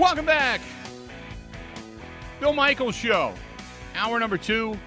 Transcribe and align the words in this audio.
Welcome 0.00 0.24
back. 0.24 0.62
Bill 2.40 2.54
Michaels 2.54 2.94
Show, 2.94 3.34
hour 3.94 4.18
number 4.18 4.38
two. 4.38 4.78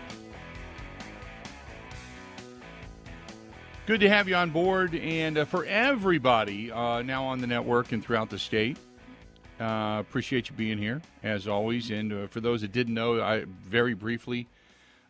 Good 3.85 3.99
to 3.99 4.09
have 4.09 4.27
you 4.27 4.33
on 4.33 4.49
board. 4.49 4.95
And 4.95 5.37
uh, 5.37 5.45
for 5.45 5.65
everybody 5.65 6.71
uh, 6.71 7.03
now 7.03 7.25
on 7.25 7.39
the 7.39 7.45
network 7.45 7.91
and 7.91 8.03
throughout 8.03 8.31
the 8.31 8.39
state, 8.39 8.79
uh, 9.61 9.97
appreciate 9.99 10.49
you 10.49 10.55
being 10.55 10.79
here, 10.79 10.99
as 11.21 11.47
always. 11.47 11.91
And 11.91 12.11
uh, 12.11 12.25
for 12.25 12.41
those 12.41 12.61
that 12.61 12.71
didn't 12.71 12.95
know, 12.95 13.21
I 13.21 13.45
very 13.45 13.93
briefly, 13.93 14.47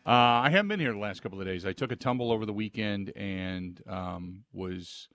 uh, 0.05 0.09
I 0.09 0.49
haven't 0.49 0.67
been 0.67 0.81
here 0.81 0.91
the 0.91 0.99
last 0.99 1.23
couple 1.23 1.39
of 1.39 1.47
days. 1.47 1.65
I 1.65 1.71
took 1.71 1.93
a 1.93 1.95
tumble 1.95 2.29
over 2.29 2.45
the 2.45 2.51
weekend 2.51 3.13
and 3.15 3.81
um, 3.87 4.43
was 4.51 5.07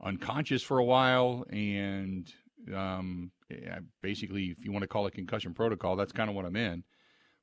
unconscious 0.00 0.62
for 0.62 0.78
a 0.78 0.84
while. 0.84 1.44
And 1.50 2.32
um, 2.74 3.30
basically, 4.02 4.46
if 4.46 4.64
you 4.64 4.72
want 4.72 4.82
to 4.82 4.88
call 4.88 5.06
it 5.06 5.14
concussion 5.14 5.54
protocol, 5.54 5.96
that's 5.96 6.12
kind 6.12 6.28
of 6.28 6.36
what 6.36 6.44
I'm 6.44 6.56
in. 6.56 6.84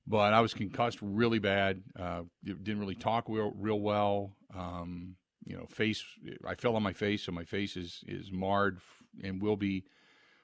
But 0.08 0.34
I 0.34 0.42
was 0.42 0.54
concussed 0.54 1.00
really 1.02 1.40
bad. 1.40 1.82
Uh, 1.98 2.22
didn't 2.44 2.80
really 2.80 2.96
talk 2.96 3.26
real, 3.28 3.52
real 3.56 3.80
well. 3.80 4.36
Um, 4.56 5.16
you 5.46 5.56
know, 5.56 5.66
face. 5.66 6.04
I 6.48 6.56
fell 6.56 6.76
on 6.76 6.84
my 6.84 6.94
face, 6.94 7.24
so 7.24 7.32
my 7.32 7.44
face 7.44 7.76
is 7.76 8.04
is 8.08 8.32
marred 8.32 8.80
and 9.24 9.42
will 9.42 9.58
be 9.58 9.86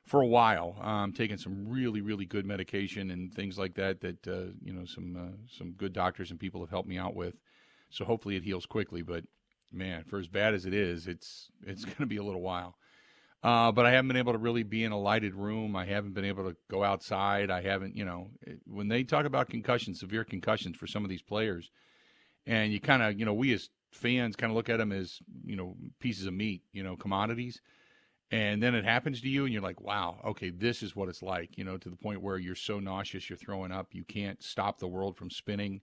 for 0.05 0.21
a 0.21 0.27
while. 0.27 0.75
I'm 0.81 1.13
taking 1.13 1.38
some 1.38 1.67
really 1.67 2.02
really 2.02 2.25
good 2.25 2.45
medication 2.45 3.11
and 3.11 3.33
things 3.33 3.58
like 3.58 3.75
that. 3.75 4.02
That 4.02 4.27
uh, 4.27 4.52
you 4.63 4.73
know, 4.73 4.85
some 4.85 5.16
uh, 5.16 5.38
some 5.47 5.73
good 5.73 5.94
doctors 5.94 6.31
and 6.31 6.39
people 6.39 6.61
have 6.61 6.69
helped 6.69 6.89
me 6.89 6.97
out 6.97 7.16
with. 7.16 7.35
So 7.89 8.05
hopefully 8.05 8.35
it 8.35 8.44
heals 8.44 8.66
quickly. 8.66 9.02
But 9.02 9.25
man, 9.72 10.03
for 10.05 10.17
as 10.19 10.27
bad 10.27 10.53
as 10.53 10.66
it 10.66 10.73
is, 10.73 11.08
it's 11.08 11.49
it's 11.66 11.86
going 11.86 11.97
to 11.97 12.05
be 12.05 12.17
a 12.17 12.23
little 12.23 12.42
while. 12.42 12.75
Uh, 13.44 13.72
but 13.72 13.88
I 13.88 13.92
haven't 13.92 14.09
been 14.09 14.17
able 14.17 14.34
to 14.34 14.39
really 14.39 14.64
be 14.64 14.84
in 14.84 14.92
a 14.92 15.00
lighted 15.00 15.34
room. 15.34 15.75
I 15.75 15.86
haven't 15.86 16.14
been 16.14 16.25
able 16.25 16.50
to 16.50 16.56
go 16.70 16.84
outside. 16.84 17.50
I 17.50 17.61
haven't, 17.61 17.95
you 17.95 18.06
know, 18.06 18.30
when 18.66 18.88
they 18.88 19.03
talk 19.03 19.25
about 19.25 19.50
concussions, 19.50 20.00
severe 20.00 20.23
concussions 20.23 20.78
for 20.78 20.86
some 20.86 21.03
of 21.03 21.09
these 21.09 21.23
players, 21.23 21.72
and 22.45 22.72
you 22.72 22.80
kind 22.80 23.02
of, 23.02 23.20
you 23.20 23.25
know, 23.25 23.33
we 23.33 23.53
as 23.53 23.70
fans 23.92 24.36
kind 24.36 24.52
of 24.52 24.56
look 24.56 24.70
at 24.70 24.78
them 24.78 24.92
as, 24.92 25.20
you 25.44 25.56
know, 25.56 25.75
pieces 26.00 26.28
of 26.28 26.33
meat, 26.33 26.61
you 26.72 26.83
know, 26.83 26.95
commodities. 26.95 27.61
And 28.30 28.64
then 28.64 28.75
it 28.75 28.86
happens 28.86 29.20
to 29.22 29.28
you, 29.28 29.44
and 29.44 29.52
you're 29.52 29.61
like, 29.61 29.81
wow, 29.81 30.22
okay, 30.23 30.52
this 30.52 30.83
is 30.83 30.95
what 30.95 31.09
it's 31.09 31.22
like, 31.22 31.58
you 31.58 31.66
know, 31.66 31.78
to 31.78 31.89
the 31.89 31.98
point 31.98 32.22
where 32.22 32.38
you're 32.38 32.55
so 32.55 32.80
nauseous, 32.80 33.30
you're 33.30 33.38
throwing 33.38 33.73
up, 33.73 33.88
you 33.92 34.05
can't 34.05 34.42
stop 34.42 34.80
the 34.80 34.88
world 34.88 35.17
from 35.17 35.30
spinning. 35.30 35.81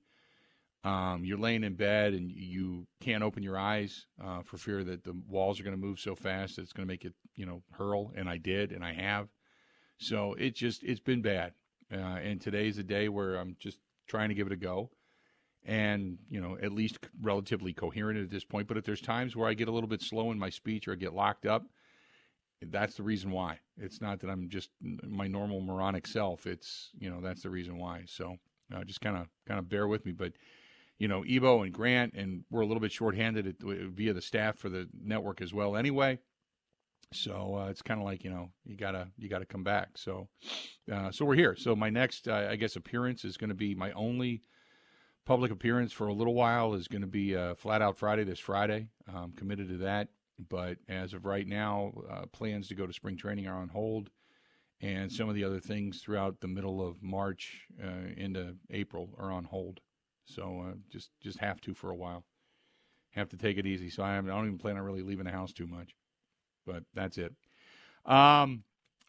Um, 0.85 1.25
you're 1.25 1.39
laying 1.39 1.65
in 1.65 1.75
bed 1.75 2.15
and 2.15 2.31
you 2.31 2.87
can't 3.01 3.25
open 3.25 3.43
your 3.43 3.59
eyes 3.59 4.07
uh, 4.25 4.43
for 4.43 4.59
fear 4.59 4.85
that 4.85 5.03
the 5.03 5.15
walls 5.29 5.59
are 5.59 5.65
going 5.65 5.77
to 5.77 5.81
move 5.81 5.99
so 5.99 6.15
fast 6.15 6.57
that 6.57 6.63
it's 6.63 6.73
going 6.73 6.87
to 6.87 6.93
make 6.93 7.05
it, 7.05 7.15
you 7.35 7.47
know, 7.47 7.63
hurl. 7.73 8.13
And 8.15 8.29
I 8.29 8.37
did, 8.37 8.71
and 8.73 8.85
I 8.85 8.93
have. 8.93 9.29
So 9.99 10.35
it 10.35 10.55
just 10.55 10.85
it's 10.85 11.01
been 11.01 11.23
bad. 11.23 11.53
Uh, 11.93 11.97
and 11.97 12.41
today's 12.41 12.79
a 12.79 12.83
day 12.83 13.09
where 13.09 13.37
I'm 13.37 13.57
just 13.59 13.79
trying 14.07 14.29
to 14.29 14.35
give 14.35 14.47
it 14.47 14.53
a 14.53 14.57
go, 14.57 14.91
and 15.65 16.19
you 16.29 16.41
know, 16.41 16.57
at 16.63 16.73
least 16.73 16.99
relatively 17.21 17.73
coherent 17.73 18.19
at 18.19 18.31
this 18.31 18.45
point. 18.45 18.69
But 18.69 18.77
if 18.77 18.85
there's 18.85 19.01
times 19.01 19.35
where 19.35 19.49
I 19.49 19.55
get 19.55 19.69
a 19.69 19.73
little 19.73 19.89
bit 19.89 20.03
slow 20.03 20.31
in 20.31 20.39
my 20.39 20.51
speech 20.51 20.87
or 20.87 20.93
I 20.93 20.97
get 20.97 21.15
locked 21.15 21.47
up, 21.47 21.65
that's 22.63 22.95
the 22.97 23.03
reason 23.03 23.31
why. 23.31 23.59
It's 23.77 24.01
not 24.01 24.21
that 24.21 24.31
I'm 24.31 24.49
just 24.49 24.71
my 24.81 25.27
normal 25.27 25.61
moronic 25.61 26.07
self. 26.07 26.47
It's 26.47 26.91
you 26.99 27.11
know 27.11 27.21
that's 27.21 27.43
the 27.43 27.51
reason 27.51 27.79
why. 27.79 28.05
So 28.07 28.37
uh, 28.75 28.85
just 28.85 29.01
kind 29.01 29.17
of 29.17 29.27
kind 29.47 29.59
of 29.59 29.69
bear 29.69 29.89
with 29.89 30.05
me, 30.05 30.13
but 30.13 30.33
you 30.99 31.09
know, 31.09 31.25
Ebo 31.27 31.63
and 31.63 31.73
Grant, 31.73 32.15
and 32.15 32.45
we're 32.51 32.63
a 32.63 32.67
little 32.67 32.81
bit 32.81 32.93
shorthanded 32.93 33.57
via 33.61 34.13
the 34.13 34.23
staff 34.23 34.57
for 34.57 34.69
the 34.69 34.89
network 35.01 35.41
as 35.41 35.55
well. 35.55 35.77
Anyway, 35.77 36.19
so 37.13 37.57
uh, 37.57 37.69
it's 37.69 37.83
kind 37.83 38.01
of 38.01 38.05
like 38.05 38.25
you 38.25 38.31
know 38.31 38.51
you 38.65 38.77
gotta 38.77 39.09
you 39.17 39.29
gotta 39.29 39.47
come 39.47 39.65
back. 39.65 39.91
So 39.97 40.29
uh, 40.93 41.11
so 41.11 41.25
we're 41.25 41.35
here. 41.35 41.57
So 41.57 41.77
my 41.77 41.91
next 41.91 42.29
uh, 42.29 42.49
I 42.51 42.57
guess 42.57 42.77
appearance 42.77 43.25
is 43.25 43.37
going 43.37 43.51
to 43.51 43.55
be 43.57 43.75
my 43.75 43.93
only 43.93 44.43
public 45.25 45.51
appearance 45.51 45.93
for 45.93 46.09
a 46.09 46.15
little 46.15 46.35
while 46.35 46.75
is 46.75 46.89
going 46.89 47.03
to 47.03 47.07
be 47.07 47.37
uh, 47.37 47.55
Flat 47.55 47.83
Out 47.83 47.99
Friday 47.99 48.25
this 48.25 48.39
Friday. 48.39 48.89
I'm 49.13 49.33
committed 49.33 49.69
to 49.69 49.77
that. 49.79 50.09
But 50.49 50.79
as 50.89 51.15
of 51.15 51.25
right 51.25 51.47
now, 51.47 51.93
uh, 52.11 52.27
plans 52.33 52.69
to 52.69 52.75
go 52.75 52.87
to 52.87 52.93
spring 52.93 53.17
training 53.17 53.49
are 53.49 53.61
on 53.61 53.69
hold 53.69 54.09
and 54.81 55.11
some 55.11 55.29
of 55.29 55.35
the 55.35 55.45
other 55.45 55.61
things 55.61 56.01
throughout 56.01 56.41
the 56.41 56.49
middle 56.49 56.87
of 56.87 57.03
March 57.03 57.67
uh, 57.83 58.13
into 58.17 58.55
April 58.71 59.11
are 59.19 59.33
on 59.33 59.45
hold. 59.45 59.81
So 60.29 60.65
uh, 60.69 60.75
just 60.91 61.11
just 61.21 61.39
have 61.39 61.61
to 61.63 61.75
for 61.75 61.91
a 61.91 61.97
while. 61.97 62.25
Have 63.13 63.31
to 63.31 63.37
take 63.37 63.57
it 63.57 63.67
easy. 63.67 63.91
So 63.91 64.03
I, 64.03 64.17
I 64.19 64.21
don't 64.21 64.47
even 64.47 64.59
plan 64.59 64.77
on 64.77 64.83
really 64.83 65.03
leaving 65.03 65.25
the 65.25 65.33
house 65.33 65.53
too 65.53 65.67
much. 65.67 65.95
But 66.67 66.85
that's 66.95 67.19
it. 67.19 67.35
Um, 68.05 68.65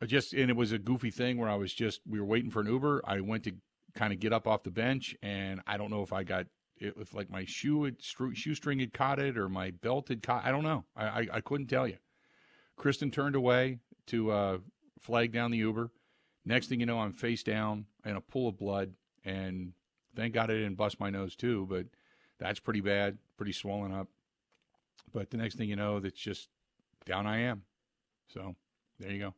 just 0.05 0.33
and 0.33 0.49
it 0.49 0.55
was 0.55 0.71
a 0.71 0.77
goofy 0.77 1.11
thing 1.11 1.37
where 1.37 1.49
I 1.49 1.55
was 1.55 1.73
just 1.73 2.01
we 2.07 2.19
were 2.19 2.25
waiting 2.25 2.51
for 2.51 2.61
an 2.61 2.67
Uber. 2.67 3.01
I 3.05 3.19
went 3.19 3.43
to 3.43 3.53
kind 3.95 4.13
of 4.13 4.19
get 4.19 4.33
up 4.33 4.47
off 4.47 4.63
the 4.63 4.71
bench, 4.71 5.15
and 5.21 5.61
I 5.67 5.77
don't 5.77 5.91
know 5.91 6.03
if 6.03 6.13
I 6.13 6.23
got 6.23 6.47
if 6.77 7.13
like 7.13 7.29
my 7.29 7.43
shoe 7.45 7.83
had, 7.83 7.97
shoestring 8.33 8.79
had 8.79 8.93
caught 8.93 9.19
it 9.19 9.37
or 9.37 9.49
my 9.49 9.71
belt 9.71 10.07
had 10.07 10.23
caught. 10.23 10.45
I 10.45 10.51
don't 10.51 10.63
know. 10.63 10.85
I 10.95 11.05
I, 11.05 11.27
I 11.33 11.41
couldn't 11.41 11.67
tell 11.67 11.87
you. 11.87 11.97
Kristen 12.77 13.11
turned 13.11 13.35
away 13.35 13.79
to 14.07 14.31
uh, 14.31 14.57
flag 14.99 15.33
down 15.33 15.51
the 15.51 15.57
Uber. 15.57 15.91
Next 16.45 16.67
thing 16.67 16.79
you 16.79 16.85
know, 16.85 16.99
I'm 16.99 17.11
face 17.11 17.43
down 17.43 17.85
in 18.05 18.15
a 18.15 18.21
pool 18.21 18.47
of 18.47 18.57
blood, 18.57 18.93
and 19.25 19.73
Thank 20.15 20.33
God 20.33 20.51
I 20.51 20.55
didn't 20.55 20.75
bust 20.75 20.99
my 20.99 21.09
nose 21.09 21.35
too, 21.35 21.67
but 21.69 21.85
that's 22.39 22.59
pretty 22.59 22.81
bad, 22.81 23.17
pretty 23.37 23.53
swollen 23.53 23.91
up. 23.91 24.07
But 25.13 25.31
the 25.31 25.37
next 25.37 25.55
thing 25.55 25.69
you 25.69 25.75
know, 25.75 25.99
that's 25.99 26.19
just 26.19 26.49
down 27.05 27.25
I 27.25 27.39
am. 27.41 27.63
So 28.33 28.55
there 28.99 29.11
you 29.11 29.19
go. 29.19 29.33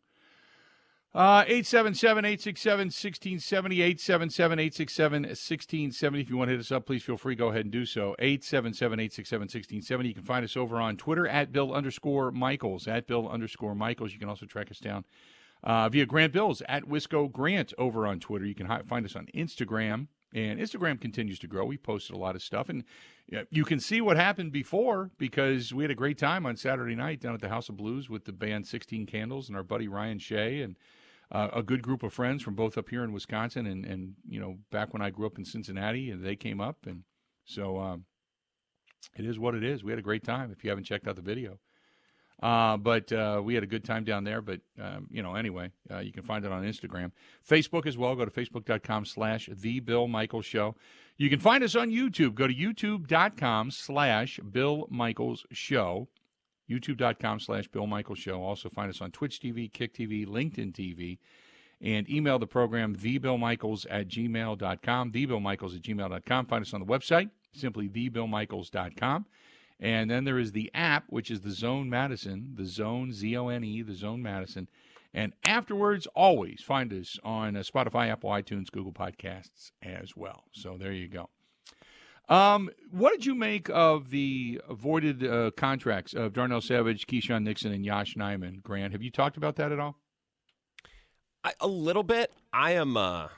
Uh, 1.13 1.43
877 1.45 2.23
867 2.23 2.85
1670, 2.85 3.81
877 3.81 4.59
867 4.59 5.21
1670. 5.23 6.21
If 6.21 6.29
you 6.29 6.37
want 6.37 6.47
to 6.47 6.51
hit 6.53 6.61
us 6.61 6.71
up, 6.71 6.85
please 6.85 7.03
feel 7.03 7.17
free. 7.17 7.35
Go 7.35 7.49
ahead 7.49 7.65
and 7.65 7.71
do 7.71 7.85
so. 7.85 8.15
877 8.17 8.99
867 8.99 9.41
1670. 9.41 10.07
You 10.07 10.15
can 10.15 10.23
find 10.23 10.45
us 10.45 10.55
over 10.55 10.79
on 10.79 10.95
Twitter 10.95 11.27
at 11.27 11.51
Bill 11.51 11.73
underscore 11.73 12.31
Michaels, 12.31 12.87
at 12.87 13.07
Bill 13.07 13.27
underscore 13.27 13.75
Michaels. 13.75 14.13
You 14.13 14.19
can 14.19 14.29
also 14.29 14.45
track 14.45 14.71
us 14.71 14.79
down 14.79 15.03
uh, 15.63 15.89
via 15.89 16.05
Grant 16.05 16.31
Bills 16.31 16.61
at 16.69 16.85
Wisco 16.85 17.29
Grant 17.29 17.73
over 17.77 18.07
on 18.07 18.21
Twitter. 18.21 18.45
You 18.45 18.55
can 18.55 18.67
hi- 18.67 18.83
find 18.87 19.05
us 19.05 19.17
on 19.17 19.27
Instagram 19.35 20.07
and 20.33 20.59
Instagram 20.59 20.99
continues 20.99 21.39
to 21.39 21.47
grow. 21.47 21.65
We 21.65 21.77
posted 21.77 22.15
a 22.15 22.19
lot 22.19 22.35
of 22.35 22.41
stuff, 22.41 22.69
and 22.69 22.83
you 23.49 23.65
can 23.65 23.79
see 23.79 24.01
what 24.01 24.17
happened 24.17 24.51
before 24.51 25.11
because 25.17 25.73
we 25.73 25.83
had 25.83 25.91
a 25.91 25.95
great 25.95 26.17
time 26.17 26.45
on 26.45 26.55
Saturday 26.55 26.95
night 26.95 27.19
down 27.19 27.33
at 27.33 27.41
the 27.41 27.49
House 27.49 27.69
of 27.69 27.77
Blues 27.77 28.09
with 28.09 28.25
the 28.25 28.33
band 28.33 28.67
16 28.67 29.05
Candles 29.05 29.47
and 29.47 29.57
our 29.57 29.63
buddy 29.63 29.87
Ryan 29.87 30.19
Shea 30.19 30.61
and 30.61 30.77
uh, 31.31 31.49
a 31.53 31.63
good 31.63 31.81
group 31.81 32.03
of 32.03 32.13
friends 32.13 32.43
from 32.43 32.55
both 32.55 32.77
up 32.77 32.89
here 32.89 33.03
in 33.03 33.13
Wisconsin 33.13 33.65
and, 33.65 33.85
and 33.85 34.15
you 34.27 34.39
know 34.39 34.57
back 34.69 34.93
when 34.93 35.01
I 35.01 35.09
grew 35.09 35.25
up 35.25 35.37
in 35.37 35.45
Cincinnati, 35.45 36.11
and 36.11 36.23
they 36.23 36.35
came 36.35 36.59
up, 36.59 36.77
and 36.85 37.03
so 37.45 37.79
um, 37.79 38.05
it 39.17 39.25
is 39.25 39.39
what 39.39 39.55
it 39.55 39.63
is. 39.63 39.83
We 39.83 39.91
had 39.91 39.99
a 39.99 40.03
great 40.03 40.23
time. 40.23 40.51
If 40.51 40.63
you 40.63 40.69
haven't 40.69 40.85
checked 40.85 41.07
out 41.07 41.15
the 41.15 41.21
video. 41.21 41.59
Uh, 42.41 42.75
but 42.75 43.11
uh, 43.11 43.39
we 43.43 43.53
had 43.53 43.63
a 43.63 43.67
good 43.67 43.83
time 43.83 44.03
down 44.03 44.23
there. 44.23 44.41
But, 44.41 44.61
um, 44.81 45.07
you 45.11 45.21
know, 45.21 45.35
anyway, 45.35 45.71
uh, 45.91 45.99
you 45.99 46.11
can 46.11 46.23
find 46.23 46.43
it 46.43 46.51
on 46.51 46.63
Instagram. 46.63 47.11
Facebook 47.47 47.85
as 47.85 47.97
well. 47.97 48.15
Go 48.15 48.25
to 48.25 48.31
facebook.com 48.31 49.05
slash 49.05 49.49
The 49.51 49.79
Bill 49.79 50.07
Michaels 50.07 50.45
Show. 50.45 50.75
You 51.17 51.29
can 51.29 51.39
find 51.39 51.63
us 51.63 51.75
on 51.75 51.91
YouTube. 51.91 52.33
Go 52.33 52.47
to 52.47 52.53
youtube.com 52.53 53.71
slash 53.71 54.39
Bill 54.39 54.87
Michaels 54.89 55.45
Show. 55.51 56.07
YouTube.com 56.69 57.39
slash 57.39 57.67
Bill 57.67 57.85
Michaels 57.85 58.19
Show. 58.19 58.41
Also 58.41 58.69
find 58.69 58.89
us 58.89 59.01
on 59.01 59.11
Twitch 59.11 59.39
TV, 59.39 59.71
Kick 59.71 59.93
TV, 59.93 60.25
LinkedIn 60.25 60.73
TV. 60.73 61.19
And 61.81 62.09
email 62.09 62.39
the 62.39 62.47
program, 62.47 62.95
thebillmichaels 62.95 63.85
at 63.89 64.07
gmail.com, 64.07 65.11
thebillmichaels 65.11 65.75
at 65.75 65.81
gmail.com. 65.81 66.45
Find 66.45 66.61
us 66.61 66.73
on 66.73 66.79
the 66.79 66.85
website, 66.85 67.29
simply 67.53 67.89
thebillmichaels.com. 67.89 69.25
And 69.81 70.09
then 70.11 70.25
there 70.25 70.37
is 70.37 70.51
the 70.51 70.69
app, 70.75 71.05
which 71.07 71.31
is 71.31 71.41
the 71.41 71.49
Zone 71.49 71.89
Madison, 71.89 72.53
the 72.55 72.65
Zone, 72.65 73.11
Z 73.11 73.35
O 73.35 73.47
N 73.47 73.63
E, 73.63 73.81
the 73.81 73.95
Zone 73.95 74.21
Madison. 74.21 74.69
And 75.13 75.33
afterwards, 75.43 76.07
always 76.15 76.61
find 76.61 76.93
us 76.93 77.17
on 77.23 77.57
uh, 77.57 77.61
Spotify, 77.61 78.09
Apple, 78.09 78.29
iTunes, 78.29 78.71
Google 78.71 78.93
Podcasts 78.93 79.71
as 79.81 80.15
well. 80.15 80.43
So 80.53 80.77
there 80.77 80.93
you 80.93 81.07
go. 81.07 81.29
Um, 82.29 82.69
what 82.91 83.11
did 83.11 83.25
you 83.25 83.35
make 83.35 83.69
of 83.69 84.09
the 84.09 84.61
avoided 84.69 85.25
uh, 85.25 85.51
contracts 85.57 86.13
of 86.13 86.31
Darnell 86.31 86.61
Savage, 86.61 87.07
Keisean 87.07 87.43
Nixon, 87.43 87.73
and 87.73 87.85
Yosh 87.85 88.15
Nijman? 88.15 88.63
Grant, 88.63 88.93
have 88.93 89.01
you 89.01 89.11
talked 89.11 89.35
about 89.35 89.57
that 89.57 89.73
at 89.73 89.79
all? 89.79 89.97
I, 91.43 91.53
a 91.59 91.67
little 91.67 92.03
bit. 92.03 92.31
I 92.53 92.73
am. 92.73 92.95
Uh, 92.95 93.29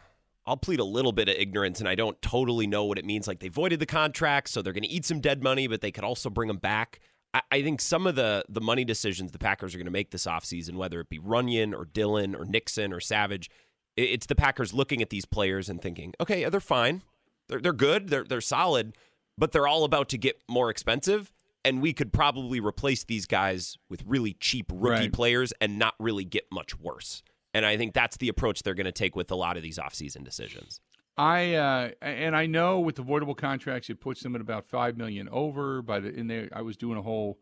I'll 0.46 0.58
plead 0.58 0.80
a 0.80 0.86
little 0.86 1.12
bit 1.12 1.30
of 1.30 1.36
ignorance 1.36 1.80
and 1.80 1.88
I 1.88 1.96
don't 1.96 2.22
totally 2.22 2.68
know 2.68 2.84
what 2.84 2.98
it 2.98 3.06
means. 3.06 3.28
Like 3.28 3.40
they 3.40 3.50
voided 3.50 3.80
the 3.80 3.86
contract, 3.86 4.50
so 4.50 4.62
they're 4.62 4.74
going 4.74 4.84
to 4.84 4.90
eat 4.90 5.06
some 5.06 5.22
dead 5.22 5.42
money, 5.42 5.68
but 5.68 5.82
they 5.82 5.92
could 5.92 6.04
also 6.04 6.30
bring 6.30 6.48
them 6.48 6.58
back. 6.58 7.00
I, 7.34 7.42
I 7.52 7.62
think 7.62 7.82
some 7.82 8.06
of 8.06 8.16
the 8.16 8.44
the 8.50 8.62
money 8.62 8.84
decisions 8.86 9.32
the 9.32 9.40
Packers 9.40 9.74
are 9.74 9.78
going 9.78 9.86
to 9.86 9.92
make 9.92 10.12
this 10.12 10.26
offseason, 10.26 10.76
whether 10.76 11.00
it 11.00 11.10
be 11.10 11.20
Runyan 11.20 11.74
or 11.74 11.86
Dillon 11.86 12.36
or 12.36 12.46
Nixon 12.46 12.92
or 12.92 13.00
Savage, 13.00 13.50
it's 13.96 14.26
the 14.26 14.36
Packers 14.36 14.74
looking 14.74 15.02
at 15.02 15.10
these 15.10 15.26
players 15.26 15.70
and 15.70 15.82
thinking, 15.82 16.14
okay, 16.20 16.48
they're 16.50 16.60
fine. 16.60 17.04
They're, 17.48 17.60
they're 17.60 17.74
good. 17.74 18.10
They're, 18.10 18.24
they're 18.24 18.42
solid, 18.42 18.96
but 19.38 19.52
they're 19.52 19.68
all 19.68 19.84
about 19.84 20.10
to 20.10 20.18
get 20.18 20.42
more 20.50 20.70
expensive. 20.70 21.32
And 21.66 21.82
we 21.82 21.94
could 21.94 22.12
probably 22.12 22.60
replace 22.60 23.04
these 23.04 23.26
guys 23.26 23.78
with 23.90 24.04
really 24.06 24.34
cheap 24.34 24.66
rookie 24.74 25.04
right. 25.04 25.14
players 25.14 25.54
and 25.62 25.80
not 25.80 25.94
really 25.98 26.26
get 26.26 26.46
much 26.52 26.78
worse. 26.78 27.24
And 27.54 27.66
I 27.66 27.78
think 27.78 27.94
that's 27.94 28.18
the 28.18 28.30
approach 28.30 28.64
they're 28.64 28.74
going 28.74 28.86
to 28.86 28.92
take 28.92 29.16
with 29.16 29.30
a 29.32 29.36
lot 29.36 29.58
of 29.58 29.64
these 29.64 29.78
offseason 29.78 30.24
decisions. 30.24 30.80
I 31.16 31.54
uh, 31.54 31.92
and 32.02 32.36
I 32.36 32.48
know 32.48 32.80
with 32.80 32.98
avoidable 32.98 33.36
contracts, 33.36 33.90
it 33.90 34.00
puts 34.00 34.24
them 34.24 34.34
at 34.34 34.42
about 34.42 34.66
five 34.66 34.98
million 34.98 35.30
over. 35.32 35.84
By 35.84 36.00
the 36.00 36.10
in 36.12 36.26
there, 36.28 36.50
I 36.52 36.64
was 36.64 36.76
doing 36.76 36.98
a 36.98 37.04
whole, 37.04 37.38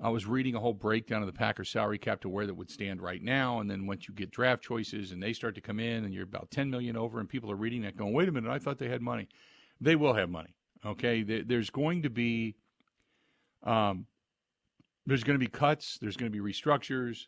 I 0.00 0.08
was 0.08 0.24
reading 0.24 0.54
a 0.54 0.60
whole 0.60 0.72
breakdown 0.72 1.20
of 1.20 1.26
the 1.26 1.34
Packers 1.34 1.68
salary 1.68 1.98
cap 1.98 2.22
to 2.22 2.30
where 2.30 2.46
that 2.46 2.54
would 2.54 2.70
stand 2.70 3.02
right 3.02 3.22
now, 3.22 3.60
and 3.60 3.70
then 3.70 3.86
once 3.86 4.08
you 4.08 4.14
get 4.14 4.30
draft 4.30 4.62
choices 4.62 5.12
and 5.12 5.22
they 5.22 5.34
start 5.34 5.54
to 5.56 5.60
come 5.60 5.78
in, 5.78 6.04
and 6.06 6.14
you're 6.14 6.24
about 6.24 6.50
ten 6.50 6.70
million 6.70 6.96
over, 6.96 7.20
and 7.20 7.28
people 7.28 7.50
are 7.50 7.56
reading 7.56 7.82
that 7.82 7.94
going, 7.94 8.14
wait 8.14 8.26
a 8.26 8.32
minute, 8.32 8.50
I 8.50 8.58
thought 8.58 8.78
they 8.78 8.88
had 8.88 9.02
money. 9.02 9.28
They 9.82 9.96
will 9.96 10.14
have 10.14 10.30
money. 10.30 10.54
Okay, 10.86 11.22
there's 11.22 11.68
going 11.68 12.04
to 12.04 12.08
be, 12.08 12.56
um, 13.64 14.06
there's 15.04 15.24
going 15.24 15.38
to 15.38 15.44
be 15.44 15.50
cuts. 15.50 15.98
There's 16.00 16.16
going 16.16 16.32
to 16.32 16.42
be 16.42 16.52
restructures. 16.52 17.26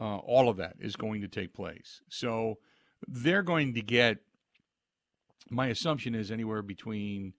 Uh, 0.00 0.16
all 0.16 0.48
of 0.48 0.56
that 0.56 0.74
is 0.80 0.96
going 0.96 1.20
to 1.20 1.28
take 1.28 1.54
place. 1.54 2.00
So 2.08 2.58
they're 3.06 3.42
going 3.42 3.74
to 3.74 3.82
get 3.82 4.18
my 5.50 5.68
assumption 5.68 6.14
is 6.14 6.30
anywhere 6.30 6.62
between 6.62 7.34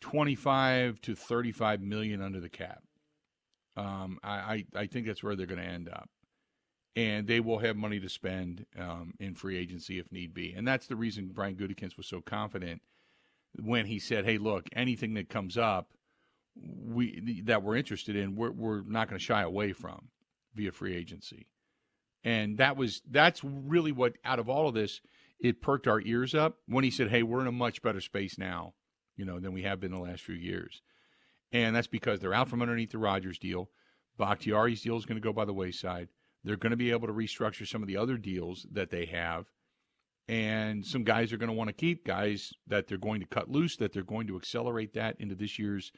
25 0.00 1.00
to 1.02 1.14
35 1.14 1.82
million 1.82 2.22
under 2.22 2.40
the 2.40 2.48
cap. 2.48 2.82
Um, 3.76 4.18
I, 4.22 4.32
I, 4.32 4.64
I, 4.76 4.86
think 4.86 5.06
that's 5.06 5.22
where 5.22 5.34
they're 5.34 5.46
going 5.46 5.60
to 5.60 5.66
end 5.66 5.88
up. 5.88 6.08
And 6.94 7.26
they 7.26 7.40
will 7.40 7.58
have 7.58 7.76
money 7.76 7.98
to 7.98 8.08
spend 8.08 8.66
um, 8.78 9.14
in 9.18 9.34
free 9.34 9.58
agency 9.58 9.98
if 9.98 10.12
need 10.12 10.32
be. 10.32 10.52
And 10.52 10.66
that's 10.66 10.86
the 10.86 10.94
reason 10.94 11.32
Brian 11.34 11.56
Gutekunst 11.56 11.96
was 11.96 12.06
so 12.06 12.20
confident 12.20 12.82
when 13.60 13.86
he 13.86 13.98
said, 13.98 14.24
hey, 14.24 14.38
look, 14.38 14.68
anything 14.74 15.14
that 15.14 15.28
comes 15.28 15.58
up 15.58 15.90
we 16.56 17.42
that 17.46 17.62
we're 17.62 17.76
interested 17.76 18.14
in, 18.14 18.36
we're, 18.36 18.52
we're 18.52 18.82
not 18.82 19.08
going 19.08 19.18
to 19.18 19.24
shy 19.24 19.42
away 19.42 19.72
from 19.72 20.08
via 20.54 20.70
free 20.70 20.94
agency. 20.94 21.48
And 22.24 22.58
that 22.58 22.76
was 22.76 23.02
that's 23.10 23.44
really 23.44 23.92
what 23.92 24.14
out 24.24 24.38
of 24.38 24.48
all 24.48 24.68
of 24.68 24.74
this– 24.74 25.00
it 25.44 25.60
perked 25.60 25.86
our 25.86 26.00
ears 26.00 26.34
up 26.34 26.58
when 26.66 26.84
he 26.84 26.90
said, 26.90 27.10
"Hey, 27.10 27.22
we're 27.22 27.42
in 27.42 27.46
a 27.46 27.52
much 27.52 27.82
better 27.82 28.00
space 28.00 28.38
now, 28.38 28.72
you 29.14 29.26
know, 29.26 29.40
than 29.40 29.52
we 29.52 29.62
have 29.62 29.78
been 29.78 29.90
the 29.90 29.98
last 29.98 30.22
few 30.22 30.34
years." 30.34 30.80
And 31.52 31.76
that's 31.76 31.86
because 31.86 32.18
they're 32.18 32.32
out 32.32 32.48
from 32.48 32.62
underneath 32.62 32.92
the 32.92 32.98
Rodgers 32.98 33.38
deal. 33.38 33.68
Bakhtiari's 34.16 34.80
deal 34.80 34.96
is 34.96 35.04
going 35.04 35.20
to 35.20 35.24
go 35.24 35.34
by 35.34 35.44
the 35.44 35.52
wayside. 35.52 36.08
They're 36.44 36.56
going 36.56 36.70
to 36.70 36.76
be 36.78 36.90
able 36.90 37.08
to 37.08 37.12
restructure 37.12 37.68
some 37.68 37.82
of 37.82 37.88
the 37.88 37.96
other 37.98 38.16
deals 38.16 38.66
that 38.72 38.90
they 38.90 39.04
have. 39.06 39.50
And 40.28 40.84
some 40.84 41.04
guys 41.04 41.30
are 41.32 41.36
going 41.36 41.50
to 41.50 41.54
want 41.54 41.68
to 41.68 41.74
keep 41.74 42.06
guys 42.06 42.54
that 42.66 42.88
they're 42.88 42.96
going 42.96 43.20
to 43.20 43.26
cut 43.26 43.50
loose, 43.50 43.76
that 43.76 43.92
they're 43.92 44.02
going 44.02 44.26
to 44.28 44.36
accelerate 44.36 44.94
that 44.94 45.16
into 45.20 45.34
this 45.34 45.58
year's 45.58 45.92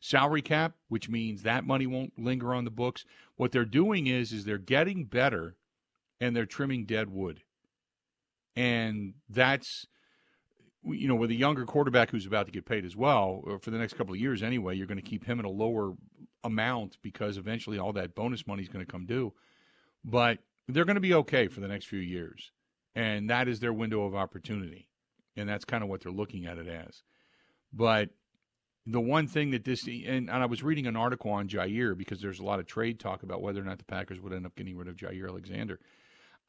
salary 0.00 0.42
cap, 0.42 0.74
which 0.88 1.08
means 1.08 1.42
that 1.42 1.64
money 1.64 1.86
won't 1.86 2.18
linger 2.18 2.52
on 2.52 2.64
the 2.64 2.70
books. 2.70 3.04
What 3.36 3.52
they're 3.52 3.64
doing 3.64 4.08
is 4.08 4.32
is 4.32 4.44
they're 4.44 4.58
getting 4.58 5.04
better 5.04 5.56
and 6.20 6.34
they're 6.34 6.46
trimming 6.46 6.84
dead 6.84 7.10
wood. 7.10 7.40
And 8.56 9.14
that's 9.28 9.86
you 10.84 11.08
know 11.08 11.14
with 11.14 11.30
a 11.30 11.34
younger 11.34 11.64
quarterback 11.64 12.10
who's 12.10 12.26
about 12.26 12.46
to 12.46 12.52
get 12.52 12.64
paid 12.64 12.84
as 12.84 12.96
well 12.96 13.42
uh, 13.48 13.58
for 13.58 13.70
the 13.70 13.78
next 13.78 13.94
couple 13.94 14.14
of 14.14 14.20
years 14.20 14.42
anyway 14.42 14.76
you're 14.76 14.86
going 14.86 15.00
to 15.00 15.02
keep 15.02 15.24
him 15.24 15.38
at 15.38 15.44
a 15.44 15.50
lower 15.50 15.92
amount 16.44 16.96
because 17.02 17.36
eventually 17.36 17.78
all 17.78 17.92
that 17.92 18.14
bonus 18.14 18.46
money 18.46 18.62
is 18.62 18.68
going 18.68 18.84
to 18.84 18.90
come 18.90 19.04
due. 19.04 19.32
But 20.04 20.38
they're 20.68 20.84
going 20.84 20.94
to 20.94 21.00
be 21.00 21.14
okay 21.14 21.48
for 21.48 21.60
the 21.60 21.68
next 21.68 21.86
few 21.86 21.98
years 21.98 22.52
and 22.94 23.28
that 23.30 23.48
is 23.48 23.60
their 23.60 23.72
window 23.72 24.04
of 24.04 24.14
opportunity 24.14 24.88
and 25.36 25.48
that's 25.48 25.64
kind 25.64 25.82
of 25.82 25.88
what 25.88 26.02
they're 26.02 26.12
looking 26.12 26.46
at 26.46 26.58
it 26.58 26.68
as. 26.68 27.02
But 27.72 28.10
the 28.86 29.00
one 29.00 29.26
thing 29.26 29.50
that 29.50 29.64
this 29.64 29.86
and, 29.86 30.30
and 30.30 30.30
I 30.30 30.46
was 30.46 30.62
reading 30.62 30.86
an 30.86 30.96
article 30.96 31.30
on 31.30 31.48
Jair 31.48 31.96
because 31.96 32.20
there's 32.20 32.40
a 32.40 32.44
lot 32.44 32.58
of 32.58 32.66
trade 32.66 32.98
talk 32.98 33.22
about 33.22 33.42
whether 33.42 33.60
or 33.60 33.64
not 33.64 33.78
the 33.78 33.84
Packers 33.84 34.20
would 34.20 34.32
end 34.32 34.46
up 34.46 34.56
getting 34.56 34.76
rid 34.76 34.88
of 34.88 34.96
Jair 34.96 35.28
Alexander. 35.28 35.78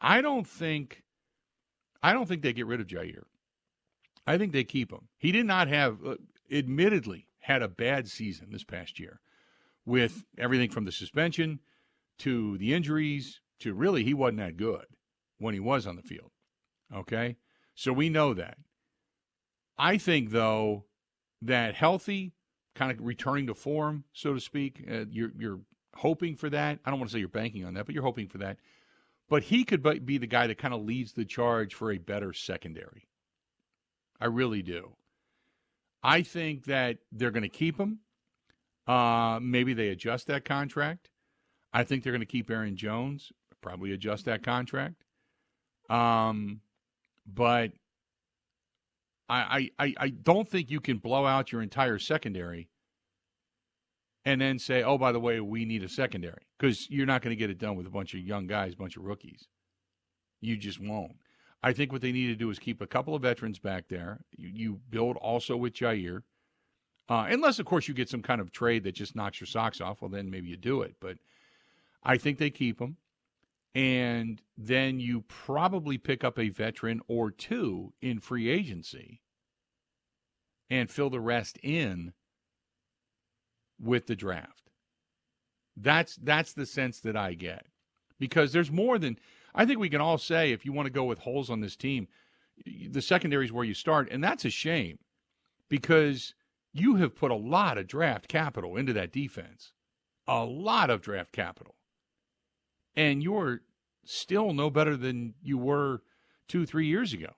I 0.01 0.21
don't 0.21 0.47
think 0.47 1.03
I 2.01 2.13
don't 2.13 2.27
think 2.27 2.41
they 2.41 2.53
get 2.53 2.67
rid 2.67 2.79
of 2.79 2.87
Jair. 2.87 3.23
I 4.25 4.37
think 4.37 4.53
they 4.53 4.63
keep 4.63 4.91
him. 4.91 5.07
He 5.17 5.31
did 5.31 5.45
not 5.45 5.67
have, 5.67 6.05
uh, 6.05 6.15
admittedly, 6.51 7.27
had 7.39 7.61
a 7.61 7.67
bad 7.67 8.07
season 8.07 8.49
this 8.51 8.63
past 8.63 8.99
year 8.99 9.19
with 9.85 10.23
everything 10.37 10.69
from 10.69 10.85
the 10.85 10.91
suspension 10.91 11.59
to 12.19 12.57
the 12.59 12.73
injuries 12.73 13.41
to 13.59 13.73
really 13.73 14.03
he 14.03 14.13
wasn't 14.13 14.37
that 14.37 14.57
good 14.57 14.85
when 15.39 15.53
he 15.53 15.59
was 15.59 15.87
on 15.87 15.95
the 15.95 16.01
field. 16.01 16.31
Okay? 16.93 17.37
So 17.75 17.91
we 17.91 18.09
know 18.09 18.33
that. 18.33 18.57
I 19.77 19.97
think, 19.97 20.31
though, 20.31 20.85
that 21.41 21.73
healthy, 21.75 22.33
kind 22.75 22.91
of 22.91 23.03
returning 23.03 23.47
to 23.47 23.53
form, 23.53 24.03
so 24.13 24.33
to 24.33 24.39
speak, 24.39 24.83
uh, 24.89 25.05
you're, 25.09 25.31
you're 25.37 25.61
hoping 25.95 26.35
for 26.35 26.49
that. 26.49 26.79
I 26.85 26.89
don't 26.89 26.99
want 26.99 27.09
to 27.09 27.13
say 27.13 27.19
you're 27.19 27.29
banking 27.29 27.65
on 27.65 27.73
that, 27.75 27.85
but 27.85 27.95
you're 27.95 28.03
hoping 28.03 28.27
for 28.27 28.37
that. 28.39 28.57
But 29.29 29.43
he 29.43 29.63
could 29.63 30.05
be 30.05 30.17
the 30.17 30.27
guy 30.27 30.47
that 30.47 30.57
kind 30.57 30.73
of 30.73 30.83
leads 30.83 31.13
the 31.13 31.25
charge 31.25 31.75
for 31.75 31.91
a 31.91 31.97
better 31.97 32.33
secondary. 32.33 33.07
I 34.19 34.25
really 34.25 34.63
do. 34.63 34.95
I 36.03 36.23
think 36.23 36.65
that 36.65 36.97
they're 37.11 37.31
going 37.31 37.43
to 37.43 37.49
keep 37.49 37.79
him. 37.79 37.99
Uh, 38.87 39.39
maybe 39.41 39.73
they 39.73 39.89
adjust 39.89 40.27
that 40.27 40.45
contract. 40.45 41.09
I 41.71 41.83
think 41.83 42.03
they're 42.03 42.13
going 42.13 42.21
to 42.21 42.25
keep 42.25 42.49
Aaron 42.49 42.75
Jones. 42.75 43.31
Probably 43.61 43.91
adjust 43.91 44.25
that 44.25 44.41
contract. 44.41 45.03
Um, 45.89 46.61
but 47.27 47.71
I, 49.27 49.69
I, 49.77 49.93
I 49.97 50.09
don't 50.09 50.47
think 50.47 50.71
you 50.71 50.79
can 50.79 50.97
blow 50.97 51.25
out 51.25 51.51
your 51.51 51.61
entire 51.61 51.99
secondary 51.99 52.68
and 54.29 54.39
then 54.39 54.59
say, 54.59 54.83
oh, 54.83 54.97
by 54.97 55.11
the 55.11 55.19
way, 55.19 55.39
we 55.39 55.65
need 55.65 55.83
a 55.83 55.89
secondary 55.89 56.43
because 56.57 56.87
you're 56.89 57.07
not 57.07 57.21
going 57.23 57.35
to 57.35 57.39
get 57.39 57.49
it 57.49 57.57
done 57.57 57.75
with 57.75 57.87
a 57.87 57.89
bunch 57.97 58.13
of 58.13 58.19
young 58.19 58.45
guys, 58.45 58.73
a 58.73 58.77
bunch 58.77 58.95
of 58.95 59.03
rookies. 59.03 59.47
You 60.39 60.55
just 60.55 60.79
won't. 60.79 61.15
I 61.63 61.73
think 61.73 61.91
what 61.91 62.01
they 62.01 62.11
need 62.11 62.27
to 62.27 62.35
do 62.35 62.51
is 62.51 62.59
keep 62.59 62.79
a 62.79 62.87
couple 62.87 63.15
of 63.15 63.23
veterans 63.23 63.57
back 63.57 63.87
there. 63.87 64.19
You, 64.37 64.49
you 64.49 64.79
build 64.89 65.17
also 65.17 65.57
with 65.57 65.73
Jair, 65.73 66.21
Uh, 67.09 67.25
unless, 67.29 67.57
of 67.57 67.65
course, 67.65 67.87
you 67.87 67.95
get 67.95 68.07
some 68.07 68.21
kind 68.21 68.39
of 68.39 68.51
trade 68.51 68.83
that 68.83 68.93
just 68.93 69.15
knocks 69.15 69.39
your 69.39 69.47
socks 69.47 69.81
off. 69.81 70.01
Well, 70.01 70.11
then 70.11 70.29
maybe 70.29 70.47
you 70.47 70.57
do 70.57 70.83
it. 70.83 70.95
But 70.99 71.17
I 72.03 72.17
think 72.17 72.37
they 72.37 72.51
keep 72.51 72.77
them. 72.77 72.97
And 73.73 74.41
then 74.57 74.99
you 74.99 75.23
probably 75.27 75.97
pick 75.97 76.23
up 76.23 76.37
a 76.37 76.49
veteran 76.49 77.01
or 77.07 77.31
two 77.31 77.93
in 78.01 78.19
free 78.19 78.47
agency 78.49 79.21
and 80.69 80.89
fill 80.89 81.09
the 81.09 81.19
rest 81.19 81.57
in 81.63 82.13
with 83.79 84.07
the 84.07 84.15
draft. 84.15 84.71
That's 85.75 86.15
that's 86.17 86.53
the 86.53 86.65
sense 86.65 86.99
that 87.01 87.15
I 87.15 87.33
get. 87.33 87.65
Because 88.19 88.51
there's 88.51 88.71
more 88.71 88.99
than 88.99 89.17
I 89.55 89.65
think 89.65 89.79
we 89.79 89.89
can 89.89 90.01
all 90.01 90.17
say 90.17 90.51
if 90.51 90.65
you 90.65 90.73
want 90.73 90.87
to 90.87 90.91
go 90.91 91.05
with 91.05 91.19
holes 91.19 91.49
on 91.49 91.61
this 91.61 91.75
team, 91.75 92.07
the 92.89 93.01
secondary 93.01 93.45
is 93.45 93.51
where 93.51 93.65
you 93.65 93.73
start, 93.73 94.09
and 94.11 94.23
that's 94.23 94.45
a 94.45 94.49
shame 94.49 94.99
because 95.69 96.33
you 96.73 96.95
have 96.95 97.15
put 97.15 97.31
a 97.31 97.35
lot 97.35 97.77
of 97.77 97.87
draft 97.87 98.27
capital 98.27 98.75
into 98.75 98.93
that 98.93 99.11
defense. 99.11 99.73
A 100.27 100.43
lot 100.43 100.89
of 100.89 101.01
draft 101.01 101.31
capital. 101.31 101.75
And 102.95 103.23
you're 103.23 103.61
still 104.03 104.53
no 104.53 104.69
better 104.69 104.95
than 104.95 105.33
you 105.41 105.57
were 105.57 106.01
two, 106.47 106.65
three 106.65 106.87
years 106.87 107.13
ago. 107.13 107.33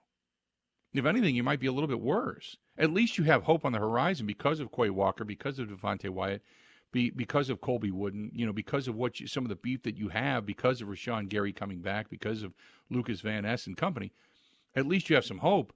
If 0.93 1.05
anything, 1.05 1.35
you 1.35 1.43
might 1.43 1.59
be 1.59 1.67
a 1.67 1.71
little 1.71 1.87
bit 1.87 2.01
worse. 2.01 2.57
At 2.81 2.91
least 2.91 3.17
you 3.17 3.23
have 3.25 3.43
hope 3.43 3.63
on 3.63 3.71
the 3.71 3.79
horizon 3.79 4.25
because 4.25 4.59
of 4.59 4.71
Quay 4.71 4.89
Walker, 4.89 5.23
because 5.23 5.59
of 5.59 5.67
Devonte 5.67 6.09
Wyatt, 6.09 6.41
be, 6.91 7.11
because 7.11 7.49
of 7.49 7.61
Colby 7.61 7.91
Wooden, 7.91 8.31
you 8.33 8.45
know, 8.45 8.51
because 8.51 8.87
of 8.87 8.95
what 8.95 9.19
you, 9.19 9.27
some 9.27 9.45
of 9.45 9.49
the 9.49 9.55
beef 9.55 9.83
that 9.83 9.97
you 9.97 10.09
have, 10.09 10.45
because 10.47 10.81
of 10.81 10.87
Rashan 10.87 11.29
Gary 11.29 11.53
coming 11.53 11.79
back, 11.79 12.09
because 12.09 12.41
of 12.41 12.53
Lukas 12.89 13.21
Van 13.21 13.43
Ness 13.43 13.67
and 13.67 13.77
company. 13.77 14.11
At 14.75 14.87
least 14.87 15.09
you 15.09 15.15
have 15.15 15.25
some 15.25 15.37
hope. 15.37 15.73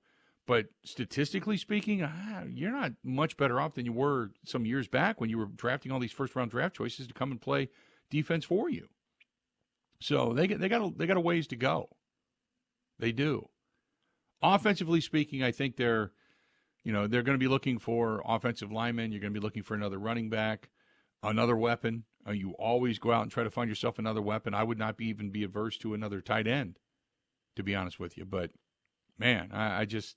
But 0.48 0.66
statistically 0.84 1.58
speaking, 1.58 2.04
ah, 2.04 2.44
you're 2.48 2.72
not 2.72 2.94
much 3.04 3.38
better 3.38 3.62
off 3.62 3.76
than 3.76 3.86
you 3.86 3.94
were 3.94 4.32
some 4.44 4.66
years 4.66 4.88
back 4.88 5.22
when 5.22 5.30
you 5.30 5.38
were 5.38 5.46
drafting 5.46 5.92
all 5.92 6.00
these 6.00 6.12
first 6.12 6.36
round 6.36 6.52
draft 6.52 6.76
choices 6.76 7.08
to 7.08 7.14
come 7.14 7.32
and 7.32 7.40
play 7.40 7.70
defense 8.10 8.46
for 8.46 8.70
you. 8.70 8.88
So 10.00 10.34
they 10.34 10.48
they 10.48 10.70
got 10.70 10.82
a, 10.82 10.92
they 10.96 11.08
got 11.08 11.18
a 11.18 11.22
ways 11.22 11.48
to 11.48 11.56
go. 11.56 11.90
They 13.00 13.12
do. 13.12 13.50
Offensively 14.42 15.02
speaking, 15.02 15.44
I 15.44 15.52
think 15.52 15.78
they're, 15.78 16.12
you 16.86 16.94
know, 16.94 17.08
they're 17.08 17.24
going 17.24 17.38
to 17.38 17.44
be 17.44 17.50
looking 17.50 17.80
for 17.80 18.22
offensive 18.26 18.72
linemen. 18.72 19.12
You're 19.12 19.20
going 19.20 19.34
to 19.34 19.40
be 19.40 19.44
looking 19.44 19.64
for 19.64 19.74
another 19.74 19.98
running 19.98 20.30
back, 20.30 20.70
another 21.24 21.58
weapon. 21.58 22.06
Uh, 22.26 22.32
you 22.32 22.52
always 22.52 23.00
go 23.00 23.12
out 23.12 23.24
and 23.24 23.32
try 23.32 23.44
to 23.44 23.50
find 23.50 23.68
yourself 23.68 23.98
another 23.98 24.22
weapon. 24.22 24.54
I 24.54 24.64
would 24.64 24.78
not 24.78 24.96
be 24.96 25.08
even 25.08 25.32
be 25.32 25.44
averse 25.44 25.78
to 25.80 25.96
another 25.96 26.22
tight 26.22 26.48
end, 26.48 26.78
to 27.56 27.64
be 27.64 27.76
honest 27.76 28.00
with 28.00 28.18
you. 28.18 28.24
But 28.24 28.52
man, 29.18 29.50
I, 29.52 29.82
I 29.82 29.86
just, 29.86 30.16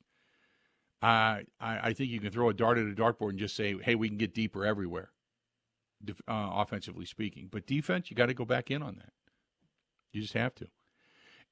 I, 1.01 1.45
I 1.59 1.95
think 1.95 2.11
you 2.11 2.21
can 2.21 2.33
throw 2.33 2.51
a 2.51 2.55
dart 2.55 2.77
at 2.77 2.85
a 2.85 2.95
dartboard 2.95 3.31
and 3.31 3.39
just 3.39 3.57
say, 3.57 3.77
hey, 3.83 3.95
we 3.95 4.09
can 4.09 4.19
get 4.19 4.35
deeper 4.35 4.67
everywhere, 4.67 5.11
uh, 6.07 6.51
offensively 6.53 7.07
speaking. 7.07 7.49
But 7.51 7.67
defense, 7.67 8.11
you 8.11 8.17
got 8.17 8.27
to 8.27 8.35
go 8.35 8.45
back 8.45 8.71
in 8.71 8.83
on 8.83 8.97
that. 8.97 9.13
You 10.13 10.21
just 10.21 10.35
have 10.35 10.55
to. 10.57 10.67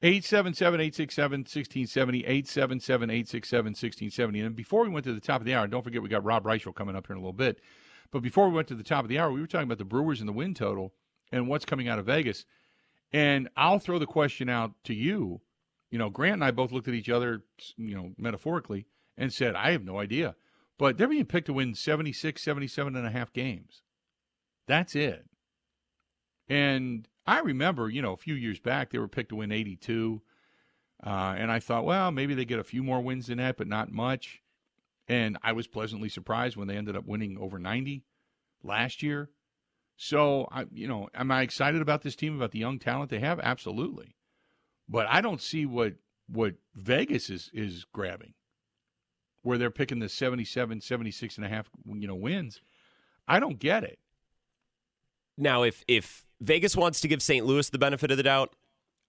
877 0.03 0.81
867 0.81 1.41
1670, 1.41 2.19
877 2.21 3.11
867 3.11 3.65
1670. 3.71 4.41
And 4.41 4.57
before 4.57 4.83
we 4.83 4.91
went 4.91 5.05
to 5.05 5.15
the 5.15 5.21
top 5.21 5.41
of 5.41 5.47
the 5.47 5.55
hour, 5.55 5.67
don't 5.67 5.83
forget 5.83 6.03
we 6.03 6.09
got 6.09 6.25
Rob 6.25 6.45
Reischel 6.45 6.75
coming 6.75 6.95
up 6.95 7.07
here 7.07 7.15
in 7.15 7.19
a 7.19 7.23
little 7.23 7.33
bit. 7.33 7.61
But 8.11 8.21
before 8.21 8.49
we 8.49 8.55
went 8.55 8.69
to 8.69 8.75
the 8.75 8.85
top 8.85 9.05
of 9.05 9.09
the 9.09 9.19
hour, 9.19 9.33
we 9.33 9.41
were 9.41 9.47
talking 9.47 9.67
about 9.67 9.79
the 9.79 9.85
Brewers 9.85 10.21
and 10.21 10.29
the 10.29 10.35
win 10.35 10.55
total 10.55 10.93
and 11.33 11.49
what's 11.49 11.65
coming 11.65 11.89
out 11.89 11.99
of 11.99 12.07
Vegas. 12.07 12.45
And 13.13 13.49
I'll 13.57 13.79
throw 13.79 13.99
the 13.99 14.07
question 14.07 14.49
out 14.49 14.73
to 14.85 14.95
you 14.95 15.41
You 15.91 15.99
know, 15.99 16.11
Grant 16.11 16.35
and 16.35 16.45
I 16.45 16.51
both 16.51 16.73
looked 16.73 16.89
at 16.89 16.95
each 16.95 17.09
other, 17.09 17.43
you 17.77 17.95
know, 17.95 18.13
metaphorically, 18.19 18.87
and 19.17 19.33
said, 19.33 19.55
I 19.55 19.71
have 19.71 19.85
no 19.85 19.99
idea. 19.99 20.37
But 20.79 20.99
they're 20.99 21.09
being 21.09 21.25
picked 21.25 21.47
to 21.47 21.55
win 21.55 21.75
76, 21.75 22.43
77 22.43 22.97
and 22.97 23.07
a 23.07 23.11
half 23.11 23.33
games. 23.33 23.83
That's 24.67 24.95
it. 24.95 25.25
And 26.49 27.09
I 27.27 27.41
remember, 27.41 27.89
you 27.89 28.03
know, 28.03 28.13
a 28.13 28.19
few 28.19 28.35
years 28.35 28.61
back, 28.61 28.91
they 28.91 28.99
were 28.99 29.09
picked 29.09 29.31
to 29.31 29.37
win 29.37 29.53
82. 29.53 30.23
Uh, 31.05 31.35
and 31.37 31.51
I 31.51 31.59
thought, 31.59 31.85
well, 31.85 32.11
maybe 32.11 32.35
they 32.35 32.45
get 32.45 32.59
a 32.59 32.65
few 32.65 32.83
more 32.83 33.01
wins 33.01 33.27
than 33.27 33.39
that, 33.39 33.57
but 33.57 33.69
not 33.69 33.93
much. 33.93 34.43
And 35.09 35.37
I 35.43 35.53
was 35.53 35.67
pleasantly 35.67 36.09
surprised 36.09 36.57
when 36.57 36.69
they 36.69 36.77
ended 36.77 36.97
up 36.97 37.07
winning 37.07 37.37
over 37.39 37.59
90 37.59 38.05
last 38.63 39.03
year. 39.03 39.31
So, 39.97 40.49
I, 40.53 40.67
you 40.73 40.87
know, 40.87 41.09
am 41.15 41.31
I 41.31 41.43
excited 41.43 41.81
about 41.81 42.03
this 42.03 42.17
team, 42.17 42.37
about 42.37 42.51
the 42.53 42.59
young 42.59 42.79
talent 42.79 43.11
they 43.11 43.21
have? 43.21 43.41
Absolutely. 43.41 44.17
But 44.89 45.07
I 45.09 45.21
don't 45.21 45.41
see 45.41 45.67
what 45.67 45.95
what 46.29 46.55
Vegas 46.75 47.31
is 47.31 47.51
is 47.53 47.85
grabbing, 47.93 48.35
where 49.43 49.59
they're 49.59 49.71
picking 49.71 50.01
the 50.01 50.09
77, 50.09 50.81
76 50.81 51.37
and 51.37 51.47
a 51.47 51.49
half, 51.49 51.71
you 51.85 52.07
know, 52.07 52.15
wins. 52.15 52.61
I 53.27 53.41
don't 53.41 53.59
get 53.59 53.85
it. 53.85 53.99
Now, 55.39 55.63
if 55.63 55.85
if 55.89 56.26
Vegas 56.41 56.77
wants 56.77 57.01
to 57.01 57.09
give 57.09 57.23
St. 57.23 57.47
Louis 57.47 57.69
the 57.71 57.79
benefit 57.79 58.11
of 58.11 58.17
the 58.17 58.23
doubt, 58.23 58.55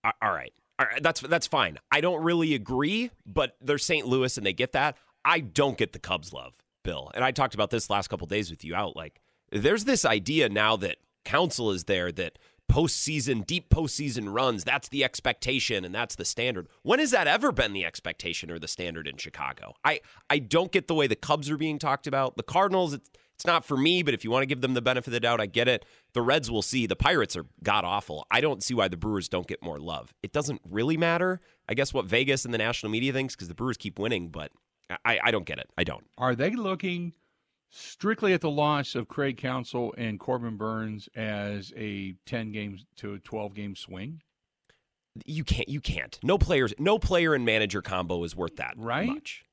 all 0.03 0.31
right, 0.31 0.53
all 0.79 0.85
right, 0.85 1.01
that's 1.01 1.21
that's 1.21 1.47
fine. 1.47 1.77
I 1.91 2.01
don't 2.01 2.23
really 2.23 2.53
agree, 2.53 3.11
but 3.25 3.57
they're 3.61 3.77
St. 3.77 4.07
Louis 4.07 4.37
and 4.37 4.45
they 4.45 4.53
get 4.53 4.73
that. 4.73 4.97
I 5.25 5.39
don't 5.39 5.77
get 5.77 5.93
the 5.93 5.99
Cubs 5.99 6.31
love, 6.31 6.55
Bill. 6.83 7.11
And 7.13 7.23
I 7.23 7.31
talked 7.31 7.53
about 7.53 7.69
this 7.69 7.89
last 7.89 8.07
couple 8.07 8.27
days 8.27 8.49
with 8.49 8.63
you 8.63 8.75
out. 8.75 8.95
Like, 8.95 9.19
there's 9.51 9.85
this 9.85 10.05
idea 10.05 10.49
now 10.49 10.77
that 10.77 10.97
Counsell 11.25 11.71
is 11.71 11.85
there 11.85 12.11
that 12.13 12.37
postseason, 12.71 13.45
deep 13.45 13.69
postseason 13.69 14.33
runs, 14.33 14.63
that's 14.63 14.89
the 14.89 15.03
expectation 15.03 15.83
and 15.83 15.95
that's 15.95 16.15
the 16.15 16.25
standard. 16.25 16.67
When 16.83 16.99
has 16.99 17.11
that 17.11 17.27
ever 17.27 17.51
been 17.51 17.73
the 17.73 17.85
expectation 17.85 18.51
or 18.51 18.59
the 18.59 18.67
standard 18.67 19.07
in 19.07 19.17
Chicago? 19.17 19.73
I, 19.83 20.01
I 20.29 20.39
don't 20.39 20.71
get 20.71 20.87
the 20.87 20.95
way 20.95 21.07
the 21.07 21.15
Cubs 21.15 21.49
are 21.49 21.57
being 21.57 21.79
talked 21.79 22.07
about. 22.07 22.37
The 22.37 22.43
Cardinals, 22.43 22.97
it's, 23.37 23.45
not 23.45 23.63
for 23.63 23.77
me, 23.77 24.01
but 24.03 24.13
if 24.13 24.23
you 24.23 24.31
want 24.31 24.41
to 24.41 24.47
give 24.47 24.61
them 24.61 24.73
the 24.73 24.81
benefit 24.81 25.07
of 25.07 25.13
the 25.13 25.19
doubt, 25.19 25.39
I 25.39 25.45
get 25.45 25.67
it. 25.67 25.85
The 26.13 26.21
Reds 26.21 26.49
will 26.49 26.61
see. 26.61 26.87
The 26.87 26.95
Pirates 26.95 27.35
are 27.37 27.45
god 27.63 27.85
awful. 27.85 28.25
I 28.31 28.41
don't 28.41 28.63
see 28.63 28.73
why 28.73 28.87
the 28.87 28.97
Brewers 28.97 29.29
don't 29.29 29.47
get 29.47 29.61
more 29.61 29.77
love. 29.77 30.13
It 30.23 30.31
doesn't 30.31 30.61
really 30.67 30.97
matter, 30.97 31.39
I 31.69 31.73
guess, 31.73 31.93
what 31.93 32.05
Vegas 32.05 32.45
and 32.45 32.53
the 32.53 32.57
national 32.57 32.91
media 32.91 33.13
thinks 33.13 33.35
because 33.35 33.47
the 33.47 33.53
Brewers 33.53 33.77
keep 33.77 33.99
winning, 33.99 34.29
but 34.29 34.51
I, 35.05 35.19
I 35.23 35.31
don't 35.31 35.45
get 35.45 35.59
it. 35.59 35.69
I 35.77 35.83
don't. 35.83 36.05
Are 36.17 36.35
they 36.35 36.51
looking 36.51 37.13
strictly 37.69 38.33
at 38.33 38.41
the 38.41 38.49
loss 38.49 38.95
of 38.95 39.07
Craig 39.07 39.37
Counsell 39.37 39.93
and 39.97 40.19
Corbin 40.19 40.57
Burnes 40.57 41.09
as 41.15 41.73
a 41.75 42.15
10 42.25 42.51
games 42.51 42.85
to 42.97 43.13
a 43.13 43.19
12 43.19 43.53
game 43.53 43.75
swing? 43.75 44.21
You 45.25 45.43
can't. 45.43 45.67
You 45.67 45.81
can't. 45.81 46.17
No 46.23 46.37
players. 46.37 46.73
No 46.77 46.99
player 46.99 47.33
and 47.33 47.45
manager 47.45 47.81
combo 47.81 48.23
is 48.23 48.35
worth 48.35 48.57
that 48.57 48.75
right? 48.77 49.07
much. 49.07 49.43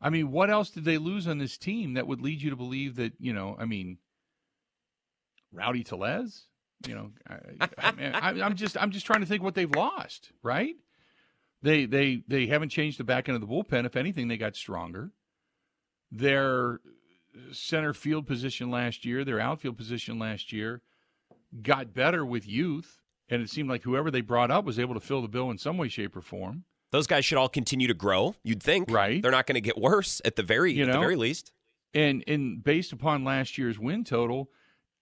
I 0.00 0.10
mean, 0.10 0.30
what 0.30 0.50
else 0.50 0.70
did 0.70 0.84
they 0.84 0.98
lose 0.98 1.26
on 1.26 1.38
this 1.38 1.56
team 1.56 1.94
that 1.94 2.06
would 2.06 2.20
lead 2.20 2.42
you 2.42 2.50
to 2.50 2.56
believe 2.56 2.96
that 2.96 3.12
you 3.18 3.32
know? 3.32 3.56
I 3.58 3.64
mean, 3.64 3.98
Rowdy 5.52 5.84
Tellez. 5.84 6.44
You 6.86 6.94
know, 6.94 7.10
I, 7.26 8.34
am 8.38 8.54
just 8.54 8.76
I'm 8.80 8.90
just 8.90 9.06
trying 9.06 9.20
to 9.20 9.26
think 9.26 9.42
what 9.42 9.54
they've 9.54 9.70
lost. 9.74 10.30
Right? 10.42 10.76
They 11.62 11.86
they 11.86 12.22
they 12.28 12.46
haven't 12.46 12.68
changed 12.68 12.98
the 12.98 13.04
back 13.04 13.28
end 13.28 13.36
of 13.36 13.40
the 13.40 13.52
bullpen. 13.52 13.86
If 13.86 13.96
anything, 13.96 14.28
they 14.28 14.36
got 14.36 14.56
stronger. 14.56 15.10
Their 16.12 16.80
center 17.52 17.94
field 17.94 18.26
position 18.26 18.70
last 18.70 19.04
year, 19.04 19.24
their 19.24 19.40
outfield 19.40 19.76
position 19.76 20.18
last 20.18 20.52
year, 20.52 20.82
got 21.62 21.94
better 21.94 22.24
with 22.24 22.46
youth, 22.46 23.00
and 23.28 23.42
it 23.42 23.50
seemed 23.50 23.68
like 23.68 23.82
whoever 23.82 24.10
they 24.10 24.20
brought 24.20 24.50
up 24.50 24.64
was 24.64 24.78
able 24.78 24.94
to 24.94 25.00
fill 25.00 25.22
the 25.22 25.28
bill 25.28 25.50
in 25.50 25.58
some 25.58 25.78
way, 25.78 25.88
shape, 25.88 26.16
or 26.16 26.20
form. 26.20 26.64
Those 26.92 27.06
guys 27.06 27.24
should 27.24 27.38
all 27.38 27.48
continue 27.48 27.88
to 27.88 27.94
grow. 27.94 28.36
You'd 28.42 28.62
think, 28.62 28.90
right? 28.90 29.20
They're 29.20 29.30
not 29.30 29.46
going 29.46 29.54
to 29.54 29.60
get 29.60 29.78
worse 29.78 30.20
at 30.24 30.36
the 30.36 30.42
very 30.42 30.72
you 30.72 30.84
at 30.84 30.92
the 30.92 30.98
very 30.98 31.16
least. 31.16 31.52
And 31.94 32.24
and 32.26 32.62
based 32.62 32.92
upon 32.92 33.24
last 33.24 33.58
year's 33.58 33.78
win 33.78 34.04
total, 34.04 34.50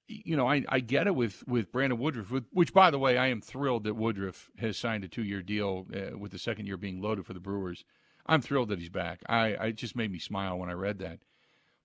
you 0.06 0.36
know, 0.36 0.48
I, 0.48 0.64
I 0.68 0.80
get 0.80 1.06
it 1.06 1.14
with, 1.14 1.46
with 1.46 1.72
Brandon 1.72 1.98
Woodruff, 1.98 2.32
which, 2.52 2.72
by 2.72 2.90
the 2.90 2.98
way, 2.98 3.16
I 3.16 3.28
am 3.28 3.40
thrilled 3.40 3.84
that 3.84 3.94
Woodruff 3.94 4.50
has 4.58 4.76
signed 4.76 5.04
a 5.04 5.08
two 5.08 5.24
year 5.24 5.42
deal 5.42 5.86
uh, 5.94 6.16
with 6.18 6.32
the 6.32 6.38
second 6.38 6.66
year 6.66 6.76
being 6.76 7.00
loaded 7.00 7.26
for 7.26 7.32
the 7.32 7.40
Brewers. 7.40 7.84
I'm 8.26 8.40
thrilled 8.40 8.68
that 8.70 8.78
he's 8.78 8.90
back. 8.90 9.20
I, 9.28 9.56
I 9.56 9.70
just 9.72 9.96
made 9.96 10.10
me 10.10 10.18
smile 10.18 10.58
when 10.58 10.70
I 10.70 10.74
read 10.74 10.98
that. 10.98 11.20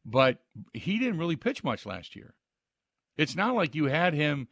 But 0.06 0.40
he 0.74 0.98
didn't 0.98 1.20
really 1.20 1.36
pitch 1.36 1.64
much 1.64 1.86
last 1.86 2.16
year. 2.16 2.34
It's 3.18 3.36
not 3.36 3.56
like 3.56 3.76
you 3.76 3.86
had 3.86 4.14
him, 4.14 4.48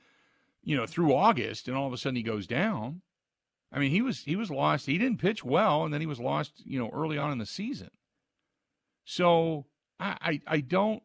you 0.64 0.76
know, 0.76 0.86
through 0.86 1.14
August 1.14 1.68
and 1.68 1.78
all 1.78 1.88
of 1.88 1.94
a 1.94 1.98
sudden 1.98 2.18
he 2.18 2.24
goes 2.24 2.48
down. 2.48 3.02
I 3.72 3.80
mean, 3.80 3.92
he 3.92 4.02
was 4.02 4.24
he 4.24 4.36
was 4.36 4.50
lost. 4.50 4.86
He 4.86 4.98
didn't 4.98 5.20
pitch 5.20 5.44
well, 5.44 5.84
and 5.84 5.94
then 5.94 6.02
he 6.02 6.08
was 6.08 6.20
lost, 6.20 6.64
you 6.66 6.80
know, 6.80 6.90
early 6.94 7.18
on 7.18 7.32
in 7.32 7.38
the 7.38 7.46
season. 7.46 7.90
So 9.04 9.66
I, 10.00 10.18
I, 10.22 10.42
I 10.48 10.60
don't 10.62 11.04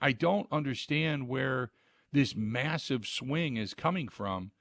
I 0.00 0.12
don't 0.12 0.48
understand 0.50 1.28
where 1.28 1.70
this 2.12 2.34
massive 2.34 3.06
swing 3.06 3.56
is 3.56 3.74
coming 3.74 4.08
from, 4.08 4.52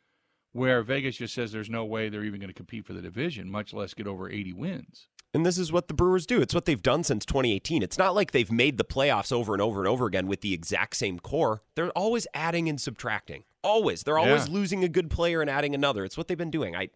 where 0.52 0.84
Vegas 0.84 1.18
just 1.18 1.34
says 1.34 1.52
there's 1.52 1.70
no 1.70 1.86
way 1.86 2.10
they're 2.10 2.24
even 2.24 2.40
going 2.40 2.50
to 2.50 2.54
compete 2.54 2.86
for 2.86 2.94
the 2.94 3.02
division, 3.02 3.50
much 3.50 3.74
less 3.74 3.94
get 3.94 4.08
over 4.08 4.30
80 4.30 4.54
wins. 4.54 5.08
And 5.34 5.46
this 5.46 5.60
is 5.60 5.72
what 5.72 5.88
the 5.88 5.94
Brewers 5.94 6.26
do. 6.26 6.42
It's 6.42 6.56
what 6.56 6.66
they've 6.66 6.82
done 6.82 7.04
since 7.04 7.24
2018. 7.26 7.84
It's 7.84 8.00
not 8.00 8.16
like 8.16 8.32
they've 8.32 8.52
made 8.52 8.78
the 8.78 8.84
playoffs 8.84 9.32
over 9.32 9.54
and 9.54 9.62
over 9.62 9.80
and 9.80 9.88
over 9.88 10.08
again 10.08 10.28
with 10.28 10.42
the 10.42 10.54
exact 10.54 10.96
same 10.96 11.20
core. 11.20 11.62
They're 11.76 11.92
always 11.92 12.26
adding 12.34 12.68
and 12.68 12.82
subtracting. 12.82 13.44
Always. 13.64 14.04
They're 14.04 14.18
always 14.18 14.48
Yeah. 14.48 14.54
losing 14.54 14.84
a 14.84 14.90
good 14.90 15.10
player 15.10 15.42
and 15.42 15.50
adding 15.50 15.76
another. 15.76 16.06
It's 16.06 16.18
what 16.18 16.28
they've 16.28 16.38
been 16.38 16.52
doing. 16.52 16.76
I 16.76 16.90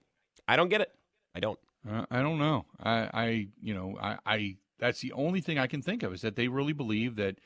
I 0.48 0.55
don't 0.55 0.70
get 0.70 0.82
it. 0.82 0.91
I 1.36 1.39
don't. 1.39 1.60
Uh, 1.89 2.05
I 2.10 2.22
don't 2.22 2.39
know. 2.39 2.65
I, 2.82 3.10
I 3.13 3.48
you 3.62 3.74
know, 3.74 3.98
I, 4.01 4.17
I 4.25 4.58
that's 4.79 5.01
the 5.01 5.12
only 5.13 5.41
thing 5.41 5.58
I 5.58 5.67
can 5.67 5.82
think 5.82 6.03
of 6.03 6.13
is 6.13 6.22
that 6.22 6.36
they 6.36 6.48
really 6.48 6.74
believe 6.74 7.15
that 7.17 7.39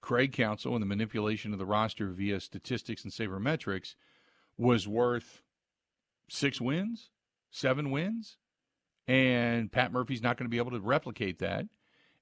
Craig 0.00 0.32
Counsell 0.32 0.74
and 0.74 0.82
the 0.82 0.86
manipulation 0.86 1.52
of 1.52 1.58
the 1.58 1.66
roster 1.66 2.08
via 2.10 2.40
statistics 2.40 3.04
and 3.04 3.12
sabermetrics 3.12 3.94
was 4.56 4.88
worth 4.88 5.42
six 6.28 6.60
wins, 6.60 7.10
seven 7.50 7.90
wins, 7.90 8.36
and 9.06 9.70
Pat 9.70 9.92
Murphy's 9.92 10.22
not 10.22 10.36
going 10.36 10.46
to 10.46 10.50
be 10.50 10.58
able 10.58 10.70
to 10.72 10.80
replicate 10.80 11.38
that. 11.40 11.66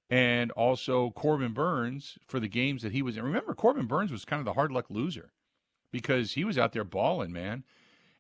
And 0.09 0.51
also 0.53 1.11
Corbin 1.11 1.53
Burnes 1.53 2.19
for 2.27 2.41
the 2.41 2.49
games 2.49 2.83
that 2.83 2.91
he 2.93 3.01
was. 3.03 3.17
in. 3.17 3.23
remember, 3.23 3.55
Corbin 3.55 3.87
Burnes 3.87 4.11
was 4.11 4.25
kind 4.25 4.41
of 4.41 4.45
the 4.45 4.55
hard 4.55 4.73
luck 4.73 4.87
loser 4.91 5.31
because 5.91 6.33
he 6.33 6.45
was 6.45 6.59
out 6.59 6.73
there 6.73 6.85
balling, 6.85 7.33
man. 7.33 7.65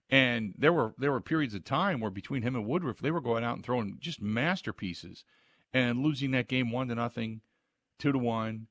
And 0.08 0.54
there 0.58 0.72
were 0.72 0.94
there 0.98 1.12
were 1.12 1.20
periods 1.20 1.54
of 1.54 1.64
time 1.64 2.00
where 2.00 2.10
between 2.10 2.42
him 2.42 2.56
and 2.56 2.66
Woodruff, 2.66 2.98
they 2.98 3.12
were 3.12 3.20
going 3.20 3.44
out 3.44 3.54
and 3.54 3.64
throwing 3.64 3.96
just 4.00 4.20
masterpieces 4.20 5.24
and 5.72 6.02
losing 6.02 6.32
that 6.32 6.48
game 6.48 6.72
one 6.72 6.88
to 6.88 6.96
nothing, 6.96 7.42
two 7.98 8.10
to 8.10 8.18
one, 8.18 8.66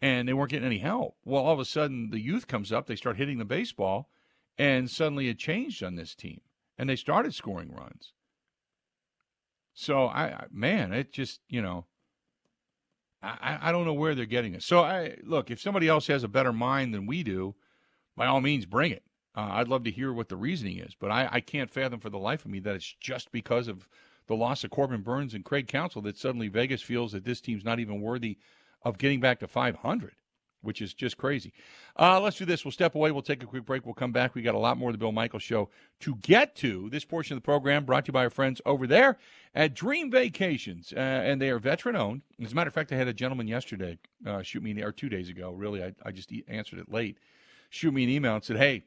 and 0.00 0.28
they 0.28 0.32
weren't 0.32 0.50
getting 0.50 0.66
any 0.66 0.78
help. 0.78 1.16
Well, 1.24 1.42
all 1.42 1.54
of 1.54 1.58
a 1.58 1.64
sudden 1.64 2.10
the 2.10 2.20
youth 2.20 2.46
comes 2.46 2.70
up, 2.70 2.86
they 2.86 2.94
start 2.94 3.16
hitting 3.16 3.38
the 3.38 3.44
baseball, 3.44 4.10
and 4.56 4.88
suddenly 4.88 5.28
it 5.28 5.38
changed 5.38 5.82
on 5.82 5.96
this 5.96 6.14
team, 6.14 6.40
and 6.78 6.88
they 6.88 6.96
started 6.96 7.34
scoring 7.34 7.74
runs. 7.74 8.12
So 9.74 10.06
I, 10.06 10.24
I 10.24 10.46
man, 10.52 10.92
it 10.92 11.12
just 11.12 11.40
you 11.48 11.60
know, 11.60 11.86
I 13.22 13.58
I 13.60 13.72
don't 13.72 13.84
know 13.84 13.92
where 13.92 14.14
they're 14.14 14.24
getting 14.24 14.54
it. 14.54 14.62
So 14.62 14.84
I 14.84 15.16
look 15.24 15.50
if 15.50 15.60
somebody 15.60 15.88
else 15.88 16.06
has 16.06 16.22
a 16.22 16.28
better 16.28 16.52
mind 16.52 16.94
than 16.94 17.06
we 17.06 17.24
do, 17.24 17.56
by 18.16 18.26
all 18.26 18.40
means 18.40 18.66
bring 18.66 18.92
it. 18.92 19.02
Uh, 19.36 19.48
I'd 19.52 19.68
love 19.68 19.84
to 19.84 19.90
hear 19.90 20.12
what 20.12 20.28
the 20.30 20.36
reasoning 20.36 20.78
is, 20.78 20.94
but 20.98 21.10
I, 21.10 21.28
I 21.30 21.40
can't 21.40 21.70
fathom 21.70 22.00
for 22.00 22.08
the 22.08 22.18
life 22.18 22.44
of 22.44 22.50
me 22.50 22.58
that 22.60 22.74
it's 22.74 22.94
just 23.00 23.30
because 23.32 23.68
of 23.68 23.86
the 24.26 24.34
loss 24.34 24.64
of 24.64 24.70
Corbin 24.70 25.02
Burnes 25.02 25.34
and 25.34 25.44
Craig 25.44 25.68
Counsell 25.68 26.02
that 26.02 26.16
suddenly 26.16 26.48
Vegas 26.48 26.82
feels 26.82 27.12
that 27.12 27.24
this 27.24 27.40
team's 27.40 27.64
not 27.64 27.78
even 27.78 28.00
worthy 28.00 28.38
of 28.82 28.98
getting 28.98 29.20
back 29.20 29.40
to 29.40 29.46
500, 29.46 30.12
which 30.62 30.80
is 30.80 30.94
just 30.94 31.16
crazy. 31.18 31.52
Uh, 31.98 32.18
let's 32.20 32.38
do 32.38 32.44
this. 32.44 32.64
We'll 32.64 32.72
step 32.72 32.94
away. 32.94 33.10
We'll 33.10 33.22
take 33.22 33.42
a 33.42 33.46
quick 33.46 33.66
break. 33.66 33.84
We'll 33.84 33.94
come 33.94 34.10
back. 34.10 34.34
We 34.34 34.42
got 34.42 34.54
a 34.54 34.58
lot 34.58 34.78
more 34.78 34.88
of 34.88 34.94
the 34.94 34.98
Bill 34.98 35.12
Michaels 35.12 35.42
Show 35.42 35.68
to 36.00 36.16
get 36.16 36.56
to. 36.56 36.88
This 36.90 37.04
portion 37.04 37.36
of 37.36 37.42
the 37.42 37.46
program 37.46 37.84
brought 37.84 38.06
to 38.06 38.08
you 38.08 38.14
by 38.14 38.24
our 38.24 38.30
friends 38.30 38.60
over 38.64 38.86
there 38.86 39.18
at 39.54 39.74
Dream 39.74 40.10
Vacations, 40.10 40.92
uh, 40.96 41.00
and 41.00 41.40
they 41.40 41.50
are 41.50 41.58
veteran 41.58 41.94
owned. 41.94 42.22
As 42.42 42.52
a 42.52 42.54
matter 42.54 42.68
of 42.68 42.74
fact, 42.74 42.90
I 42.90 42.96
had 42.96 43.08
a 43.08 43.12
gentleman 43.12 43.48
yesterday 43.48 43.98
uh, 44.26 44.42
shoot 44.42 44.62
me, 44.62 44.80
or 44.82 44.92
two 44.92 45.08
days 45.08 45.28
ago, 45.28 45.52
really. 45.52 45.84
I, 45.84 45.94
I 46.04 46.10
just 46.10 46.32
answered 46.48 46.78
it 46.78 46.90
late. 46.90 47.18
Shoot 47.70 47.92
me 47.92 48.04
an 48.04 48.10
email 48.10 48.34
and 48.34 48.44
said, 48.44 48.56
"Hey, 48.56 48.84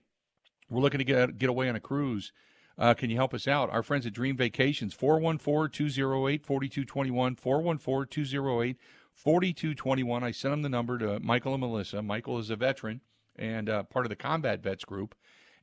we're 0.69 0.81
looking 0.81 0.99
to 0.99 1.03
get 1.03 1.37
get 1.37 1.49
away 1.49 1.69
on 1.69 1.75
a 1.75 1.79
cruise." 1.79 2.31
Uh, 2.77 2.93
can 2.93 3.09
you 3.09 3.17
help 3.17 3.33
us 3.33 3.47
out? 3.47 3.69
Our 3.69 3.83
friends 3.83 4.05
at 4.05 4.13
Dream 4.13 4.37
Vacations, 4.37 4.93
414 4.93 5.69
208 5.69 6.45
4221, 6.45 7.35
414 7.35 8.25
208 8.25 8.77
4221. 9.13 10.23
I 10.23 10.31
sent 10.31 10.53
them 10.53 10.61
the 10.61 10.69
number 10.69 10.97
to 10.97 11.19
Michael 11.19 11.53
and 11.53 11.59
Melissa. 11.59 12.01
Michael 12.01 12.39
is 12.39 12.49
a 12.49 12.55
veteran 12.55 13.01
and 13.35 13.69
uh, 13.69 13.83
part 13.83 14.05
of 14.05 14.09
the 14.09 14.15
Combat 14.15 14.63
Vets 14.63 14.85
group 14.85 15.13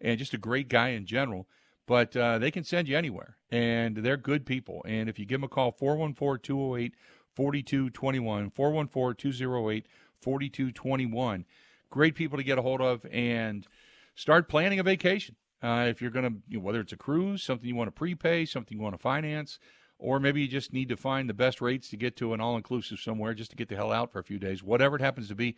and 0.00 0.18
just 0.18 0.34
a 0.34 0.38
great 0.38 0.68
guy 0.68 0.88
in 0.90 1.06
general. 1.06 1.48
But 1.86 2.14
uh, 2.16 2.38
they 2.38 2.50
can 2.50 2.64
send 2.64 2.88
you 2.88 2.98
anywhere, 2.98 3.36
and 3.50 3.96
they're 3.96 4.16
good 4.16 4.44
people. 4.44 4.84
And 4.86 5.08
if 5.08 5.18
you 5.20 5.24
give 5.24 5.40
them 5.40 5.44
a 5.44 5.48
call, 5.48 5.70
414 5.70 6.40
208 6.42 6.94
4221, 11.90 11.92
414 11.92 11.92
208 11.92 11.92
4221. 11.92 11.92
Great 11.92 12.14
people 12.14 12.38
to 12.38 12.44
get 12.44 12.58
a 12.58 12.62
hold 12.62 12.80
of 12.80 13.06
and 13.12 13.66
start 14.14 14.48
planning 14.48 14.78
a 14.78 14.82
vacation. 14.82 15.36
Uh, 15.62 15.86
if 15.88 16.02
you're 16.02 16.10
going 16.10 16.24
to, 16.24 16.38
you 16.48 16.58
know, 16.58 16.64
whether 16.64 16.80
it's 16.80 16.92
a 16.92 16.96
cruise, 16.96 17.42
something 17.42 17.68
you 17.68 17.74
want 17.74 17.88
to 17.88 17.92
prepay, 17.92 18.44
something 18.44 18.76
you 18.76 18.82
want 18.82 18.94
to 18.94 19.02
finance, 19.02 19.58
or 19.98 20.20
maybe 20.20 20.42
you 20.42 20.48
just 20.48 20.72
need 20.72 20.88
to 20.88 20.96
find 20.96 21.28
the 21.28 21.34
best 21.34 21.60
rates 21.60 21.88
to 21.90 21.96
get 21.96 22.16
to 22.16 22.34
an 22.34 22.40
all 22.40 22.56
inclusive 22.56 22.98
somewhere 22.98 23.34
just 23.34 23.50
to 23.50 23.56
get 23.56 23.68
the 23.68 23.76
hell 23.76 23.92
out 23.92 24.12
for 24.12 24.18
a 24.18 24.24
few 24.24 24.38
days, 24.38 24.62
whatever 24.62 24.96
it 24.96 25.02
happens 25.02 25.28
to 25.28 25.34
be, 25.34 25.56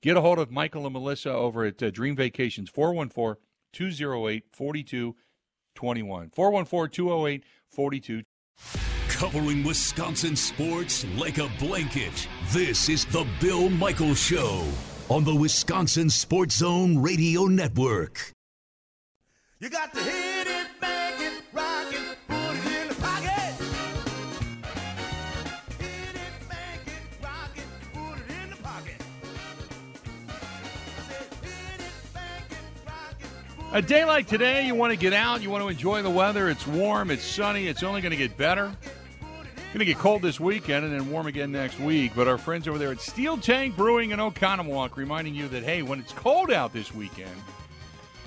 get 0.00 0.16
a 0.16 0.20
hold 0.20 0.38
of 0.38 0.50
Michael 0.50 0.86
and 0.86 0.92
Melissa 0.92 1.32
over 1.32 1.64
at 1.64 1.82
uh, 1.82 1.90
Dream 1.90 2.16
Vacations, 2.16 2.70
414 2.70 3.42
208 3.72 4.44
4221. 4.52 6.30
414 6.30 6.90
208 6.92 7.44
4221. 7.68 8.26
Covering 9.08 9.64
Wisconsin 9.64 10.34
sports 10.34 11.04
like 11.18 11.38
a 11.38 11.50
blanket. 11.58 12.26
This 12.52 12.88
is 12.88 13.04
the 13.06 13.26
Bill 13.40 13.68
Michael 13.68 14.14
Show 14.14 14.64
on 15.10 15.24
the 15.24 15.34
Wisconsin 15.34 16.08
Sports 16.08 16.58
Zone 16.58 17.02
Radio 17.02 17.46
Network. 17.46 18.32
You 19.58 19.68
got 19.68 19.92
to 19.92 20.00
hit 20.00 20.46
it, 20.46 20.68
make 20.80 21.20
it, 21.20 21.42
rock 21.52 21.92
it, 21.92 22.16
put 22.28 22.36
it 22.36 22.80
in 22.80 22.88
the 22.88 22.94
pocket. 22.94 23.56
Hit 25.80 26.14
it, 26.14 26.48
make 26.48 26.86
it, 26.86 27.02
rock 27.20 27.50
it, 27.56 27.64
put 27.92 28.20
it 28.20 28.30
in 28.40 28.50
the 28.50 28.56
pocket. 28.62 29.02
I 30.28 31.12
hit 31.42 31.80
it, 31.80 32.14
make 32.14 32.52
it, 32.52 32.86
rock 32.86 33.16
it, 33.18 33.26
put 33.58 33.76
A 33.76 33.82
day 33.82 34.04
like 34.04 34.28
today, 34.28 34.64
you 34.64 34.76
want 34.76 34.92
to 34.92 34.96
get 34.96 35.12
out, 35.12 35.42
you 35.42 35.50
want 35.50 35.64
to 35.64 35.68
enjoy 35.68 36.02
the 36.02 36.10
weather. 36.10 36.48
It's 36.48 36.68
warm, 36.68 37.10
it's 37.10 37.24
sunny, 37.24 37.66
it's 37.66 37.82
only 37.82 38.00
going 38.00 38.12
to 38.12 38.16
get 38.16 38.36
better. 38.36 38.72
Going 39.72 39.78
to 39.78 39.84
get 39.84 39.98
cold 39.98 40.20
this 40.20 40.40
weekend 40.40 40.84
and 40.84 40.92
then 40.92 41.08
warm 41.12 41.28
again 41.28 41.52
next 41.52 41.78
week. 41.78 42.10
But 42.16 42.26
our 42.26 42.38
friends 42.38 42.66
over 42.66 42.76
there 42.76 42.90
at 42.90 43.00
Steel 43.00 43.38
Tank 43.38 43.76
Brewing 43.76 44.10
in 44.10 44.18
Oconomowoc 44.18 44.96
reminding 44.96 45.32
you 45.32 45.46
that, 45.46 45.62
hey, 45.62 45.82
when 45.82 46.00
it's 46.00 46.12
cold 46.12 46.50
out 46.50 46.72
this 46.72 46.92
weekend, 46.92 47.30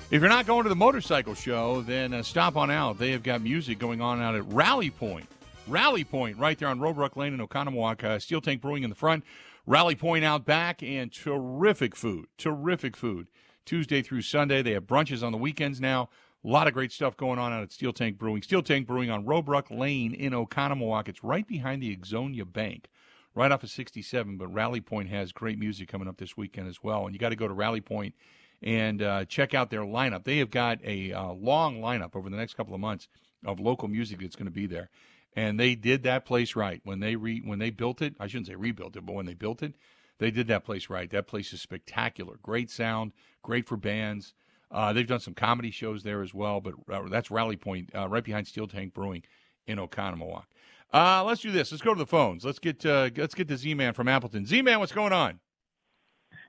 if 0.09 0.21
you're 0.21 0.29
not 0.29 0.47
going 0.47 0.63
to 0.63 0.69
the 0.69 0.75
motorcycle 0.75 1.35
show, 1.35 1.81
then 1.81 2.13
uh, 2.13 2.23
stop 2.23 2.55
on 2.55 2.71
out. 2.71 2.97
They 2.97 3.11
have 3.11 3.23
got 3.23 3.41
music 3.41 3.77
going 3.77 3.99
on 3.99 4.21
out 4.21 4.35
at 4.35 4.49
Rally 4.53 4.89
Point. 4.89 5.27
Rally 5.67 6.05
Point, 6.05 6.37
right 6.37 6.57
there 6.57 6.69
on 6.69 6.79
Roebuck 6.79 7.17
Lane 7.17 7.33
in 7.33 7.45
Oconomowoc. 7.45 8.05
Uh, 8.05 8.19
Steel 8.19 8.39
Tank 8.39 8.61
Brewing 8.61 8.83
in 8.83 8.89
the 8.89 8.95
front, 8.95 9.25
Rally 9.65 9.95
Point 9.95 10.23
out 10.23 10.45
back, 10.45 10.81
and 10.81 11.11
terrific 11.11 11.93
food. 11.93 12.27
Terrific 12.37 12.95
food. 12.95 13.27
Tuesday 13.65 14.01
through 14.01 14.21
Sunday. 14.21 14.61
They 14.61 14.71
have 14.71 14.83
brunches 14.83 15.21
on 15.21 15.33
the 15.33 15.37
weekends 15.37 15.81
now. 15.81 16.07
A 16.45 16.49
lot 16.49 16.67
of 16.67 16.73
great 16.73 16.91
stuff 16.91 17.15
going 17.15 17.39
on 17.39 17.53
out 17.53 17.63
at 17.63 17.71
Steel 17.71 17.93
Tank 17.93 18.17
Brewing. 18.17 18.41
Steel 18.41 18.61
Tank 18.61 18.85
Brewing 18.85 19.09
on 19.09 19.25
Roebuck 19.25 19.71
Lane 19.71 20.13
in 20.13 20.33
Oconomowoc. 20.33 21.07
It's 21.07 21.23
right 21.23 21.47
behind 21.47 21.81
the 21.81 21.95
Ixonia 21.95 22.51
Bank, 22.51 22.89
right 23.33 23.49
off 23.49 23.63
of 23.63 23.69
67. 23.69 24.35
But 24.37 24.53
Rally 24.53 24.81
Point 24.81 25.09
has 25.09 25.31
great 25.31 25.57
music 25.57 25.87
coming 25.87 26.09
up 26.09 26.17
this 26.17 26.35
weekend 26.35 26.67
as 26.67 26.83
well. 26.83 27.05
And 27.05 27.15
you 27.15 27.19
got 27.19 27.29
to 27.29 27.37
go 27.37 27.47
to 27.47 27.53
Rally 27.53 27.79
Point 27.79 28.13
and 28.61 29.01
uh, 29.01 29.23
check 29.23 29.53
out 29.53 29.69
their 29.69 29.83
lineup. 29.83 30.25
They 30.25 30.39
have 30.39 30.51
got 30.51 30.79
a 30.83 31.13
uh, 31.13 31.31
long 31.31 31.79
lineup 31.79 32.13
over 32.13 32.29
the 32.29 32.35
next 32.35 32.55
couple 32.55 32.73
of 32.73 32.81
months 32.81 33.07
of 33.45 33.61
local 33.61 33.87
music 33.87 34.19
that's 34.19 34.35
going 34.35 34.45
to 34.45 34.51
be 34.51 34.65
there. 34.65 34.89
And 35.37 35.57
they 35.57 35.75
did 35.75 36.03
that 36.03 36.25
place 36.25 36.57
right 36.57 36.81
when 36.83 36.99
they 36.99 37.15
re- 37.15 37.41
when 37.43 37.59
they 37.59 37.69
built 37.69 38.01
it. 38.01 38.15
I 38.19 38.27
shouldn't 38.27 38.47
say 38.47 38.55
rebuilt 38.55 38.97
it, 38.97 39.05
but 39.05 39.15
when 39.15 39.25
they 39.25 39.33
built 39.33 39.63
it, 39.63 39.75
they 40.19 40.29
did 40.29 40.47
that 40.47 40.65
place 40.65 40.89
right. 40.89 41.09
That 41.09 41.27
place 41.27 41.53
is 41.53 41.61
spectacular. 41.61 42.35
Great 42.43 42.69
sound, 42.69 43.13
great 43.41 43.65
for 43.65 43.77
bands. 43.77 44.33
Uh, 44.73 44.91
they've 44.91 45.07
done 45.07 45.19
some 45.19 45.35
comedy 45.35 45.69
shows 45.69 46.01
there 46.01 46.23
as 46.23 46.33
well, 46.33 46.59
but 46.59 46.73
uh, 46.91 47.07
that's 47.07 47.29
Rally 47.29 47.55
Point, 47.55 47.91
uh, 47.95 48.07
right 48.09 48.23
behind 48.23 48.47
Steel 48.47 48.67
Tank 48.67 48.93
Brewing 48.93 49.23
in 49.67 49.77
Oconomowoc. 49.77 50.45
Uh, 50.91 51.23
let's 51.23 51.41
do 51.41 51.51
this. 51.51 51.71
Let's 51.71 51.83
go 51.83 51.93
to 51.93 51.99
the 51.99 52.07
phones. 52.07 52.43
Let's 52.43 52.59
get 52.59 52.85
uh, 52.85 53.09
let's 53.15 53.35
get 53.35 53.47
the 53.47 53.57
Z 53.57 53.73
Man 53.75 53.93
from 53.93 54.07
Appleton. 54.07 54.45
Z 54.45 54.61
Man, 54.61 54.79
what's 54.79 54.91
going 54.91 55.13
on? 55.13 55.39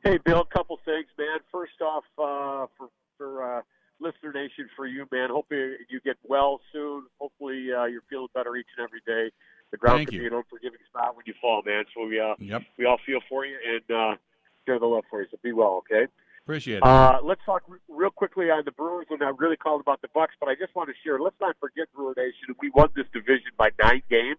Hey, 0.03 0.19
Bill, 0.25 0.41
a 0.41 0.55
couple 0.55 0.79
things, 0.85 1.07
man. 1.19 1.39
First 1.53 1.81
off, 1.81 2.05
uh, 2.19 2.67
for 2.77 2.89
for 3.17 3.59
uh, 3.59 3.63
listener 4.01 4.33
nation, 4.33 4.69
for 4.77 4.87
you, 4.87 5.07
man. 5.13 5.31
Hope 5.31 5.47
you, 5.51 5.77
you 5.89 6.01
get 6.01 6.17
well 6.25 6.61
soon. 6.73 7.05
Hopefully, 7.19 7.69
uh, 7.73 7.85
you're 7.85 8.03
feeling 8.11 8.29
better 8.35 8.55
each 8.57 8.67
and 8.77 8.85
every 8.85 9.01
day. 9.07 9.33
The 9.71 9.79
ground 9.79 10.01
Thank 10.01 10.09
can 10.11 10.17
you. 10.17 10.21
be 10.23 10.27
an 10.29 10.35
unforgiving 10.35 10.81
spot 10.89 11.17
when 11.17 11.25
you 11.27 11.35
fall, 11.41 11.63
man. 11.65 11.85
So 11.95 12.07
we 12.07 12.21
uh, 12.21 12.35
Yep, 12.39 12.63
we 12.79 12.85
all 12.85 12.99
feel 13.05 13.21
for 13.29 13.47
you 13.47 13.57
and 13.67 13.97
uh, 13.97 14.17
share 14.67 14.79
the 14.79 14.87
love 14.87 15.05
for 15.09 15.23
you. 15.23 15.29
So 15.31 15.39
be 15.43 15.53
well, 15.53 15.83
okay? 15.91 16.07
Appreciate 16.45 16.79
it. 16.79 16.83
Uh, 16.85 17.21
let's 17.25 17.41
talk 17.47 17.63
r- 17.71 17.81
real 17.89 18.11
quickly 18.11 18.51
on 18.51 18.65
the 18.67 18.71
Brewers, 18.71 19.07
and 19.09 19.23
I 19.23 19.31
really 19.39 19.57
called 19.57 19.81
about 19.81 20.03
the 20.03 20.09
Bucks, 20.13 20.35
but 20.39 20.49
I 20.49 20.55
just 20.55 20.75
want 20.75 20.91
to 20.91 20.95
share. 21.03 21.19
Let's 21.19 21.41
not 21.41 21.57
forget 21.59 21.89
Brewer 21.95 22.13
Nation. 22.17 22.55
We 22.61 22.71
won 22.71 22.91
this 22.95 23.07
division 23.15 23.53
by 23.57 23.71
nine 23.83 24.03
games. 24.11 24.37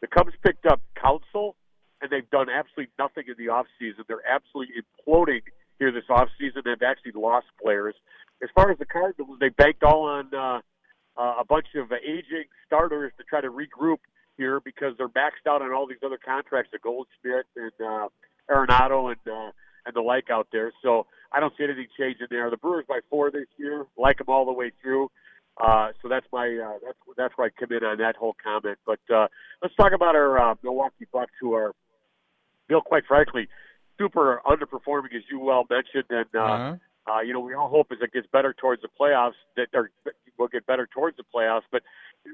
The 0.00 0.06
Cubs 0.06 0.32
picked 0.42 0.64
up 0.64 0.80
Counsell, 0.94 1.54
and 2.00 2.10
they've 2.10 2.28
done 2.30 2.48
absolutely 2.48 2.92
nothing 2.98 3.24
in 3.28 3.34
the 3.36 3.52
offseason. 3.52 4.06
They're 4.08 4.26
absolutely 4.26 4.76
imploding 4.80 5.42
here 5.78 5.92
this 5.92 6.04
offseason. 6.08 6.64
They've 6.64 6.82
actually 6.82 7.12
lost 7.14 7.46
players. 7.62 7.94
As 8.42 8.48
far 8.54 8.70
as 8.70 8.78
the 8.78 8.86
Cardinals, 8.86 9.38
they 9.38 9.50
banked 9.50 9.82
all 9.82 10.04
on 10.04 10.34
uh, 10.34 10.60
uh, 11.16 11.34
a 11.40 11.44
bunch 11.44 11.66
of 11.74 11.92
uh, 11.92 11.96
aging 12.02 12.44
starters 12.66 13.12
to 13.18 13.24
try 13.24 13.42
to 13.42 13.48
regroup 13.48 13.98
here 14.38 14.60
because 14.60 14.94
they're 14.96 15.08
maxed 15.08 15.46
out 15.46 15.60
on 15.60 15.72
all 15.72 15.86
these 15.86 16.02
other 16.04 16.18
contracts, 16.18 16.70
the 16.72 16.78
Goldschmidt 16.78 17.46
and 17.54 17.72
uh, 17.80 18.08
Arenado 18.50 19.12
and 19.12 19.32
uh, 19.32 19.52
and 19.86 19.94
the 19.94 20.00
like 20.00 20.30
out 20.30 20.48
there. 20.52 20.72
So 20.82 21.06
I 21.32 21.40
don't 21.40 21.52
see 21.56 21.64
anything 21.64 21.86
changing 21.98 22.28
there. 22.30 22.50
The 22.50 22.56
Brewers 22.56 22.84
by 22.88 23.00
four 23.10 23.30
this 23.30 23.46
year, 23.56 23.86
like 23.96 24.18
them 24.18 24.28
all 24.28 24.44
the 24.44 24.52
way 24.52 24.72
through. 24.82 25.10
Uh, 25.56 25.90
so 26.02 26.08
that's 26.08 26.26
my 26.32 26.48
uh, 26.48 26.78
that's 26.84 26.98
that's 27.16 27.34
where 27.36 27.46
I 27.46 27.50
come 27.50 27.76
in 27.76 27.84
on 27.84 27.98
that 27.98 28.16
whole 28.16 28.34
comment. 28.42 28.78
But 28.84 28.98
uh, 29.14 29.28
let's 29.62 29.74
talk 29.76 29.92
about 29.92 30.16
our 30.16 30.38
uh, 30.38 30.54
Milwaukee 30.62 31.06
Bucks, 31.12 31.32
who 31.40 31.54
are, 31.54 31.72
Bill, 32.68 32.80
quite 32.80 33.04
frankly, 33.06 33.48
super 33.96 34.40
underperforming, 34.46 35.14
as 35.16 35.22
you 35.30 35.38
well 35.38 35.64
mentioned, 35.70 36.04
and 36.10 36.26
uh, 36.34 36.38
Uh-huh. 36.40 36.76
Uh, 37.06 37.20
you 37.20 37.32
know, 37.32 37.40
we 37.40 37.54
all 37.54 37.68
hope 37.68 37.88
as 37.92 37.98
it 38.00 38.12
gets 38.12 38.26
better 38.32 38.54
towards 38.54 38.82
the 38.82 38.88
playoffs 38.88 39.34
that 39.56 39.68
or 39.74 39.90
will 40.38 40.48
get 40.48 40.66
better 40.66 40.86
towards 40.86 41.16
the 41.16 41.22
playoffs. 41.34 41.62
But 41.70 41.82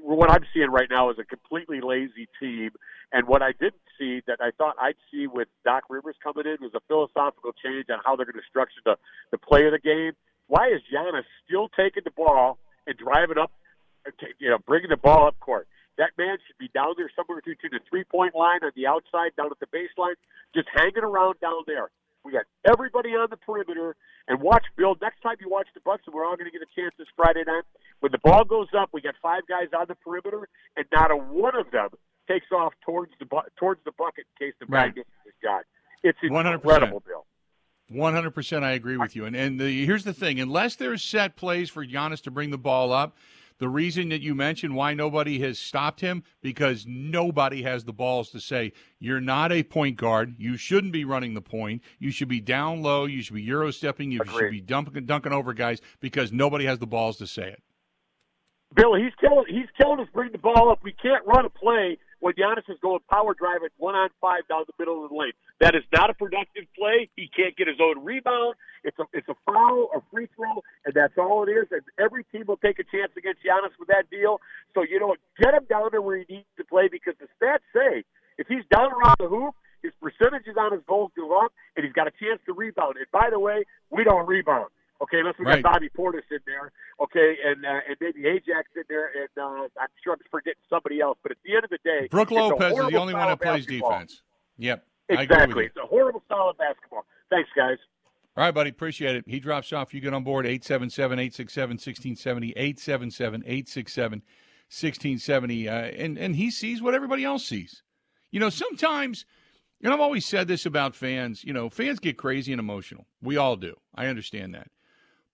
what 0.01 0.31
I'm 0.31 0.43
seeing 0.53 0.69
right 0.69 0.89
now 0.89 1.09
is 1.09 1.17
a 1.19 1.25
completely 1.25 1.81
lazy 1.81 2.27
team. 2.39 2.71
And 3.11 3.27
what 3.27 3.41
I 3.41 3.51
didn't 3.51 3.83
see 3.99 4.21
that 4.27 4.37
I 4.39 4.51
thought 4.57 4.75
I'd 4.79 4.95
see 5.11 5.27
with 5.27 5.49
Doc 5.65 5.83
Rivers 5.89 6.15
coming 6.23 6.45
in 6.45 6.57
was 6.61 6.71
a 6.73 6.79
philosophical 6.87 7.51
change 7.63 7.87
on 7.89 7.99
how 8.05 8.15
they're 8.15 8.25
going 8.25 8.39
to 8.39 8.49
structure 8.49 8.79
the 8.85 8.97
the 9.31 9.37
play 9.37 9.65
of 9.65 9.73
the 9.73 9.79
game. 9.79 10.13
Why 10.47 10.69
is 10.69 10.81
Giannis 10.91 11.23
still 11.45 11.69
taking 11.69 12.03
the 12.03 12.11
ball 12.11 12.57
and 12.87 12.97
driving 12.97 13.37
up, 13.37 13.51
you 14.39 14.49
know, 14.49 14.57
bringing 14.65 14.89
the 14.89 14.97
ball 14.97 15.27
up 15.27 15.39
court? 15.39 15.67
That 15.97 16.11
man 16.17 16.37
should 16.47 16.57
be 16.57 16.69
down 16.73 16.95
there 16.97 17.11
somewhere 17.15 17.41
between 17.43 17.57
the 17.71 17.79
three 17.89 18.05
point 18.05 18.33
line 18.35 18.63
on 18.63 18.71
the 18.75 18.87
outside, 18.87 19.35
down 19.35 19.51
at 19.51 19.59
the 19.59 19.67
baseline, 19.67 20.15
just 20.55 20.67
hanging 20.73 21.03
around 21.03 21.39
down 21.41 21.63
there. 21.67 21.89
We 22.23 22.31
got 22.31 22.43
everybody 22.65 23.09
on 23.09 23.27
the 23.29 23.37
perimeter. 23.37 23.95
And 24.27 24.41
watch, 24.41 24.63
Bill, 24.77 24.95
next 25.01 25.21
time 25.21 25.35
you 25.39 25.49
watch 25.49 25.67
the 25.73 25.81
Bucks, 25.81 26.03
and 26.05 26.13
we're 26.13 26.25
all 26.25 26.35
going 26.37 26.49
to 26.49 26.51
get 26.51 26.61
a 26.61 26.79
chance 26.79 26.93
this 26.97 27.07
Friday 27.15 27.43
night, 27.45 27.63
when 27.99 28.11
the 28.11 28.19
ball 28.19 28.43
goes 28.45 28.67
up, 28.77 28.89
we 28.93 29.01
got 29.01 29.15
five 29.21 29.41
guys 29.47 29.67
on 29.77 29.85
the 29.87 29.95
perimeter, 29.95 30.47
and 30.77 30.85
not 30.93 31.11
a 31.11 31.15
one 31.17 31.55
of 31.57 31.71
them 31.71 31.89
takes 32.27 32.45
off 32.51 32.73
towards 32.85 33.11
the 33.19 33.25
bu- 33.25 33.49
towards 33.57 33.81
the 33.85 33.91
bucket 33.97 34.25
in 34.39 34.47
case 34.47 34.55
the 34.59 34.65
guy 34.67 34.83
Right. 34.85 34.95
gets 34.95 35.09
his 35.25 35.33
shot. 35.43 35.63
It's 36.03 36.17
100%. 36.23 36.53
incredible, 36.55 36.99
Bill. 37.05 37.25
One 37.89 38.13
hundred 38.13 38.31
percent, 38.31 38.63
I 38.63 38.71
agree 38.71 38.95
with 38.95 39.17
you. 39.17 39.25
And 39.25 39.35
and 39.35 39.59
the, 39.59 39.85
here's 39.85 40.05
the 40.05 40.13
thing: 40.13 40.39
unless 40.39 40.77
there's 40.77 41.03
set 41.03 41.35
plays 41.35 41.69
for 41.69 41.85
Giannis 41.85 42.21
to 42.23 42.31
bring 42.31 42.49
the 42.49 42.57
ball 42.57 42.93
up, 42.93 43.17
the 43.61 43.69
reason 43.69 44.09
that 44.09 44.21
you 44.21 44.33
mentioned 44.33 44.73
why 44.73 44.95
nobody 44.95 45.37
has 45.41 45.59
stopped 45.59 46.01
him 46.01 46.23
because 46.41 46.83
nobody 46.87 47.61
has 47.61 47.83
the 47.83 47.93
balls 47.93 48.31
to 48.31 48.39
say 48.39 48.73
you're 48.99 49.21
not 49.21 49.51
a 49.51 49.61
point 49.61 49.97
guard. 49.97 50.33
You 50.39 50.57
shouldn't 50.57 50.91
be 50.91 51.05
running 51.05 51.35
the 51.35 51.41
point. 51.41 51.83
You 51.99 52.09
should 52.09 52.27
be 52.27 52.41
down 52.41 52.81
low. 52.81 53.05
You 53.05 53.21
should 53.21 53.35
be 53.35 53.43
euro 53.43 53.69
stepping. 53.69 54.11
You 54.11 54.21
should 54.27 54.49
be 54.49 54.61
dumping, 54.61 55.05
dunking 55.05 55.31
over 55.31 55.53
guys 55.53 55.79
because 55.99 56.31
nobody 56.31 56.65
has 56.65 56.79
the 56.79 56.87
balls 56.87 57.17
to 57.17 57.27
say 57.27 57.49
it. 57.49 57.61
Bill, 58.73 58.95
he's 58.95 59.13
telling 59.23 59.45
he's 59.47 59.69
telling 59.79 59.99
us 59.99 60.07
bring 60.11 60.31
the 60.31 60.39
ball 60.39 60.71
up. 60.71 60.79
We 60.81 60.93
can't 60.93 61.23
run 61.27 61.45
a 61.45 61.49
play 61.49 61.99
when 62.21 62.33
Giannis 62.33 62.69
is 62.69 62.77
going 62.81 63.01
power 63.09 63.33
driving 63.33 63.69
one 63.77 63.95
on 63.95 64.09
five 64.21 64.47
down 64.47 64.63
the 64.65 64.73
middle 64.79 65.03
of 65.03 65.09
the 65.09 65.15
lane. 65.15 65.33
That 65.59 65.75
is 65.75 65.83
not 65.91 66.09
a 66.09 66.13
productive 66.13 66.65
play. 66.77 67.09
He 67.17 67.27
can't 67.27 67.57
get 67.57 67.67
his 67.67 67.77
own 67.81 68.05
rebound. 68.05 68.55
It's 68.83 68.97
a 68.97 69.05
it's 69.11 69.27
a 69.27 69.35
foul, 69.45 69.89
a 69.93 69.99
free 70.09 70.29
throw, 70.35 70.63
and 70.85 70.93
that's 70.93 71.17
all 71.17 71.43
it 71.43 71.51
is. 71.51 71.67
And 71.71 71.81
every 71.99 72.23
team 72.31 72.45
will 72.47 72.57
take 72.57 72.79
a 72.79 72.85
chance 72.85 73.11
against 73.17 73.41
Giannis 73.43 73.75
with 73.77 73.89
that 73.89 74.09
deal. 74.09 74.39
So 74.73 74.83
you 74.83 74.99
know? 74.99 75.15
Get 75.41 75.53
him 75.53 75.65
down 75.69 75.89
there 75.91 76.01
where 76.01 76.17
he 76.17 76.25
needs 76.29 76.53
to 76.57 76.63
play 76.63 76.87
because 76.87 77.15
the 77.19 77.27
stats 77.37 77.65
say 77.73 78.03
if 78.37 78.47
he's 78.47 78.63
down 78.71 78.91
around 78.93 79.17
the 79.19 79.27
hoop, 79.27 79.55
his 79.81 79.91
percentages 80.01 80.55
on 80.57 80.71
his 80.71 80.81
goals 80.87 81.11
go 81.15 81.37
up, 81.43 81.51
and 81.75 81.83
he's 81.83 81.93
got 81.93 82.07
a 82.07 82.11
chance 82.11 82.39
to 82.45 82.53
rebound. 82.53 82.97
And 82.97 83.05
by 83.11 83.29
the 83.31 83.39
way, 83.39 83.65
we 83.89 84.03
don't 84.03 84.27
rebound. 84.27 84.69
Okay, 85.01 85.19
unless 85.19 85.35
we 85.39 85.45
Right. 85.45 85.63
got 85.63 85.73
Bobby 85.73 85.89
Portis 85.89 86.21
in 86.29 86.39
there, 86.45 86.71
okay, 87.01 87.35
and 87.43 87.65
uh, 87.65 87.79
and 87.87 87.97
maybe 87.99 88.27
Ajax 88.27 88.69
in 88.75 88.83
there, 88.87 89.07
and 89.07 89.29
uh, 89.35 89.67
I'm 89.81 89.87
sure 90.03 90.13
I'm 90.13 90.19
forgetting 90.29 90.61
somebody 90.69 91.01
else. 91.01 91.17
But 91.23 91.31
at 91.31 91.37
the 91.43 91.55
end 91.55 91.63
of 91.63 91.71
the 91.71 91.79
day, 91.83 92.07
Brook 92.11 92.29
Lopez 92.29 92.77
is 92.77 92.87
the 92.89 92.97
only 92.97 93.13
one 93.15 93.27
that 93.27 93.39
plays 93.41 93.65
basketball. 93.65 93.91
defense. 93.91 94.21
Yep, 94.57 94.85
I 95.09 95.13
agree 95.13 95.17
with 95.17 95.31
Exactly, 95.31 95.65
it's 95.65 95.77
a 95.77 95.87
horrible 95.87 96.21
style 96.27 96.49
of 96.49 96.57
basketball. 96.57 97.05
Thanks, 97.31 97.49
guys. 97.55 97.77
All 98.37 98.43
right, 98.45 98.53
buddy. 98.53 98.69
Appreciate 98.69 99.15
it. 99.15 99.25
He 99.27 99.39
drops 99.39 99.73
off. 99.73 99.93
You 99.93 100.01
get 100.01 100.13
on 100.13 100.23
board 100.23 100.45
877 100.45 101.17
867 101.19 101.73
1670, 101.73 102.51
877 102.51 103.41
867 103.45 104.21
1670. 104.69 105.67
Uh, 105.67 105.73
And 105.73 106.17
and 106.17 106.35
he 106.35 106.51
sees 106.51 106.81
what 106.81 106.93
everybody 106.93 107.23
else 107.25 107.45
sees. 107.45 107.81
You 108.31 108.39
know, 108.39 108.49
sometimes, 108.49 109.25
and 109.83 109.91
I've 109.91 109.99
always 109.99 110.25
said 110.25 110.47
this 110.47 110.65
about 110.65 110.95
fans, 110.95 111.43
you 111.43 111.51
know, 111.53 111.69
fans 111.69 111.99
get 111.99 112.17
crazy 112.17 112.53
and 112.53 112.59
emotional. 112.59 113.05
We 113.21 113.35
all 113.35 113.55
do. 113.57 113.75
I 113.95 114.07
understand 114.07 114.53
that. 114.55 114.67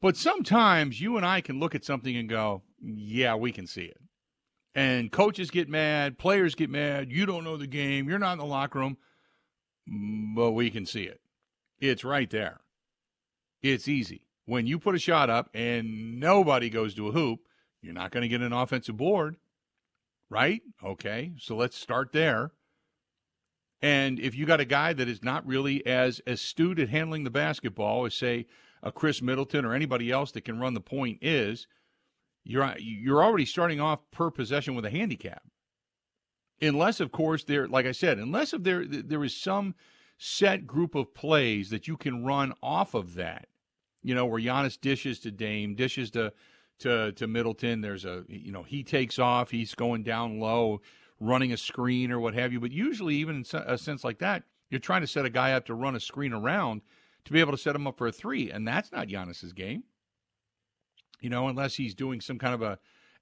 But 0.01 0.15
sometimes 0.17 1.01
you 1.01 1.17
and 1.17 1.25
I 1.25 1.41
can 1.41 1.59
look 1.59 1.73
at 1.73 1.85
something 1.85 2.15
and 2.15 2.29
go, 2.29 2.61
yeah, 2.81 3.35
we 3.35 3.51
can 3.51 3.65
see 3.65 3.83
it. 3.83 3.99
And 4.75 5.11
coaches 5.11 5.49
get 5.49 5.67
mad, 5.67 6.19
players 6.19 6.53
get 6.53 6.69
mad. 6.69 7.11
You 7.11 7.25
don't 7.25 7.43
know 7.43 7.57
the 7.57 7.65
game. 7.65 8.07
You're 8.07 8.19
not 8.19 8.33
in 8.33 8.39
the 8.39 8.45
locker 8.45 8.79
room. 8.79 8.97
But 10.35 10.51
we 10.51 10.69
can 10.69 10.85
see 10.85 11.03
it. 11.03 11.21
It's 11.79 12.03
right 12.03 12.29
there. 12.29 12.61
It's 13.61 13.87
easy. 13.87 14.27
When 14.45 14.67
you 14.67 14.77
put 14.77 14.95
a 14.95 14.99
shot 14.99 15.29
up 15.29 15.49
and 15.53 16.19
nobody 16.19 16.69
goes 16.69 16.93
to 16.95 17.07
a 17.07 17.11
hoop, 17.11 17.39
you're 17.81 17.93
not 17.93 18.11
going 18.11 18.21
to 18.21 18.27
get 18.27 18.41
an 18.41 18.53
offensive 18.53 18.97
board, 18.97 19.37
right? 20.29 20.61
Okay, 20.83 21.33
so 21.39 21.55
let's 21.55 21.77
start 21.77 22.11
there. 22.11 22.51
And 23.81 24.19
if 24.19 24.35
you 24.35 24.45
got 24.45 24.59
a 24.59 24.65
guy 24.65 24.93
that 24.93 25.07
is 25.07 25.23
not 25.23 25.45
really 25.45 25.85
as 25.85 26.21
astute 26.25 26.79
at 26.79 26.89
handling 26.89 27.23
the 27.23 27.29
basketball 27.29 28.05
as, 28.05 28.13
say, 28.13 28.45
a 28.83 28.91
Khris 28.91 29.21
Middleton 29.21 29.65
or 29.65 29.73
anybody 29.73 30.11
else 30.11 30.31
that 30.31 30.45
can 30.45 30.59
run 30.59 30.73
the 30.73 30.81
point 30.81 31.19
is, 31.21 31.67
you're 32.43 32.73
you're 32.79 33.23
already 33.23 33.45
starting 33.45 33.81
off 33.81 33.99
per 34.11 34.31
possession 34.31 34.75
with 34.75 34.85
a 34.85 34.89
handicap. 34.89 35.43
Unless, 36.61 36.99
of 36.99 37.11
course, 37.11 37.43
there, 37.43 37.67
like 37.67 37.85
I 37.85 37.91
said, 37.91 38.17
unless 38.17 38.53
if 38.53 38.63
there 38.63 38.85
there 38.85 39.23
is 39.23 39.35
some 39.35 39.75
set 40.17 40.65
group 40.65 40.95
of 40.95 41.13
plays 41.13 41.69
that 41.69 41.87
you 41.87 41.97
can 41.97 42.25
run 42.25 42.53
off 42.63 42.93
of 42.93 43.13
that, 43.15 43.47
you 44.01 44.15
know, 44.15 44.25
where 44.25 44.41
Giannis 44.41 44.79
dishes 44.79 45.19
to 45.19 45.31
Dame, 45.31 45.75
dishes 45.75 46.09
to 46.11 46.33
to 46.79 47.11
to 47.13 47.27
Middleton. 47.27 47.81
There's 47.81 48.05
a 48.05 48.23
you 48.27 48.51
know 48.51 48.63
he 48.63 48.83
takes 48.83 49.19
off, 49.19 49.51
he's 49.51 49.75
going 49.75 50.03
down 50.03 50.39
low, 50.39 50.81
running 51.19 51.51
a 51.51 51.57
screen 51.57 52.11
or 52.11 52.19
what 52.19 52.33
have 52.33 52.53
you. 52.53 52.59
But 52.59 52.71
usually, 52.71 53.15
even 53.15 53.37
in 53.37 53.45
a 53.53 53.71
uh, 53.71 53.77
sense 53.77 54.03
like 54.03 54.19
that, 54.19 54.43
you're 54.69 54.79
trying 54.79 55.01
to 55.01 55.07
set 55.07 55.25
a 55.25 55.29
guy 55.29 55.53
up 55.53 55.65
to 55.65 55.73
run 55.73 55.95
a 55.95 55.99
screen 55.99 56.33
around 56.33 56.81
to 57.27 57.33
be 57.33 57.39
able 57.39 57.51
to 57.51 57.57
set 57.57 57.75
him 57.75 57.87
up 57.87 57.97
for 57.97 58.07
a 58.07 58.11
three, 58.11 58.49
and 58.49 58.67
that's 58.67 58.91
not 58.91 59.07
Giannis's 59.07 59.53
game. 59.53 59.83
You 61.19 61.29
know, 61.29 61.47
unless 61.47 61.75
he's 61.75 61.95
doing 61.95 62.21
some 62.21 62.39
kind 62.39 62.53
of 62.53 62.61
a 62.61 62.79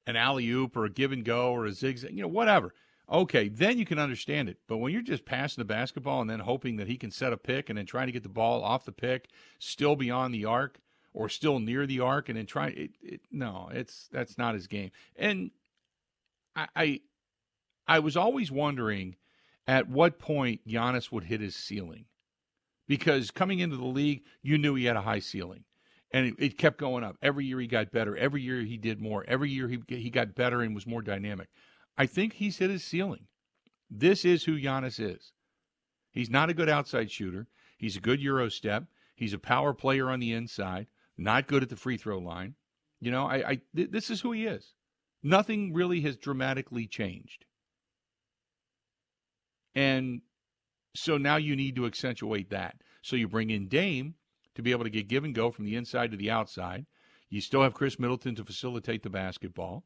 an 0.08 0.16
alley 0.16 0.48
oop 0.50 0.78
or 0.78 0.86
a 0.86 0.90
give 0.90 1.12
and 1.12 1.26
go 1.26 1.52
or 1.52 1.66
a 1.66 1.72
zigzag, 1.72 2.16
you 2.16 2.22
know, 2.22 2.28
whatever. 2.28 2.74
Okay, 3.10 3.50
then 3.50 3.78
you 3.78 3.86
can 3.86 4.00
understand 4.00 4.50
it. 4.50 4.58
But 4.68 4.78
when 4.78 4.92
you're 4.92 5.02
just 5.02 5.26
passing 5.26 5.62
the 5.62 5.66
basketball 5.66 6.22
and 6.22 6.30
then 6.30 6.40
hoping 6.40 6.76
that 6.78 6.88
he 6.88 6.98
can 6.98 7.12
set 7.12 7.34
a 7.34 7.38
pick 7.38 7.70
and 7.70 7.78
then 7.78 7.86
trying 7.86 8.08
to 8.08 8.12
get 8.12 8.24
the 8.24 8.30
ball 8.30 8.64
off 8.64 8.86
the 8.86 8.92
pick, 8.92 9.30
still 9.60 9.96
beyond 9.96 10.34
the 10.34 10.46
arc, 10.46 10.80
or 11.14 11.30
still 11.30 11.60
near 11.60 11.88
the 11.88 12.00
arc 12.00 12.30
and 12.30 12.38
then 12.38 12.46
try 12.46 12.68
it, 12.68 12.92
it 13.02 13.22
no, 13.32 13.70
it's 13.74 14.08
that's 14.12 14.38
not 14.38 14.54
his 14.54 14.68
game. 14.68 14.92
And 15.16 15.52
I, 16.56 16.68
I 16.76 17.02
I 17.88 18.00
was 18.00 18.18
always 18.18 18.52
wondering 18.52 19.16
at 19.68 19.90
what 19.90 20.20
point 20.20 20.68
Giannis 20.68 21.12
would 21.12 21.24
hit 21.24 21.42
his 21.42 21.56
ceiling. 21.56 22.06
Because 22.88 23.32
coming 23.32 23.60
into 23.60 23.78
the 23.78 23.86
league, 23.86 24.24
you 24.42 24.58
knew 24.58 24.76
he 24.76 24.86
had 24.86 24.96
a 24.96 25.02
high 25.02 25.20
ceiling. 25.20 25.64
And 26.12 26.28
it, 26.28 26.36
it 26.38 26.58
kept 26.58 26.78
going 26.78 27.04
up. 27.04 27.18
Every 27.22 27.46
year 27.46 27.60
he 27.60 27.68
got 27.68 27.92
better. 27.92 28.16
Every 28.16 28.42
year 28.42 28.62
he 28.62 28.78
did 28.78 29.02
more. 29.02 29.26
Every 29.28 29.50
year 29.50 29.68
he 29.68 29.82
he 29.88 30.10
got 30.10 30.36
better 30.36 30.62
and 30.62 30.76
was 30.76 30.88
more 30.88 31.02
dynamic. 31.02 31.50
I 31.98 32.06
think 32.06 32.34
he's 32.34 32.58
hit 32.58 32.70
his 32.70 32.84
ceiling. 32.84 33.28
This 33.90 34.24
is 34.24 34.44
who 34.44 34.60
Giannis 34.60 35.00
is. 35.00 35.34
He's 36.12 36.30
not 36.30 36.50
a 36.50 36.54
good 36.54 36.70
outside 36.70 37.12
shooter. 37.12 37.48
He's 37.78 37.98
a 37.98 38.02
good 38.02 38.22
Euro 38.22 38.50
step. 38.50 38.86
He's 39.16 39.34
a 39.34 39.40
power 39.40 39.74
player 39.74 40.10
on 40.10 40.20
the 40.20 40.32
inside 40.32 40.88
not 41.18 41.48
good 41.48 41.64
at 41.64 41.70
the 41.70 41.76
free 41.76 41.98
throw 41.98 42.20
line. 42.20 42.56
You 43.00 43.12
know, 43.12 43.26
I, 43.26 43.50
I 43.50 43.62
th- 43.76 43.92
this 43.92 44.10
is 44.10 44.22
who 44.22 44.32
he 44.32 44.46
is. 44.46 44.74
Nothing 45.24 45.74
really 45.74 46.02
has 46.02 46.18
dramatically 46.18 46.88
changed. 46.88 47.46
And 49.74 50.22
so 50.96 51.18
now 51.18 51.36
you 51.38 51.56
need 51.56 51.76
to 51.76 51.86
accentuate 51.86 52.50
that. 52.50 52.82
So 53.02 53.16
you 53.16 53.28
bring 53.28 53.50
in 53.50 53.68
Dame 53.68 54.16
to 54.56 54.62
be 54.62 54.72
able 54.72 54.84
to 54.84 54.90
get 54.90 55.08
give 55.08 55.24
and 55.24 55.36
go 55.36 55.52
from 55.52 55.66
the 55.66 55.76
inside 55.76 56.12
to 56.12 56.18
the 56.18 56.32
outside. 56.32 56.86
You 57.30 57.42
still 57.42 57.64
have 57.64 57.74
Khris 57.74 58.00
Middleton 58.00 58.36
to 58.36 58.46
facilitate 58.46 59.04
the 59.04 59.10
basketball. 59.10 59.84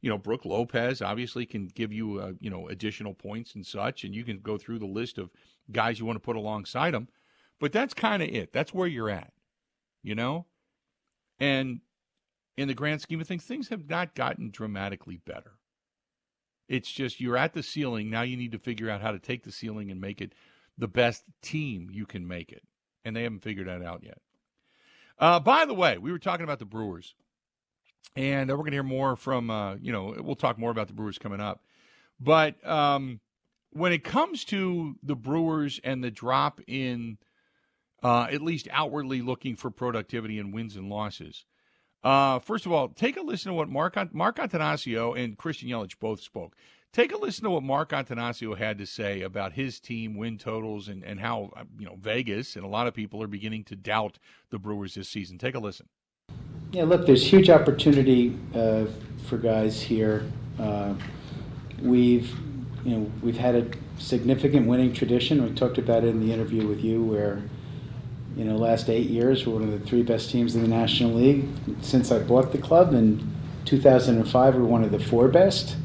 You 0.00 0.10
know, 0.10 0.18
Brook 0.18 0.44
Lopez 0.44 1.00
obviously 1.00 1.46
can 1.46 1.68
give 1.68 1.92
you, 1.92 2.18
uh, 2.18 2.32
you 2.40 2.50
know, 2.50 2.68
additional 2.68 3.14
points 3.14 3.54
and 3.54 3.64
such, 3.64 4.04
and 4.04 4.14
you 4.14 4.24
can 4.24 4.38
go 4.38 4.58
through 4.58 4.78
the 4.78 4.86
list 4.86 5.18
of 5.18 5.30
guys 5.70 5.98
you 5.98 6.06
want 6.06 6.16
to 6.16 6.24
put 6.24 6.36
alongside 6.36 6.94
him. 6.94 7.08
But 7.60 7.72
that's 7.72 7.94
kind 7.94 8.22
of 8.22 8.28
it. 8.28 8.52
That's 8.52 8.74
where 8.74 8.88
you're 8.88 9.10
at. 9.10 9.32
You 10.02 10.16
know, 10.16 10.46
and 11.38 11.80
in 12.56 12.68
the 12.68 12.74
grand 12.74 13.00
scheme 13.00 13.20
of 13.20 13.28
things, 13.28 13.44
things 13.44 13.68
have 13.68 13.88
not 13.88 14.14
gotten 14.14 14.50
dramatically 14.50 15.16
better. 15.16 15.52
It's 16.68 16.90
just 16.90 17.20
you're 17.20 17.36
at 17.36 17.52
the 17.52 17.62
ceiling. 17.62 18.10
Now 18.10 18.22
you 18.22 18.36
need 18.36 18.52
to 18.52 18.58
figure 18.58 18.90
out 18.90 19.02
how 19.02 19.12
to 19.12 19.18
take 19.18 19.44
the 19.44 19.52
ceiling 19.52 19.90
and 19.90 20.00
make 20.00 20.20
it 20.20 20.34
the 20.82 20.88
best 20.88 21.22
team 21.42 21.88
you 21.92 22.06
can 22.06 22.26
make 22.26 22.50
it. 22.50 22.64
And 23.04 23.14
they 23.14 23.22
haven't 23.22 23.44
figured 23.44 23.68
that 23.68 23.82
out 23.82 24.02
yet. 24.02 24.18
Uh, 25.16 25.38
by 25.38 25.64
the 25.64 25.74
way, 25.74 25.96
we 25.96 26.10
were 26.10 26.18
talking 26.18 26.42
about 26.42 26.58
the 26.58 26.64
Brewers. 26.64 27.14
And 28.16 28.50
uh, 28.50 28.54
we're 28.54 28.64
going 28.64 28.72
to 28.72 28.76
hear 28.76 28.82
more 28.82 29.14
from, 29.14 29.48
uh, 29.48 29.76
you 29.76 29.92
know, 29.92 30.16
we'll 30.18 30.34
talk 30.34 30.58
more 30.58 30.72
about 30.72 30.88
the 30.88 30.92
Brewers 30.92 31.18
coming 31.18 31.40
up. 31.40 31.62
But 32.18 32.66
um, 32.66 33.20
when 33.70 33.92
it 33.92 34.02
comes 34.02 34.44
to 34.46 34.96
the 35.04 35.14
Brewers 35.14 35.80
and 35.84 36.02
the 36.02 36.10
drop 36.10 36.60
in 36.66 37.18
uh, 38.02 38.26
at 38.32 38.42
least 38.42 38.66
outwardly 38.72 39.22
looking 39.22 39.54
for 39.54 39.70
productivity 39.70 40.40
and 40.40 40.52
wins 40.52 40.74
and 40.74 40.88
losses. 40.88 41.44
Uh, 42.02 42.40
first 42.40 42.66
of 42.66 42.72
all, 42.72 42.88
take 42.88 43.16
a 43.16 43.22
listen 43.22 43.50
to 43.50 43.54
what 43.54 43.68
Mark, 43.68 44.12
Mark 44.12 44.38
Attanasio 44.38 45.16
and 45.16 45.38
Christian 45.38 45.68
Yelich 45.68 46.00
both 46.00 46.20
spoke. 46.20 46.56
Take 46.92 47.12
a 47.12 47.16
listen 47.16 47.44
to 47.44 47.50
what 47.50 47.62
Mark 47.62 47.88
Attanasio 47.90 48.58
had 48.58 48.76
to 48.76 48.84
say 48.84 49.22
about 49.22 49.54
his 49.54 49.80
team 49.80 50.14
win 50.14 50.36
totals 50.36 50.88
and, 50.88 51.02
and 51.02 51.20
how 51.20 51.50
uh, 51.56 51.64
you 51.78 51.86
know 51.86 51.96
Vegas 51.98 52.54
and 52.54 52.64
a 52.66 52.68
lot 52.68 52.86
of 52.86 52.92
people 52.92 53.22
are 53.22 53.26
beginning 53.26 53.64
to 53.64 53.76
doubt 53.76 54.18
the 54.50 54.58
Brewers 54.58 54.94
this 54.94 55.08
season. 55.08 55.38
Take 55.38 55.54
a 55.54 55.58
listen. 55.58 55.88
Yeah, 56.70 56.84
look, 56.84 57.06
there's 57.06 57.26
huge 57.26 57.48
opportunity 57.48 58.38
uh, 58.54 58.84
for 59.26 59.38
guys 59.38 59.80
here. 59.80 60.30
Uh, 60.60 60.92
we've 61.80 62.30
you 62.84 62.96
know 62.96 63.10
we've 63.22 63.38
had 63.38 63.54
a 63.54 63.70
significant 63.98 64.66
winning 64.66 64.92
tradition. 64.92 65.42
We 65.42 65.54
talked 65.54 65.78
about 65.78 66.04
it 66.04 66.08
in 66.08 66.20
the 66.20 66.30
interview 66.30 66.68
with 66.68 66.84
you, 66.84 67.02
where 67.02 67.42
you 68.36 68.44
know, 68.44 68.56
last 68.56 68.90
eight 68.90 69.08
years, 69.08 69.46
we're 69.46 69.54
one 69.54 69.62
of 69.62 69.70
the 69.70 69.86
three 69.86 70.02
best 70.02 70.30
teams 70.30 70.54
in 70.54 70.62
the 70.62 70.68
National 70.68 71.12
League. 71.12 71.48
Since 71.80 72.10
I 72.10 72.18
bought 72.18 72.52
the 72.52 72.58
club 72.58 72.94
in 72.94 73.34
2005, 73.64 74.54
we're 74.54 74.64
one 74.64 74.84
of 74.84 74.90
the 74.90 75.00
four 75.00 75.28
best. 75.28 75.76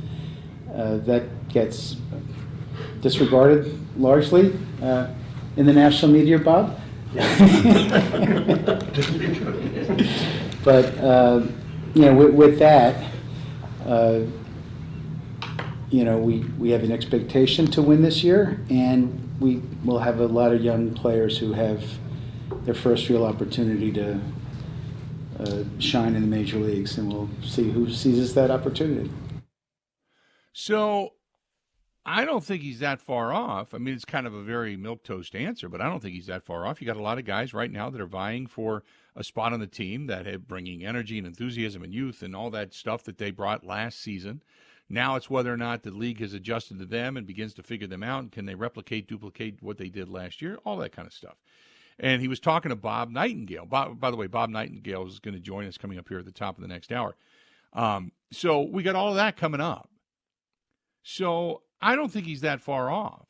Uh, 0.78 0.98
that 0.98 1.24
gets 1.50 1.96
disregarded 3.02 3.76
largely 3.98 4.56
uh, 4.84 5.08
in 5.56 5.66
the 5.66 5.74
national 5.74 6.12
media, 6.12 6.38
Bob. 6.38 6.80
but 10.64 10.86
uh, 11.00 11.42
you 11.96 12.02
know, 12.04 12.14
with, 12.14 12.32
with 12.36 12.60
that, 12.60 13.12
uh, 13.88 14.20
you 15.90 16.04
know, 16.04 16.20
we, 16.20 16.42
we 16.60 16.70
have 16.70 16.84
an 16.84 16.92
expectation 16.92 17.66
to 17.72 17.82
win 17.82 18.04
this 18.04 18.24
year, 18.24 18.60
and 18.70 19.36
we 19.40 19.64
will 19.84 19.98
have 19.98 20.20
a 20.20 20.28
lot 20.28 20.54
of 20.54 20.62
young 20.62 20.94
players 20.94 21.40
who 21.40 21.54
have 21.54 21.84
their 22.66 22.76
first 22.76 23.10
real 23.10 23.26
opportunity 23.26 23.92
to 23.94 24.20
uh, 25.40 25.64
shine 25.80 26.14
in 26.14 26.22
the 26.22 26.28
major 26.28 26.60
leagues, 26.60 27.00
and 27.00 27.12
we'll 27.12 27.30
see 27.42 27.72
who 27.72 27.90
seizes 27.90 28.36
that 28.36 28.52
opportunity. 28.52 29.10
So, 30.60 31.14
I 32.04 32.26
don't 32.26 32.44
think 32.44 32.64
he's 32.64 32.80
that 32.80 33.00
far 33.00 33.32
off. 33.32 33.76
I 33.76 33.78
mean, 33.78 33.94
it's 33.94 34.06
kind 34.06 34.26
of 34.26 34.34
a 34.34 34.42
very 34.42 34.76
milk 34.76 35.04
toast 35.04 35.36
answer, 35.36 35.70
but 35.70 35.82
I 35.82 35.86
don't 35.88 36.00
think 36.02 36.16
he's 36.16 36.26
that 36.26 36.42
far 36.42 36.66
off. 36.66 36.82
You 36.82 36.88
got 36.88 36.98
a 36.98 37.02
lot 37.02 37.20
of 37.20 37.26
guys 37.26 37.54
right 37.54 37.70
now 37.70 37.92
that 37.92 38.02
are 38.02 38.08
vying 38.08 38.48
for 38.48 38.84
a 39.16 39.24
spot 39.24 39.54
on 39.54 39.60
the 39.60 39.68
team 39.68 40.08
that 40.08 40.26
have 40.26 40.48
bringing 40.48 40.84
energy 40.84 41.20
and 41.20 41.28
enthusiasm 41.28 41.84
and 41.84 41.94
youth 41.94 42.24
and 42.24 42.36
all 42.36 42.50
that 42.50 42.74
stuff 42.74 43.04
that 43.04 43.20
they 43.20 43.30
brought 43.30 43.68
last 43.68 44.00
season. 44.00 44.42
Now 44.90 45.16
it's 45.16 45.30
whether 45.30 45.54
or 45.54 45.58
not 45.58 45.84
the 45.84 45.92
league 45.92 46.22
has 46.22 46.34
adjusted 46.34 46.80
to 46.80 46.86
them 46.86 47.18
and 47.18 47.28
begins 47.28 47.54
to 47.54 47.62
figure 47.62 47.88
them 47.88 48.02
out. 48.02 48.32
Can 48.32 48.48
they 48.48 48.56
replicate, 48.56 49.08
duplicate 49.08 49.62
what 49.62 49.78
they 49.78 49.90
did 49.90 50.10
last 50.10 50.42
year? 50.42 50.58
All 50.66 50.78
that 50.78 50.92
kind 50.92 51.08
of 51.08 51.14
stuff 51.14 51.36
and 52.00 52.22
he 52.22 52.28
was 52.28 52.40
talking 52.40 52.70
to 52.70 52.76
Bob 52.76 53.10
Nightingale. 53.10 53.66
Bob, 53.66 54.00
by 54.00 54.12
the 54.12 54.18
way, 54.18 54.28
Bob 54.28 54.50
Nightingale 54.50 55.06
is 55.08 55.20
going 55.20 55.34
to 55.34 55.40
join 55.40 55.68
us 55.68 55.78
coming 55.78 56.00
up 56.00 56.08
here 56.08 56.20
at 56.20 56.26
the 56.26 56.32
top 56.32 56.56
of 56.56 56.62
the 56.62 56.68
next 56.68 56.92
hour. 56.92 57.16
Um, 57.74 58.12
so 58.32 58.62
we 58.62 58.84
got 58.84 58.96
all 58.96 59.10
of 59.10 59.16
that 59.16 59.36
coming 59.36 59.62
up. 59.62 59.90
So 61.10 61.62
I 61.82 61.96
don't 61.96 62.12
think 62.12 62.26
he's 62.26 62.42
that 62.42 62.60
far 62.60 62.90
off. 62.90 63.28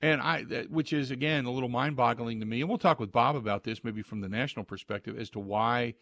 And 0.00 0.22
I, 0.22 0.42
which 0.70 0.94
is 0.94 1.10
again 1.10 1.44
a 1.44 1.50
little 1.50 1.68
mind-boggling 1.68 2.40
to 2.40 2.46
me. 2.46 2.60
And 2.60 2.68
we'll 2.68 2.78
talk 2.78 2.98
with 2.98 3.12
Bob 3.12 3.36
about 3.36 3.64
this, 3.64 3.84
maybe 3.84 4.00
from 4.00 4.22
the 4.22 4.28
national 4.28 4.64
perspective, 4.64 5.18
as 5.18 5.28
to 5.30 5.38
why 5.38 5.94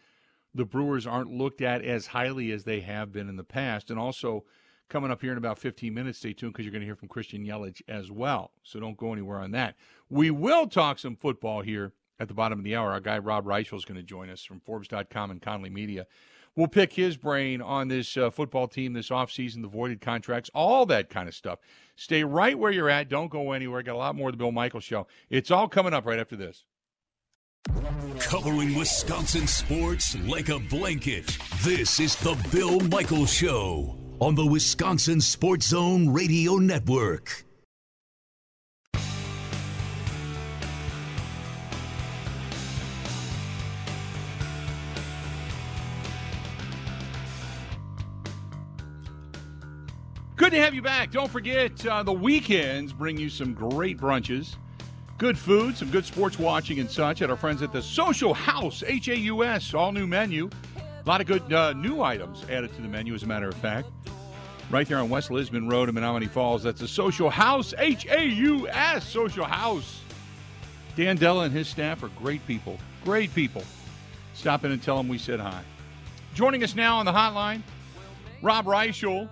the 0.53 0.63
Brewers 0.63 1.05
aren't 1.05 1.31
looked 1.31 1.61
at 1.61 1.83
as 1.83 2.07
highly 2.07 2.53
as 2.53 2.63
they 2.63 2.79
have 2.79 3.11
been 3.11 3.27
in 3.27 3.35
the 3.35 3.43
past, 3.43 3.91
and 3.91 3.99
also 3.99 4.45
coming 4.87 5.11
up 5.11 5.21
here 5.21 5.33
in 5.33 5.37
about 5.37 5.59
15 5.59 5.93
minutes. 5.93 6.19
Stay 6.19 6.31
tuned 6.31 6.53
because 6.53 6.63
you're 6.63 6.71
going 6.71 6.79
to 6.79 6.87
hear 6.87 6.95
from 6.95 7.09
Christian 7.09 7.45
Yelich 7.45 7.81
as 7.89 8.09
well. 8.09 8.51
So 8.63 8.79
don't 8.79 8.95
go 8.95 9.11
anywhere 9.11 9.39
on 9.39 9.51
that. 9.51 9.75
We 10.09 10.31
will 10.31 10.67
talk 10.67 10.99
some 10.99 11.17
football 11.17 11.61
here 11.61 11.91
at 12.17 12.29
the 12.29 12.33
bottom 12.33 12.59
of 12.59 12.63
the 12.63 12.77
hour. 12.77 12.91
Our 12.91 13.01
guy 13.01 13.17
Rob 13.17 13.45
Reischel 13.45 13.77
is 13.77 13.83
going 13.83 13.99
to 13.99 14.03
join 14.03 14.29
us 14.29 14.45
from 14.45 14.61
Forbes.com 14.61 15.31
and 15.31 15.41
Conley 15.41 15.69
Media. 15.69 16.07
We'll 16.57 16.67
pick 16.67 16.93
his 16.93 17.17
brain 17.17 17.61
on 17.61 17.87
this 17.87 18.17
uh, 18.17 18.31
football 18.31 18.67
team 18.67 18.93
this 18.93 19.09
offseason, 19.09 19.61
the 19.61 19.67
voided 19.67 20.01
contracts, 20.01 20.49
all 20.55 20.87
that 20.87 21.07
kind 21.07 21.29
of 21.29 21.35
stuff. 21.35 21.59
Stay 21.95 22.23
right 22.23 22.57
where 22.57 22.71
you're 22.71 22.89
at. 22.89 23.09
Don't 23.09 23.29
go 23.29 23.51
anywhere. 23.51 23.83
Got 23.83 23.93
a 23.93 23.97
lot 23.99 24.15
more 24.15 24.29
of 24.29 24.33
the 24.33 24.37
Bill 24.37 24.51
Michael 24.51 24.79
Show. 24.79 25.05
It's 25.29 25.51
all 25.51 25.67
coming 25.67 25.93
up 25.93 26.07
right 26.07 26.19
after 26.19 26.35
this. 26.35 26.65
Covering 28.19 28.75
Wisconsin 28.75 29.45
sports 29.45 30.17
like 30.21 30.49
a 30.49 30.57
blanket. 30.57 31.37
This 31.61 31.99
is 31.99 32.15
the 32.15 32.35
Bill 32.51 32.79
Michaels 32.79 33.31
Show 33.31 33.95
on 34.19 34.33
the 34.33 34.45
Wisconsin 34.45 35.21
Sports 35.21 35.67
Zone 35.67 36.09
Radio 36.09 36.55
Network. 36.55 37.46
Good 50.47 50.55
to 50.55 50.63
have 50.63 50.73
you 50.73 50.81
back. 50.81 51.11
Don't 51.11 51.29
forget, 51.29 51.85
uh, 51.85 52.03
the 52.03 52.13
weekends 52.13 52.93
bring 52.93 53.17
you 53.17 53.29
some 53.29 53.53
great 53.53 53.97
brunches, 53.97 54.55
good 55.17 55.37
food, 55.37 55.75
some 55.75 55.89
good 55.89 56.05
sports 56.05 56.39
watching 56.39 56.79
and 56.79 56.89
such 56.89 57.21
at 57.21 57.29
our 57.29 57.35
friends 57.35 57.61
at 57.61 57.73
the 57.73 57.81
Social 57.81 58.33
House, 58.33 58.81
H 58.87 59.09
A 59.09 59.17
U 59.17 59.43
S, 59.43 59.73
all 59.73 59.91
new 59.91 60.07
menu. 60.07 60.49
A 60.77 61.05
lot 61.05 61.19
of 61.19 61.27
good 61.27 61.51
uh, 61.51 61.73
new 61.73 62.01
items 62.01 62.45
added 62.49 62.73
to 62.75 62.81
the 62.81 62.87
menu, 62.87 63.13
as 63.13 63.23
a 63.23 63.27
matter 63.27 63.49
of 63.49 63.55
fact. 63.55 63.89
Right 64.69 64.87
there 64.87 64.99
on 64.99 65.09
West 65.09 65.31
Lisbon 65.31 65.67
Road 65.67 65.89
in 65.89 65.95
Menomonee 65.95 66.29
Falls. 66.29 66.63
That's 66.63 66.79
the 66.79 66.87
Social 66.87 67.29
House, 67.29 67.73
H 67.77 68.05
A 68.05 68.25
U 68.25 68.69
S, 68.69 69.05
Social 69.05 69.43
House. 69.43 69.99
Dan 70.95 71.17
Della 71.17 71.43
and 71.43 71.53
his 71.53 71.67
staff 71.67 72.03
are 72.03 72.09
great 72.23 72.47
people. 72.47 72.79
Great 73.03 73.35
people. 73.35 73.65
Stop 74.33 74.63
in 74.63 74.71
and 74.71 74.81
tell 74.81 74.95
them 74.95 75.09
we 75.09 75.17
said 75.17 75.41
hi. 75.41 75.61
Joining 76.33 76.63
us 76.63 76.73
now 76.73 76.99
on 76.99 77.05
the 77.05 77.11
hotline, 77.11 77.63
Rob 78.41 78.63
Reischel 78.63 79.27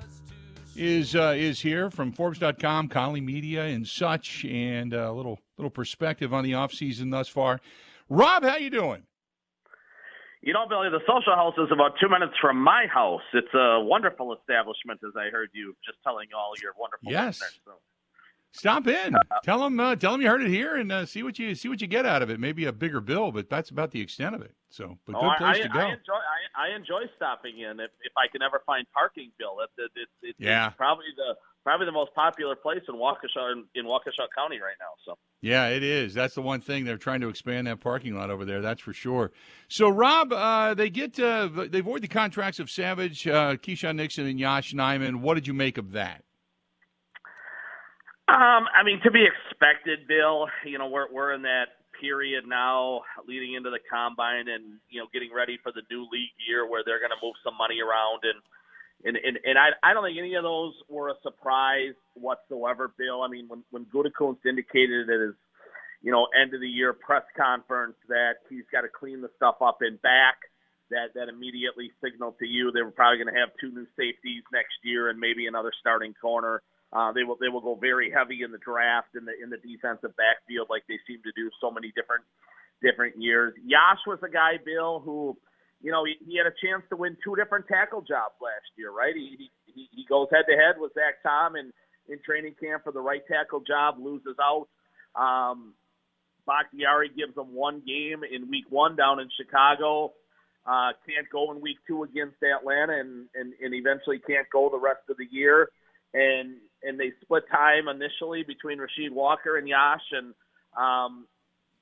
is 0.76 1.16
uh, 1.16 1.34
is 1.36 1.62
here 1.62 1.90
from 1.90 2.12
Forbes.com, 2.12 2.88
Conley 2.90 3.22
Media, 3.22 3.64
and 3.66 3.88
such, 3.88 4.46
and 4.46 4.94
a 4.94 5.12
little 5.12 5.40
little 5.58 5.70
perspective 5.72 6.34
on 6.34 6.44
the 6.44 6.52
offseason 6.52 7.12
thus 7.12 7.28
far. 7.28 7.60
Rob, 8.10 8.44
how 8.44 8.58
you 8.58 8.70
doing? 8.70 9.04
You 10.42 10.54
know, 10.54 10.66
Billy, 10.70 10.90
the 10.90 11.00
social 11.08 11.34
house 11.34 11.56
is 11.58 11.72
about 11.72 11.94
two 12.00 12.08
minutes 12.08 12.34
from 12.40 12.62
my 12.62 12.86
house. 12.94 13.24
It's 13.34 13.52
a 13.56 13.80
wonderful 13.82 14.36
establishment, 14.38 15.00
as 15.04 15.14
I 15.18 15.30
heard 15.32 15.50
you 15.54 15.76
just 15.84 15.98
telling 16.04 16.28
all 16.38 16.54
your 16.62 16.74
wonderful 16.78 17.12
Yes. 17.12 17.42
listeners. 17.42 17.60
So, 17.66 17.72
Stop 18.56 18.88
in. 18.88 19.16
tell 19.44 19.60
them 19.60 19.80
uh, 19.80 19.96
tell 19.96 20.14
them 20.14 20.22
you 20.22 20.30
heard 20.30 20.42
it 20.42 20.50
here, 20.50 20.76
and 20.76 20.92
uh, 20.92 21.06
see 21.06 21.24
what 21.24 21.38
you 21.38 21.56
see 21.56 21.68
what 21.68 21.82
you 21.82 21.88
get 21.88 22.06
out 22.06 22.22
of 22.22 22.30
it. 22.30 22.40
Maybe 22.40 22.66
a 22.66 22.72
bigger 22.72 23.02
bill, 23.02 23.32
but 23.32 23.50
that's 23.50 23.70
about 23.70 23.92
the 23.92 24.02
extent 24.02 24.34
of 24.34 24.42
it. 24.42 24.56
So, 24.70 24.98
but 25.06 25.14
good 25.14 25.24
oh, 25.24 25.30
I, 25.30 25.38
place 25.38 25.58
I, 25.58 25.62
to 25.62 25.70
go. 25.70 25.80
I 25.80 25.86
enjoy 25.86 26.14
I, 26.14 26.74
I 26.74 26.76
enjoy 26.76 27.02
stopping 27.16 27.60
in 27.60 27.80
if, 27.80 27.92
if 28.02 28.14
I 28.18 28.28
can 28.32 28.42
ever 28.42 28.62
find 28.66 28.86
parking, 28.94 29.32
Bill. 29.38 29.58
It, 29.62 29.82
it, 29.82 29.92
it, 29.96 30.30
it, 30.30 30.36
Yeah. 30.38 30.68
It's 30.68 30.76
probably 30.76 31.06
the 31.16 31.36
probably 31.64 31.86
the 31.86 31.92
most 31.92 32.14
popular 32.14 32.56
place 32.56 32.82
in 32.88 32.96
Waukesha 32.96 33.54
in, 33.54 33.66
in 33.74 33.86
Waukesha 33.86 34.28
County 34.36 34.60
right 34.60 34.76
now. 34.80 34.94
So. 35.06 35.18
Yeah, 35.42 35.68
it 35.68 35.82
is. 35.82 36.14
That's 36.14 36.36
the 36.36 36.42
one 36.42 36.62
thing 36.62 36.86
they're 36.86 36.98
trying 36.98 37.22
to 37.22 37.30
expand 37.30 37.68
that 37.68 37.80
parking 37.80 38.16
lot 38.16 38.30
over 38.30 38.46
there. 38.46 38.62
That's 38.62 38.82
for 38.82 38.94
sure. 38.94 39.32
So, 39.68 39.90
Rob, 39.90 40.32
uh, 40.32 40.74
they 40.74 40.90
get 40.90 41.20
uh, 41.20 41.50
they 41.70 41.82
void 41.82 42.02
the 42.02 42.08
contracts 42.08 42.60
of 42.60 42.70
Savage, 42.70 43.28
uh, 43.28 43.56
Keisean 43.56 43.96
Nixon, 43.96 44.28
and 44.28 44.40
Yosh 44.40 44.74
Nijman. 44.74 45.18
What 45.22 45.36
did 45.36 45.48
you 45.48 45.54
make 45.54 45.78
of 45.78 45.94
that? 45.94 46.25
Um, 48.28 48.66
I 48.74 48.82
mean, 48.84 49.00
to 49.04 49.12
be 49.12 49.22
expected, 49.26 50.08
Bill. 50.08 50.48
You 50.66 50.80
know, 50.80 50.88
we're 50.90 51.12
we're 51.14 51.34
in 51.34 51.44
that 51.44 51.78
period 52.02 52.46
now, 52.48 53.02
leading 53.28 53.54
into 53.54 53.70
the 53.70 53.80
combine, 53.92 54.48
and 54.50 54.82
you 54.90 55.00
know, 55.00 55.08
getting 55.14 55.30
ready 55.34 55.60
for 55.62 55.72
the 55.72 55.84
new 55.92 56.10
league 56.12 56.34
year 56.48 56.68
where 56.68 56.82
they're 56.84 57.00
going 57.00 57.14
to 57.14 57.22
move 57.22 57.36
some 57.44 57.54
money 57.56 57.78
around, 57.86 58.26
and 58.26 58.42
and 59.06 59.18
and, 59.18 59.38
and 59.46 59.60
I 59.60 59.78
I 59.86 59.94
don't 59.94 60.04
think 60.04 60.18
any 60.18 60.34
of 60.34 60.44
those 60.44 60.74
were 60.90 61.10
a 61.10 61.22
surprise 61.22 61.94
whatsoever, 62.16 62.92
Bill. 62.98 63.22
I 63.22 63.28
mean, 63.28 63.46
when 63.48 63.64
when 63.70 63.86
Gutekunst 63.94 64.42
indicated 64.50 65.08
at 65.08 65.20
his 65.22 65.36
you 66.02 66.12
know 66.12 66.26
end 66.34 66.56
of 66.56 66.62
the 66.62 66.70
year 66.70 66.94
press 66.94 67.24
conference 67.38 67.96
that 68.10 68.42
he's 68.50 68.66
got 68.72 68.82
to 68.82 68.90
clean 68.90 69.22
the 69.22 69.30
stuff 69.38 69.62
up 69.62 69.80
in 69.82 69.98
back. 70.02 70.38
That, 70.92 71.16
that 71.16 71.30
immediately 71.30 71.90
signaled 71.98 72.38
to 72.38 72.46
you 72.46 72.72
they 72.72 72.84
were 72.84 72.92
probably 72.92 73.18
going 73.18 73.34
to 73.34 73.40
have 73.40 73.50
two 73.60 73.74
new 73.74 73.88
safeties 73.98 74.44
next 74.54 74.78
year 74.84 75.10
and 75.10 75.20
maybe 75.20 75.48
another 75.48 75.74
starting 75.82 76.14
corner. 76.14 76.62
Uh, 76.96 77.12
they 77.12 77.24
will 77.24 77.36
they 77.42 77.50
will 77.50 77.60
go 77.60 77.76
very 77.76 78.10
heavy 78.10 78.40
in 78.42 78.52
the 78.52 78.58
draft 78.64 79.12
in 79.20 79.26
the 79.26 79.36
in 79.44 79.50
the 79.50 79.60
defensive 79.60 80.16
backfield 80.16 80.68
like 80.70 80.84
they 80.88 81.00
seem 81.06 81.20
to 81.24 81.32
do 81.36 81.52
so 81.60 81.70
many 81.70 81.92
different 81.92 82.24
different 82.82 83.20
years. 83.20 83.54
Yosh 83.66 84.00
was 84.08 84.20
a 84.24 84.32
guy, 84.32 84.56
Bill, 84.64 85.02
who 85.04 85.36
you 85.82 85.92
know 85.92 86.06
he, 86.06 86.16
he 86.26 86.38
had 86.38 86.48
a 86.48 86.56
chance 86.64 86.88
to 86.90 86.96
win 86.96 87.18
two 87.22 87.36
different 87.36 87.68
tackle 87.68 88.00
jobs 88.00 88.40
last 88.40 88.72
year, 88.78 88.96
right? 88.96 89.14
He 89.14 89.52
he, 89.66 89.90
he 89.92 90.06
goes 90.08 90.28
head 90.32 90.48
to 90.48 90.56
head 90.56 90.80
with 90.80 90.94
Zach 90.94 91.20
Tom 91.22 91.58
in 91.58 91.74
in 92.08 92.20
training 92.24 92.56
camp 92.64 92.84
for 92.86 92.94
the 92.94 93.02
right 93.02 93.28
tackle 93.28 93.60
job, 93.60 94.00
loses 94.00 94.38
out. 94.40 94.72
Um, 95.20 95.74
Bakhtiari 96.48 97.10
gives 97.10 97.36
him 97.36 97.54
one 97.54 97.82
game 97.86 98.24
in 98.24 98.50
week 98.50 98.66
one 98.70 98.96
down 98.96 99.20
in 99.20 99.28
Chicago. 99.36 100.14
Uh, 100.66 100.96
can't 101.06 101.28
go 101.30 101.52
in 101.52 101.60
week 101.60 101.78
two 101.88 102.04
against 102.04 102.38
Atlanta, 102.42 103.00
and, 103.00 103.28
and 103.36 103.52
and 103.60 103.74
eventually 103.74 104.20
can't 104.20 104.48
go 104.50 104.70
the 104.72 104.80
rest 104.80 105.04
of 105.10 105.18
the 105.18 105.28
year. 105.30 105.70
And 106.14 106.56
and 106.86 107.00
they 107.00 107.12
split 107.22 107.44
time 107.52 107.88
initially 107.88 108.44
between 108.44 108.78
Rasheed 108.78 109.12
Walker 109.12 109.58
and 109.58 109.68
Yosh, 109.68 110.06
and 110.12 110.34
um, 110.78 111.26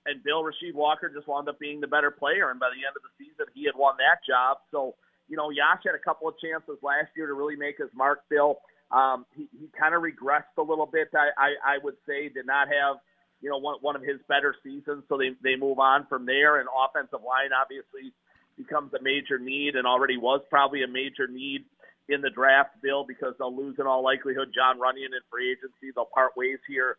and 0.05 0.23
Bill 0.23 0.43
Rasheed 0.43 0.73
Walker 0.73 1.11
just 1.13 1.27
wound 1.27 1.49
up 1.49 1.59
being 1.59 1.81
the 1.81 1.87
better 1.87 2.11
player, 2.11 2.49
and 2.49 2.59
by 2.59 2.69
the 2.69 2.85
end 2.85 2.95
of 2.95 3.03
the 3.03 3.13
season, 3.17 3.45
he 3.53 3.65
had 3.65 3.75
won 3.75 3.95
that 3.97 4.19
job. 4.27 4.57
So 4.71 4.95
you 5.29 5.37
know, 5.37 5.49
Yosh 5.49 5.81
had 5.85 5.95
a 5.95 6.03
couple 6.03 6.27
of 6.27 6.35
chances 6.39 6.77
last 6.81 7.09
year 7.15 7.27
to 7.27 7.33
really 7.33 7.55
make 7.55 7.77
his 7.77 7.89
mark. 7.95 8.23
Bill, 8.29 8.59
um, 8.91 9.25
he 9.35 9.47
he 9.51 9.69
kind 9.77 9.95
of 9.95 10.03
regressed 10.03 10.53
a 10.57 10.61
little 10.61 10.85
bit. 10.85 11.09
I, 11.13 11.29
I 11.37 11.75
I 11.75 11.77
would 11.83 11.95
say 12.07 12.29
did 12.29 12.45
not 12.45 12.67
have 12.67 12.97
you 13.41 13.49
know 13.49 13.57
one 13.57 13.77
one 13.81 13.95
of 13.95 14.03
his 14.03 14.19
better 14.27 14.55
seasons, 14.63 15.03
so 15.09 15.17
they 15.17 15.31
they 15.41 15.55
move 15.55 15.79
on 15.79 16.05
from 16.07 16.25
there. 16.25 16.59
And 16.59 16.67
offensive 16.69 17.23
line 17.25 17.51
obviously 17.51 18.13
becomes 18.57 18.93
a 18.93 19.01
major 19.01 19.39
need, 19.39 19.75
and 19.75 19.87
already 19.87 20.17
was 20.17 20.41
probably 20.49 20.83
a 20.83 20.87
major 20.87 21.27
need 21.27 21.65
in 22.09 22.21
the 22.21 22.29
draft, 22.29 22.71
Bill, 22.81 23.05
because 23.07 23.33
they'll 23.39 23.55
lose 23.55 23.75
in 23.79 23.87
all 23.87 24.03
likelihood 24.03 24.49
Jon 24.53 24.77
Runyan 24.77 25.15
in 25.15 25.23
free 25.31 25.51
agency. 25.51 25.91
They'll 25.95 26.05
part 26.05 26.35
ways 26.35 26.59
here 26.67 26.97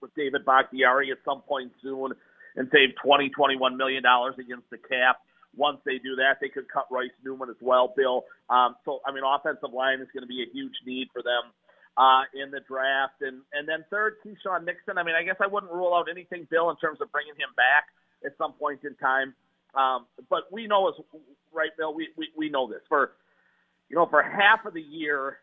with 0.00 0.14
David 0.14 0.44
Bakhtiari 0.44 1.10
at 1.10 1.18
some 1.24 1.42
point 1.42 1.72
soon 1.82 2.12
and 2.56 2.68
save 2.72 2.96
twenty, 3.02 3.28
twenty-one 3.28 3.76
million 3.76 4.02
dollars 4.02 4.34
against 4.38 4.68
the 4.70 4.78
cap. 4.78 5.18
Once 5.56 5.78
they 5.84 5.98
do 5.98 6.16
that, 6.16 6.38
they 6.40 6.48
could 6.48 6.68
cut 6.72 6.86
Royce 6.90 7.10
Newman 7.24 7.50
as 7.50 7.56
well, 7.60 7.92
Bill. 7.96 8.24
Um, 8.48 8.76
so, 8.84 9.00
I 9.04 9.12
mean, 9.12 9.24
offensive 9.26 9.72
line 9.74 10.00
is 10.00 10.06
going 10.14 10.22
to 10.22 10.28
be 10.28 10.42
a 10.42 10.48
huge 10.52 10.74
need 10.86 11.08
for 11.12 11.22
them 11.22 11.50
uh, 11.98 12.22
in 12.32 12.50
the 12.50 12.60
draft. 12.60 13.20
And 13.20 13.42
and 13.52 13.68
then 13.68 13.84
third, 13.90 14.14
Keisean 14.24 14.64
Nixon. 14.64 14.96
I 14.96 15.02
mean, 15.02 15.16
I 15.16 15.22
guess 15.22 15.36
I 15.40 15.46
wouldn't 15.46 15.72
rule 15.72 15.92
out 15.92 16.06
anything, 16.10 16.46
Bill, 16.50 16.70
in 16.70 16.76
terms 16.76 17.00
of 17.00 17.10
bringing 17.12 17.34
him 17.34 17.50
back 17.56 17.90
at 18.24 18.32
some 18.38 18.52
point 18.54 18.84
in 18.84 18.94
time. 18.96 19.34
Um, 19.74 20.06
but 20.28 20.50
we 20.50 20.66
know 20.66 20.88
as 20.88 20.94
right, 21.52 21.70
Bill. 21.76 21.92
We, 21.94 22.08
we 22.16 22.28
we 22.36 22.48
know 22.48 22.68
this 22.68 22.82
for 22.88 23.12
you 23.90 23.96
know 23.96 24.06
for 24.06 24.22
half 24.22 24.64
of 24.64 24.72
the 24.72 24.80
year, 24.80 25.38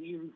teams 0.00 0.32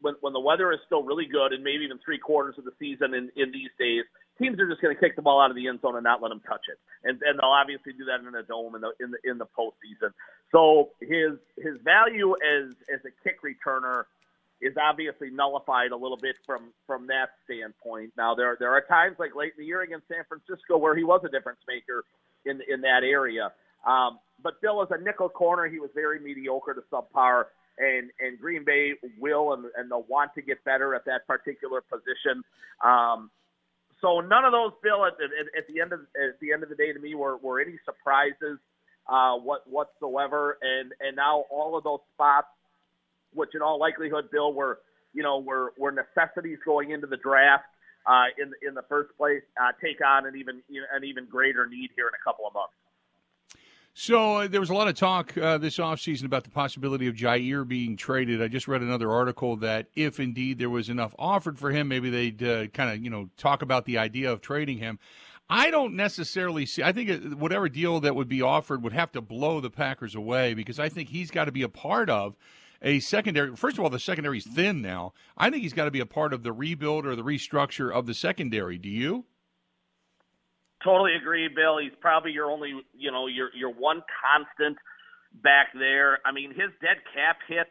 when 0.00 0.14
when 0.20 0.32
the 0.32 0.40
weather 0.40 0.72
is 0.72 0.78
still 0.86 1.02
really 1.02 1.26
good 1.26 1.52
and 1.52 1.64
maybe 1.64 1.84
even 1.84 1.98
three 2.04 2.18
quarters 2.18 2.54
of 2.58 2.64
the 2.64 2.72
season 2.78 3.14
in 3.14 3.30
in 3.36 3.50
these 3.50 3.70
days, 3.78 4.04
teams 4.38 4.58
are 4.60 4.68
just 4.68 4.80
going 4.80 4.94
to 4.94 5.00
kick 5.00 5.16
the 5.16 5.22
ball 5.22 5.40
out 5.40 5.50
of 5.50 5.56
the 5.56 5.68
end 5.68 5.80
zone 5.80 5.96
and 5.96 6.04
not 6.04 6.22
let 6.22 6.28
them 6.28 6.40
touch 6.46 6.62
it. 6.68 6.78
And 7.04 7.20
and 7.22 7.38
they'll 7.38 7.50
obviously 7.50 7.92
do 7.92 8.04
that 8.04 8.20
in 8.20 8.34
a 8.34 8.42
dome 8.42 8.74
in 8.74 8.82
the 8.82 8.92
in 9.00 9.10
the 9.10 9.30
in 9.30 9.38
the 9.38 9.46
postseason. 9.46 10.12
So 10.52 10.90
his 11.00 11.38
his 11.56 11.80
value 11.82 12.34
as 12.34 12.74
as 12.92 13.00
a 13.04 13.12
kick 13.24 13.40
returner 13.42 14.04
is 14.60 14.74
obviously 14.76 15.30
nullified 15.30 15.90
a 15.90 15.96
little 15.96 16.18
bit 16.18 16.36
from 16.44 16.72
from 16.86 17.06
that 17.08 17.30
standpoint. 17.44 18.12
Now 18.16 18.34
there 18.34 18.56
there 18.58 18.72
are 18.72 18.82
times 18.82 19.16
like 19.18 19.34
late 19.34 19.52
in 19.56 19.62
the 19.62 19.66
year 19.66 19.82
against 19.82 20.08
San 20.08 20.24
Francisco 20.28 20.76
where 20.76 20.96
he 20.96 21.04
was 21.04 21.20
a 21.24 21.28
difference 21.28 21.60
maker 21.68 22.04
in 22.44 22.60
in 22.68 22.80
that 22.82 23.04
area. 23.04 23.52
Um, 23.86 24.18
but 24.42 24.60
Bill 24.60 24.82
as 24.82 24.88
a 24.90 25.02
nickel 25.02 25.28
corner, 25.28 25.68
he 25.68 25.78
was 25.78 25.90
very 25.94 26.20
mediocre 26.20 26.74
to 26.74 26.82
subpar, 26.92 27.44
and 27.78 28.10
and 28.20 28.38
Green 28.38 28.64
Bay 28.64 28.94
will 29.18 29.52
and 29.52 29.66
and 29.76 29.90
they'll 29.90 30.02
want 30.08 30.34
to 30.34 30.42
get 30.42 30.62
better 30.64 30.94
at 30.94 31.04
that 31.06 31.26
particular 31.26 31.80
position. 31.82 32.42
Um, 32.82 33.30
so 34.00 34.20
none 34.20 34.44
of 34.44 34.52
those, 34.52 34.72
Bill, 34.82 35.04
at, 35.04 35.12
at, 35.14 35.46
at 35.58 35.66
the 35.68 35.80
end 35.80 35.92
of 35.92 36.00
at 36.16 36.40
the 36.40 36.52
end 36.52 36.62
of 36.62 36.68
the 36.68 36.74
day, 36.74 36.92
to 36.92 36.98
me, 36.98 37.14
were 37.14 37.36
were 37.36 37.60
any 37.60 37.78
surprises 37.84 38.58
uh, 39.08 39.36
what 39.36 39.68
whatsoever. 39.68 40.58
And 40.62 40.92
and 41.00 41.16
now 41.16 41.44
all 41.50 41.76
of 41.76 41.84
those 41.84 42.00
spots, 42.14 42.48
which 43.34 43.50
in 43.54 43.62
all 43.62 43.78
likelihood, 43.78 44.30
Bill, 44.30 44.52
were 44.52 44.80
you 45.12 45.22
know 45.22 45.38
were 45.38 45.72
were 45.76 45.92
necessities 45.92 46.58
going 46.64 46.90
into 46.90 47.06
the 47.06 47.18
draft 47.18 47.64
uh, 48.06 48.26
in 48.38 48.52
in 48.66 48.74
the 48.74 48.84
first 48.88 49.10
place, 49.16 49.42
uh, 49.60 49.72
take 49.82 50.04
on 50.04 50.26
an 50.26 50.36
even 50.36 50.62
an 50.94 51.04
even 51.04 51.26
greater 51.26 51.66
need 51.66 51.90
here 51.96 52.08
in 52.08 52.14
a 52.14 52.24
couple 52.24 52.46
of 52.46 52.54
months. 52.54 52.74
So 54.02 54.36
uh, 54.36 54.48
there 54.48 54.60
was 54.60 54.70
a 54.70 54.74
lot 54.74 54.88
of 54.88 54.94
talk 54.94 55.36
uh, 55.36 55.58
this 55.58 55.76
offseason 55.76 56.24
about 56.24 56.44
the 56.44 56.50
possibility 56.50 57.06
of 57.06 57.14
Jair 57.14 57.68
being 57.68 57.98
traded. 57.98 58.42
I 58.42 58.48
just 58.48 58.66
read 58.66 58.80
another 58.80 59.10
article 59.10 59.56
that 59.56 59.88
if 59.94 60.18
indeed 60.18 60.58
there 60.58 60.70
was 60.70 60.88
enough 60.88 61.14
offered 61.18 61.58
for 61.58 61.70
him, 61.70 61.88
maybe 61.88 62.08
they'd 62.08 62.42
uh, 62.42 62.66
kind 62.68 62.88
of 62.88 63.04
you 63.04 63.10
know 63.10 63.28
talk 63.36 63.60
about 63.60 63.84
the 63.84 63.98
idea 63.98 64.32
of 64.32 64.40
trading 64.40 64.78
him. 64.78 64.98
I 65.50 65.70
don't 65.70 65.96
necessarily 65.96 66.64
see. 66.64 66.82
I 66.82 66.92
think 66.92 67.34
whatever 67.34 67.68
deal 67.68 68.00
that 68.00 68.16
would 68.16 68.26
be 68.26 68.40
offered 68.40 68.82
would 68.82 68.94
have 68.94 69.12
to 69.12 69.20
blow 69.20 69.60
the 69.60 69.68
Packers 69.68 70.14
away 70.14 70.54
because 70.54 70.80
I 70.80 70.88
think 70.88 71.10
he's 71.10 71.30
got 71.30 71.44
to 71.44 71.52
be 71.52 71.60
a 71.60 71.68
part 71.68 72.08
of 72.08 72.36
a 72.80 73.00
secondary. 73.00 73.54
First 73.54 73.76
of 73.76 73.84
all, 73.84 73.90
the 73.90 73.98
secondary's 73.98 74.46
thin 74.46 74.80
now. 74.80 75.12
I 75.36 75.50
think 75.50 75.62
he's 75.62 75.74
got 75.74 75.84
to 75.84 75.90
be 75.90 76.00
a 76.00 76.06
part 76.06 76.32
of 76.32 76.42
the 76.42 76.54
rebuild 76.54 77.04
or 77.04 77.16
the 77.16 77.22
restructure 77.22 77.92
of 77.92 78.06
the 78.06 78.14
secondary. 78.14 78.78
Do 78.78 78.88
you? 78.88 79.26
Totally 80.84 81.14
agree, 81.14 81.48
Bill. 81.48 81.78
He's 81.78 81.96
probably 82.00 82.32
your 82.32 82.50
only, 82.50 82.72
you 82.96 83.12
know, 83.12 83.26
your 83.26 83.50
your 83.54 83.72
one 83.72 84.02
constant 84.08 84.78
back 85.44 85.68
there. 85.74 86.18
I 86.24 86.32
mean, 86.32 86.50
his 86.50 86.72
dead 86.80 87.04
cap 87.12 87.36
hit 87.46 87.68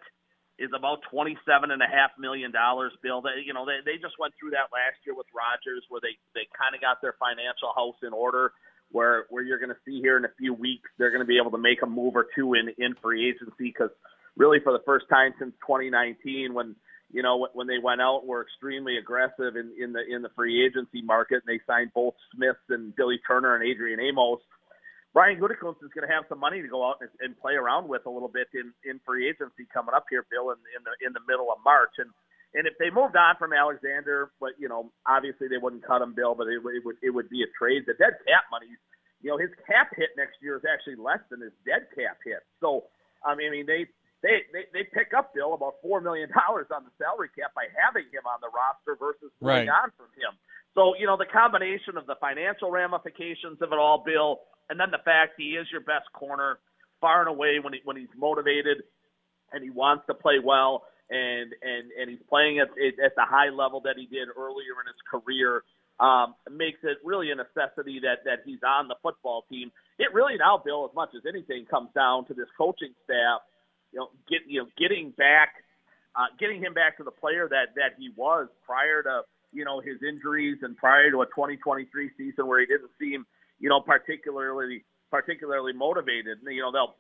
is 0.60 0.70
about 0.78 1.00
twenty-seven 1.10 1.72
and 1.72 1.82
a 1.82 1.90
half 1.90 2.12
million 2.20 2.52
dollars. 2.52 2.94
Bill, 3.02 3.22
they, 3.22 3.42
you 3.46 3.54
know, 3.54 3.66
they 3.66 3.82
they 3.84 3.98
just 3.98 4.14
went 4.20 4.34
through 4.40 4.52
that 4.52 4.70
last 4.70 5.02
year 5.06 5.16
with 5.18 5.26
Rodgers, 5.34 5.82
where 5.90 6.02
they 6.02 6.14
they 6.38 6.46
kind 6.54 6.78
of 6.78 6.82
got 6.82 7.02
their 7.02 7.18
financial 7.18 7.74
house 7.74 7.98
in 8.06 8.14
order. 8.14 8.54
Where 8.92 9.26
where 9.30 9.44
you're 9.44 9.60
going 9.60 9.74
to 9.74 9.82
see 9.86 10.02
here 10.02 10.18
in 10.18 10.26
a 10.26 10.34
few 10.38 10.54
weeks, 10.54 10.90
they're 10.98 11.12
going 11.12 11.26
to 11.26 11.30
be 11.30 11.38
able 11.38 11.52
to 11.52 11.62
make 11.62 11.82
a 11.82 11.90
move 11.90 12.16
or 12.16 12.28
two 12.36 12.54
in 12.54 12.70
in 12.78 12.94
free 13.02 13.30
agency 13.30 13.74
because 13.74 13.92
really 14.38 14.60
for 14.62 14.74
the 14.74 14.82
first 14.86 15.06
time 15.10 15.34
since 15.40 15.54
2019, 15.66 16.54
when 16.54 16.76
you 17.12 17.24
know 17.24 17.48
when 17.54 17.68
they 17.68 17.80
went 17.82 18.02
out 18.02 18.26
were 18.26 18.42
extremely 18.42 18.98
aggressive 18.98 19.56
in 19.56 19.74
in 19.82 19.94
the 19.94 20.02
in 20.06 20.22
the 20.22 20.30
free 20.36 20.66
agency 20.66 21.02
market, 21.02 21.42
and 21.46 21.50
they 21.50 21.62
signed 21.66 21.92
both 21.94 22.16
Smith 22.36 22.58
and 22.70 22.96
Billy 22.96 23.20
Turner 23.28 23.56
and 23.56 23.66
Adrian 23.66 24.00
Amos. 24.00 24.40
Brian 25.14 25.42
Gutekunst 25.42 25.82
is 25.82 25.90
going 25.90 26.06
to 26.06 26.14
have 26.14 26.30
some 26.30 26.38
money 26.38 26.62
to 26.62 26.70
go 26.70 26.86
out 26.86 27.02
and, 27.02 27.10
and 27.20 27.34
play 27.42 27.54
around 27.58 27.90
with 27.90 28.06
a 28.06 28.10
little 28.14 28.30
bit 28.30 28.46
in, 28.54 28.70
in 28.86 29.02
free 29.02 29.28
agency 29.28 29.66
coming 29.74 29.96
up 29.96 30.06
here, 30.10 30.22
Bill, 30.30 30.54
in, 30.54 30.62
in 30.78 30.86
the 30.86 30.94
in 31.02 31.14
the 31.14 31.26
middle 31.26 31.50
of 31.50 31.58
March. 31.66 31.98
And 31.98 32.14
and 32.54 32.66
if 32.66 32.78
they 32.78 32.90
moved 32.94 33.18
on 33.18 33.38
from 33.38 33.54
Alexander, 33.54 34.32
but 34.40 34.54
you 34.62 34.70
know, 34.70 34.94
obviously 35.10 35.50
they 35.50 35.58
wouldn't 35.58 35.86
cut 35.86 36.02
him, 36.02 36.14
Bill, 36.14 36.36
but 36.36 36.46
it, 36.46 36.62
it 36.62 36.86
would 36.86 36.98
it 37.02 37.10
would 37.10 37.30
be 37.30 37.42
a 37.42 37.50
trade. 37.58 37.90
The 37.90 37.98
dead 37.98 38.22
cap 38.26 38.46
money, 38.54 38.70
you 39.22 39.34
know, 39.34 39.38
his 39.38 39.50
cap 39.66 39.90
hit 39.98 40.14
next 40.14 40.38
year 40.42 40.58
is 40.58 40.66
actually 40.66 41.02
less 41.02 41.22
than 41.34 41.42
his 41.42 41.54
dead 41.66 41.90
cap 41.98 42.22
hit. 42.22 42.46
So 42.62 42.86
I 43.26 43.34
mean 43.34 43.66
they. 43.66 43.90
They, 44.22 44.44
they 44.52 44.66
they 44.74 44.84
pick 44.84 45.14
up 45.16 45.34
Bill 45.34 45.54
about 45.54 45.76
four 45.82 46.02
million 46.02 46.30
dollars 46.36 46.68
on 46.76 46.84
the 46.84 46.92
salary 47.00 47.30
cap 47.38 47.56
by 47.56 47.72
having 47.72 48.04
him 48.12 48.28
on 48.28 48.40
the 48.44 48.52
roster 48.52 49.00
versus 49.00 49.32
moving 49.40 49.68
Right. 49.68 49.70
on 49.70 49.92
from 49.96 50.12
him. 50.18 50.36
So 50.76 50.94
you 51.00 51.08
know 51.08 51.16
the 51.18 51.30
combination 51.32 51.96
of 51.96 52.06
the 52.06 52.16
financial 52.20 52.70
ramifications 52.72 53.62
of 53.62 53.72
it 53.72 53.80
all, 53.80 54.04
Bill, 54.06 54.42
and 54.70 54.80
then 54.80 54.92
the 54.92 55.00
fact 55.06 55.34
he 55.38 55.56
is 55.56 55.68
your 55.72 55.82
best 55.82 56.12
corner 56.14 56.60
far 57.00 57.22
and 57.22 57.30
away 57.30 57.60
when 57.64 57.74
he 57.74 57.80
when 57.86 57.96
he's 57.96 58.12
motivated 58.18 58.84
and 59.54 59.64
he 59.64 59.70
wants 59.70 60.06
to 60.08 60.14
play 60.14 60.38
well 60.44 60.84
and 61.10 61.56
and 61.64 61.90
and 62.00 62.10
he's 62.10 62.22
playing 62.28 62.60
at 62.60 62.68
at 62.76 63.16
the 63.16 63.24
high 63.26 63.50
level 63.50 63.80
that 63.82 63.96
he 63.98 64.06
did 64.06 64.28
earlier 64.38 64.76
in 64.84 64.88
his 64.92 65.00
career 65.10 65.64
um, 66.00 66.36
makes 66.52 66.80
it 66.84 66.98
really 67.04 67.32
a 67.32 67.36
necessity 67.36 68.00
that 68.04 68.24
that 68.26 68.40
he's 68.46 68.60
on 68.68 68.88
the 68.88 68.96
football 69.02 69.44
team. 69.50 69.72
It 69.98 70.14
really 70.14 70.36
now, 70.38 70.62
Bill, 70.64 70.86
as 70.90 70.96
much 70.96 71.10
as 71.16 71.24
anything, 71.28 71.66
comes 71.66 71.90
down 71.96 72.26
to 72.28 72.34
this 72.34 72.48
coaching 72.58 72.94
staff. 73.04 73.42
You 73.92 74.00
know, 74.00 74.10
get 74.30 74.42
you 74.48 74.62
know 74.62 74.68
getting 74.78 75.12
back, 75.12 75.64
uh, 76.16 76.26
getting 76.40 76.62
him 76.62 76.74
back 76.74 76.98
to 76.98 77.04
the 77.04 77.12
player 77.12 77.48
that 77.50 77.76
that 77.76 77.96
he 77.98 78.12
was 78.16 78.48
prior 78.66 79.04
to 79.04 79.22
you 79.52 79.66
know 79.66 79.80
his 79.80 79.98
injuries 80.08 80.58
and 80.62 80.78
prior 80.78 81.12
to 81.12 81.22
a 81.22 81.26
2023 81.28 82.12
season 82.18 82.48
where 82.48 82.60
he 82.60 82.66
didn't 82.66 82.92
seem 83.00 83.26
you 83.60 83.70
know 83.70 83.82
particularly 83.82 84.84
particularly 85.10 85.74
motivated. 85.74 86.40
You 86.46 86.62
know 86.62 86.72
they'll 86.72 86.96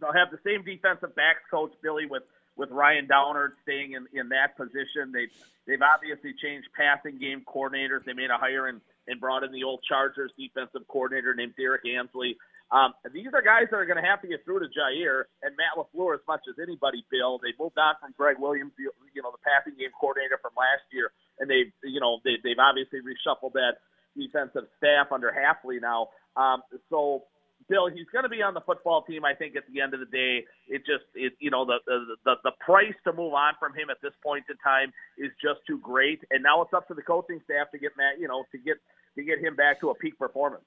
they'll 0.00 0.12
have 0.12 0.30
the 0.30 0.40
same 0.44 0.64
defensive 0.64 1.14
backs 1.14 1.42
coach 1.50 1.72
Billy 1.82 2.06
with 2.06 2.22
with 2.56 2.70
Ryan 2.70 3.06
Downard 3.06 3.54
staying 3.62 3.92
in 3.92 4.06
in 4.18 4.28
that 4.30 4.56
position. 4.56 5.12
They've 5.12 5.32
they've 5.66 5.82
obviously 5.82 6.34
changed 6.40 6.68
passing 6.76 7.18
game 7.18 7.42
coordinators. 7.46 8.04
They 8.04 8.12
made 8.12 8.30
a 8.30 8.38
hire 8.38 8.66
and 8.66 8.80
and 9.06 9.20
brought 9.20 9.44
in 9.44 9.52
the 9.52 9.64
old 9.64 9.82
Chargers 9.86 10.32
defensive 10.38 10.86
coordinator 10.88 11.34
named 11.34 11.54
Derrick 11.56 11.82
Ansley. 11.86 12.36
Um, 12.72 12.96
these 13.12 13.28
are 13.32 13.44
guys 13.44 13.68
that 13.70 13.76
are 13.76 13.86
going 13.86 14.00
to 14.00 14.08
have 14.08 14.22
to 14.22 14.28
get 14.28 14.44
through 14.44 14.64
to 14.64 14.68
Jaire 14.72 15.28
and 15.44 15.52
Matt 15.54 15.76
LaFleur 15.76 16.16
as 16.16 16.24
much 16.26 16.48
as 16.48 16.56
anybody. 16.56 17.04
Bill, 17.10 17.38
they 17.38 17.52
moved 17.60 17.78
on 17.78 17.94
from 18.00 18.14
Greg 18.16 18.40
Williams, 18.40 18.72
you 18.78 19.22
know, 19.22 19.30
the 19.30 19.42
passing 19.44 19.78
game 19.78 19.92
coordinator 19.94 20.40
from 20.40 20.56
last 20.56 20.82
year, 20.90 21.12
and 21.38 21.48
they, 21.48 21.70
you 21.84 22.00
know, 22.00 22.18
they, 22.24 22.40
they've 22.42 22.58
obviously 22.58 23.04
reshuffled 23.04 23.52
that 23.54 23.84
defensive 24.16 24.66
staff 24.78 25.12
under 25.12 25.30
Hafley 25.30 25.80
now. 25.80 26.08
Um, 26.36 26.62
so 26.90 27.24
Bill, 27.68 27.88
he's 27.88 28.08
going 28.12 28.24
to 28.24 28.32
be 28.32 28.42
on 28.42 28.52
the 28.54 28.60
football 28.60 29.02
team. 29.02 29.24
I 29.24 29.34
think 29.34 29.56
at 29.56 29.64
the 29.72 29.80
end 29.80 29.94
of 29.94 30.00
the 30.00 30.10
day, 30.10 30.44
it 30.68 30.84
just 30.84 31.04
it 31.14 31.32
you 31.40 31.50
know 31.50 31.64
the 31.64 31.78
the 31.86 32.16
the, 32.24 32.34
the 32.44 32.52
price 32.60 32.96
to 33.04 33.12
move 33.12 33.32
on 33.32 33.54
from 33.58 33.72
him 33.72 33.88
at 33.88 34.02
this 34.02 34.12
point 34.22 34.44
in 34.50 34.56
time 34.58 34.92
is 35.16 35.32
just 35.40 35.60
too 35.66 35.78
great, 35.78 36.20
and 36.30 36.42
now 36.42 36.62
it's 36.62 36.74
up 36.74 36.88
to 36.88 36.94
the 36.94 37.02
coaching 37.02 37.40
staff 37.44 37.70
to 37.72 37.78
get 37.78 37.92
Matt 37.96 38.20
you 38.20 38.28
know 38.28 38.44
to 38.52 38.58
get 38.58 38.76
to 39.16 39.22
get 39.22 39.38
him 39.38 39.56
back 39.56 39.80
to 39.80 39.90
a 39.90 39.94
peak 39.94 40.18
performance. 40.18 40.64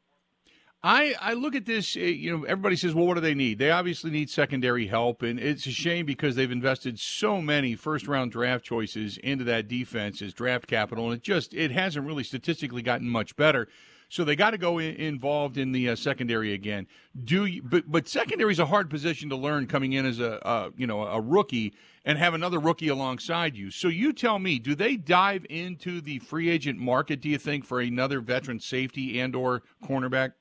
I, 0.83 1.15
I 1.19 1.33
look 1.33 1.55
at 1.55 1.65
this, 1.65 1.97
uh, 1.97 2.01
you 2.01 2.37
know, 2.37 2.43
everybody 2.43 2.75
says, 2.75 2.93
well, 2.93 3.07
what 3.07 3.15
do 3.15 3.21
they 3.21 3.33
need? 3.33 3.57
They 3.57 3.71
obviously 3.71 4.11
need 4.11 4.29
secondary 4.29 4.87
help, 4.87 5.23
and 5.23 5.39
it's 5.39 5.65
a 5.65 5.71
shame 5.71 6.05
because 6.05 6.35
they've 6.35 6.51
invested 6.51 6.99
so 6.99 7.41
many 7.41 7.75
first 7.75 8.07
round 8.07 8.31
draft 8.31 8.63
choices 8.63 9.17
into 9.17 9.43
that 9.45 9.67
defense 9.67 10.21
as 10.21 10.33
draft 10.33 10.67
capital, 10.67 11.05
and 11.05 11.15
it 11.15 11.23
just 11.23 11.53
it 11.55 11.71
hasn't 11.71 12.05
really 12.05 12.23
statistically 12.23 12.83
gotten 12.83 13.09
much 13.09 13.35
better. 13.35 13.67
So 14.09 14.23
they 14.23 14.37
got 14.37 14.51
to 14.51 14.57
go 14.57 14.77
in, 14.77 14.95
involved 14.95 15.57
in 15.57 15.73
the 15.73 15.89
uh, 15.89 15.95
secondary 15.95 16.53
again. 16.53 16.87
Do 17.21 17.45
you, 17.45 17.63
but 17.63 17.91
but 17.91 18.07
secondary 18.07 18.51
is 18.51 18.59
a 18.59 18.67
hard 18.67 18.89
position 18.89 19.29
to 19.29 19.35
learn 19.35 19.65
coming 19.65 19.93
in 19.93 20.05
as 20.05 20.19
a 20.19 20.45
uh, 20.47 20.69
you 20.77 20.85
know 20.85 21.01
a 21.01 21.19
rookie 21.19 21.73
and 22.05 22.19
have 22.19 22.35
another 22.35 22.59
rookie 22.59 22.87
alongside 22.87 23.57
you. 23.57 23.71
So 23.71 23.87
you 23.87 24.13
tell 24.13 24.37
me, 24.37 24.59
do 24.59 24.75
they 24.75 24.95
dive 24.95 25.45
into 25.49 26.01
the 26.01 26.19
free 26.19 26.49
agent 26.49 26.79
market? 26.79 27.19
Do 27.19 27.29
you 27.29 27.39
think 27.39 27.65
for 27.65 27.81
another 27.81 28.21
veteran 28.21 28.59
safety 28.59 29.19
and 29.19 29.35
or 29.35 29.63
cornerback? 29.83 30.33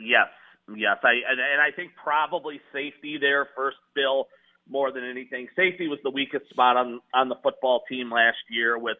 Yes, 0.00 0.28
yes, 0.74 0.96
I 1.02 1.12
and, 1.30 1.38
and 1.40 1.60
I 1.60 1.74
think 1.74 1.92
probably 2.02 2.60
safety 2.72 3.18
there 3.20 3.48
first, 3.56 3.76
Bill, 3.94 4.26
more 4.68 4.92
than 4.92 5.04
anything. 5.04 5.48
Safety 5.54 5.88
was 5.88 5.98
the 6.02 6.10
weakest 6.10 6.48
spot 6.50 6.76
on 6.76 7.00
on 7.12 7.28
the 7.28 7.36
football 7.42 7.82
team 7.88 8.10
last 8.10 8.42
year 8.50 8.78
with, 8.78 8.96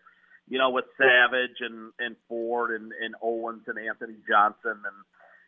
you 0.49 0.59
know, 0.59 0.71
with 0.71 0.85
Savage 0.97 1.59
and 1.61 1.93
and 1.99 2.17
Ford 2.29 2.81
and 2.81 2.93
and 2.93 3.15
Owens 3.23 3.63
and 3.67 3.79
Anthony 3.79 4.17
Johnson 4.29 4.83
and, 4.85 4.99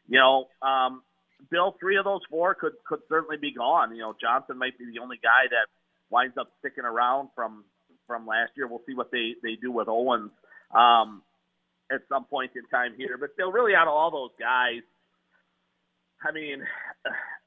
you 0.08 0.18
know, 0.18 0.48
um, 0.66 1.02
Bill, 1.50 1.76
three 1.78 1.96
of 1.96 2.04
those 2.04 2.22
four 2.30 2.54
could 2.54 2.72
could 2.88 3.00
certainly 3.08 3.36
be 3.36 3.52
gone. 3.52 3.94
You 3.94 4.02
know, 4.02 4.14
Johnson 4.20 4.58
might 4.58 4.78
be 4.78 4.86
the 4.86 5.00
only 5.00 5.18
guy 5.22 5.46
that 5.50 5.68
winds 6.10 6.36
up 6.38 6.48
sticking 6.58 6.84
around 6.84 7.28
from 7.34 7.64
from 8.06 8.26
last 8.26 8.52
year. 8.56 8.66
We'll 8.66 8.82
see 8.86 8.94
what 8.94 9.10
they 9.12 9.34
they 9.42 9.56
do 9.60 9.70
with 9.70 9.88
Owens 9.88 10.30
um, 10.74 11.22
at 11.92 12.00
some 12.08 12.24
point 12.24 12.52
in 12.56 12.66
time 12.68 12.94
here. 12.96 13.16
But 13.20 13.36
Bill, 13.36 13.52
really, 13.52 13.74
out 13.74 13.86
of 13.86 13.94
all 13.94 14.10
those 14.10 14.34
guys. 14.40 14.82
I 16.26 16.32
mean, 16.32 16.62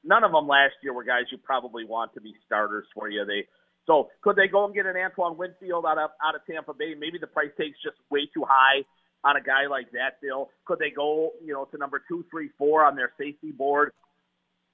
none 0.04 0.24
of 0.24 0.32
them 0.32 0.48
last 0.48 0.74
year 0.82 0.92
were 0.92 1.04
guys 1.04 1.24
you 1.30 1.38
probably 1.38 1.84
want 1.84 2.14
to 2.14 2.20
be 2.20 2.34
starters 2.46 2.86
for 2.94 3.10
you. 3.10 3.24
They 3.24 3.46
so 3.86 4.08
could 4.22 4.36
they 4.36 4.48
go 4.48 4.64
and 4.64 4.74
get 4.74 4.86
an 4.86 4.96
Antoine 4.96 5.36
Winfield 5.36 5.84
out 5.86 5.98
of 5.98 6.10
out 6.24 6.34
of 6.34 6.42
Tampa 6.48 6.72
Bay? 6.74 6.94
Maybe 6.98 7.18
the 7.18 7.26
price 7.26 7.50
tag's 7.56 7.76
just 7.82 7.96
way 8.10 8.28
too 8.32 8.44
high 8.48 8.84
on 9.24 9.36
a 9.36 9.40
guy 9.40 9.66
like 9.68 9.90
that. 9.92 10.20
Bill, 10.22 10.50
could 10.64 10.78
they 10.78 10.90
go 10.90 11.32
you 11.44 11.52
know 11.52 11.64
to 11.66 11.78
number 11.78 12.02
two, 12.08 12.24
three, 12.30 12.50
four 12.56 12.84
on 12.84 12.96
their 12.96 13.12
safety 13.18 13.52
board 13.52 13.92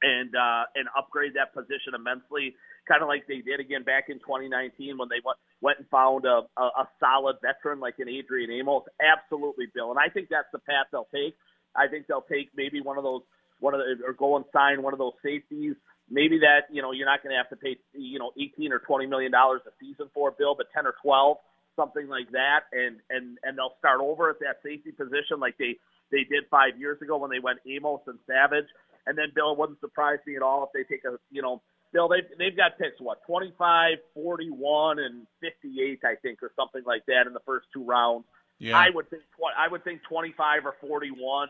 and 0.02 0.34
uh, 0.34 0.64
and 0.74 0.88
upgrade 0.96 1.34
that 1.34 1.54
position 1.54 1.94
immensely? 1.94 2.54
Kind 2.86 3.02
of 3.02 3.08
like 3.08 3.26
they 3.26 3.42
did 3.42 3.58
again 3.58 3.82
back 3.82 4.06
in 4.08 4.18
2019 4.18 4.98
when 4.98 5.08
they 5.08 5.22
went 5.24 5.38
went 5.60 5.78
and 5.78 5.88
found 5.88 6.24
a, 6.24 6.42
a, 6.56 6.86
a 6.86 6.88
solid 7.00 7.36
veteran 7.42 7.80
like 7.80 7.98
an 7.98 8.08
Adrian 8.08 8.50
Amos. 8.50 8.84
Absolutely, 9.02 9.66
Bill, 9.74 9.90
and 9.90 9.98
I 9.98 10.12
think 10.12 10.28
that's 10.30 10.50
the 10.52 10.60
path 10.60 10.86
they'll 10.92 11.08
take. 11.14 11.34
I 11.74 11.88
think 11.88 12.06
they'll 12.06 12.26
take 12.30 12.50
maybe 12.56 12.80
one 12.80 12.96
of 12.96 13.04
those 13.04 13.22
one 13.60 13.74
of 13.74 13.80
the, 13.80 14.04
or 14.04 14.12
go 14.12 14.36
and 14.36 14.44
sign 14.52 14.82
one 14.82 14.92
of 14.92 14.98
those 14.98 15.14
safeties. 15.22 15.74
Maybe 16.08 16.38
that 16.40 16.70
you 16.70 16.82
know 16.82 16.92
you're 16.92 17.06
not 17.06 17.22
going 17.22 17.32
to 17.32 17.36
have 17.36 17.50
to 17.50 17.56
pay 17.56 17.76
you 17.92 18.18
know 18.18 18.32
18 18.38 18.72
or 18.72 18.78
20 18.78 19.06
million 19.06 19.32
dollars 19.32 19.62
a 19.66 19.70
season 19.80 20.08
for 20.14 20.30
Bill, 20.30 20.54
but 20.56 20.66
10 20.74 20.86
or 20.86 20.94
12, 21.02 21.36
something 21.74 22.08
like 22.08 22.30
that, 22.32 22.70
and 22.72 22.98
and 23.10 23.38
and 23.42 23.58
they'll 23.58 23.74
start 23.78 24.00
over 24.00 24.30
at 24.30 24.38
that 24.40 24.58
safety 24.64 24.92
position 24.92 25.40
like 25.40 25.56
they 25.58 25.76
they 26.10 26.24
did 26.24 26.44
five 26.50 26.78
years 26.78 27.00
ago 27.02 27.16
when 27.16 27.30
they 27.30 27.40
went 27.40 27.58
Amos 27.66 28.00
and 28.06 28.18
Savage. 28.26 28.66
And 29.06 29.16
then 29.16 29.26
Bill, 29.34 29.52
it 29.52 29.58
wouldn't 29.58 29.80
surprise 29.80 30.18
me 30.26 30.34
at 30.36 30.42
all 30.42 30.64
if 30.64 30.70
they 30.72 30.82
take 30.82 31.04
a 31.04 31.18
you 31.30 31.42
know 31.42 31.62
Bill 31.92 32.08
they've 32.08 32.26
they've 32.38 32.56
got 32.56 32.78
picks 32.78 33.00
what 33.00 33.18
25, 33.26 33.98
41, 34.14 34.98
and 34.98 35.26
58 35.40 36.00
I 36.04 36.14
think 36.16 36.42
or 36.42 36.52
something 36.56 36.82
like 36.86 37.06
that 37.06 37.26
in 37.26 37.32
the 37.32 37.44
first 37.46 37.66
two 37.72 37.84
rounds. 37.84 38.24
Yeah. 38.58 38.78
I 38.78 38.90
would 38.92 39.10
think 39.10 39.22
I 39.56 39.68
would 39.68 39.84
think 39.84 40.02
25 40.08 40.66
or 40.66 40.76
41 40.80 41.48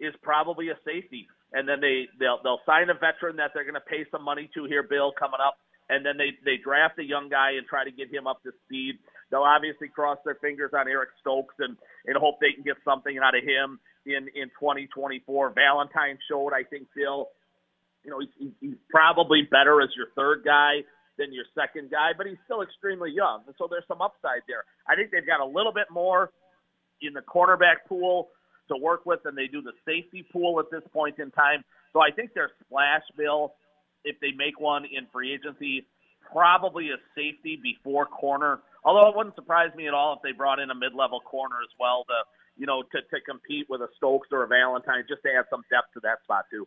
is 0.00 0.14
probably 0.22 0.68
a 0.68 0.78
safety 0.84 1.28
and 1.52 1.68
then 1.68 1.80
they 1.80 2.08
they'll 2.18 2.40
they'll 2.42 2.64
sign 2.66 2.90
a 2.90 2.94
veteran 2.94 3.36
that 3.36 3.52
they're 3.54 3.64
going 3.64 3.78
to 3.78 3.88
pay 3.88 4.04
some 4.10 4.24
money 4.24 4.50
to 4.54 4.64
here, 4.64 4.82
Bill, 4.82 5.12
coming 5.12 5.40
up, 5.40 5.58
and 5.88 6.04
then 6.04 6.16
they 6.16 6.34
they 6.44 6.56
draft 6.62 6.98
a 6.98 7.04
young 7.04 7.28
guy 7.28 7.54
and 7.58 7.66
try 7.66 7.84
to 7.84 7.90
get 7.90 8.12
him 8.12 8.26
up 8.26 8.42
to 8.42 8.52
speed. 8.66 8.98
They'll 9.30 9.46
obviously 9.46 9.88
cross 9.88 10.18
their 10.24 10.36
fingers 10.36 10.70
on 10.74 10.88
Eric 10.88 11.10
Stokes 11.20 11.54
and 11.58 11.76
and 12.06 12.16
hope 12.16 12.38
they 12.40 12.52
can 12.54 12.64
get 12.64 12.76
something 12.84 13.18
out 13.18 13.36
of 13.36 13.42
him 13.42 13.78
in 14.06 14.28
in 14.34 14.50
2024. 14.58 15.54
Valentine 15.54 16.18
showed, 16.30 16.52
I 16.52 16.62
think, 16.62 16.88
Bill, 16.94 17.28
you 18.04 18.10
know, 18.10 18.20
he's, 18.20 18.52
he's 18.60 18.78
probably 18.90 19.42
better 19.50 19.82
as 19.82 19.90
your 19.96 20.08
third 20.14 20.42
guy 20.44 20.86
than 21.18 21.32
your 21.32 21.44
second 21.54 21.90
guy, 21.90 22.10
but 22.16 22.26
he's 22.26 22.38
still 22.44 22.62
extremely 22.62 23.10
young, 23.10 23.42
and 23.46 23.54
so 23.58 23.66
there's 23.70 23.86
some 23.88 24.02
upside 24.02 24.44
there. 24.46 24.64
I 24.86 24.94
think 24.94 25.10
they've 25.10 25.26
got 25.26 25.40
a 25.40 25.48
little 25.48 25.72
bit 25.72 25.88
more 25.90 26.30
in 27.00 27.14
the 27.14 27.22
cornerback 27.22 27.88
pool 27.88 28.28
to 28.68 28.76
work 28.76 29.06
with 29.06 29.20
and 29.24 29.36
they 29.36 29.46
do 29.46 29.62
the 29.62 29.72
safety 29.84 30.26
pool 30.32 30.60
at 30.60 30.66
this 30.70 30.82
point 30.92 31.18
in 31.18 31.30
time. 31.30 31.64
So 31.92 32.00
I 32.00 32.10
think 32.10 32.34
their 32.34 32.50
splash 32.64 33.02
bill, 33.16 33.54
if 34.04 34.16
they 34.20 34.32
make 34.36 34.60
one 34.60 34.84
in 34.84 35.06
free 35.12 35.32
agency, 35.32 35.86
probably 36.32 36.90
a 36.90 36.98
safety 37.14 37.58
before 37.62 38.06
corner. 38.06 38.60
Although 38.84 39.08
it 39.08 39.16
wouldn't 39.16 39.34
surprise 39.34 39.70
me 39.76 39.88
at 39.88 39.94
all 39.94 40.14
if 40.14 40.20
they 40.22 40.32
brought 40.32 40.58
in 40.58 40.70
a 40.70 40.74
mid-level 40.74 41.20
corner 41.20 41.56
as 41.62 41.70
well 41.78 42.04
to 42.08 42.14
you 42.56 42.66
know, 42.66 42.82
to, 42.82 42.98
to 43.00 43.20
compete 43.20 43.66
with 43.68 43.80
a 43.82 43.88
Stokes 43.96 44.28
or 44.32 44.42
a 44.42 44.46
Valentine, 44.48 45.04
just 45.08 45.22
to 45.22 45.28
add 45.28 45.44
some 45.50 45.62
depth 45.70 45.92
to 45.94 46.00
that 46.00 46.22
spot 46.24 46.44
too. 46.50 46.66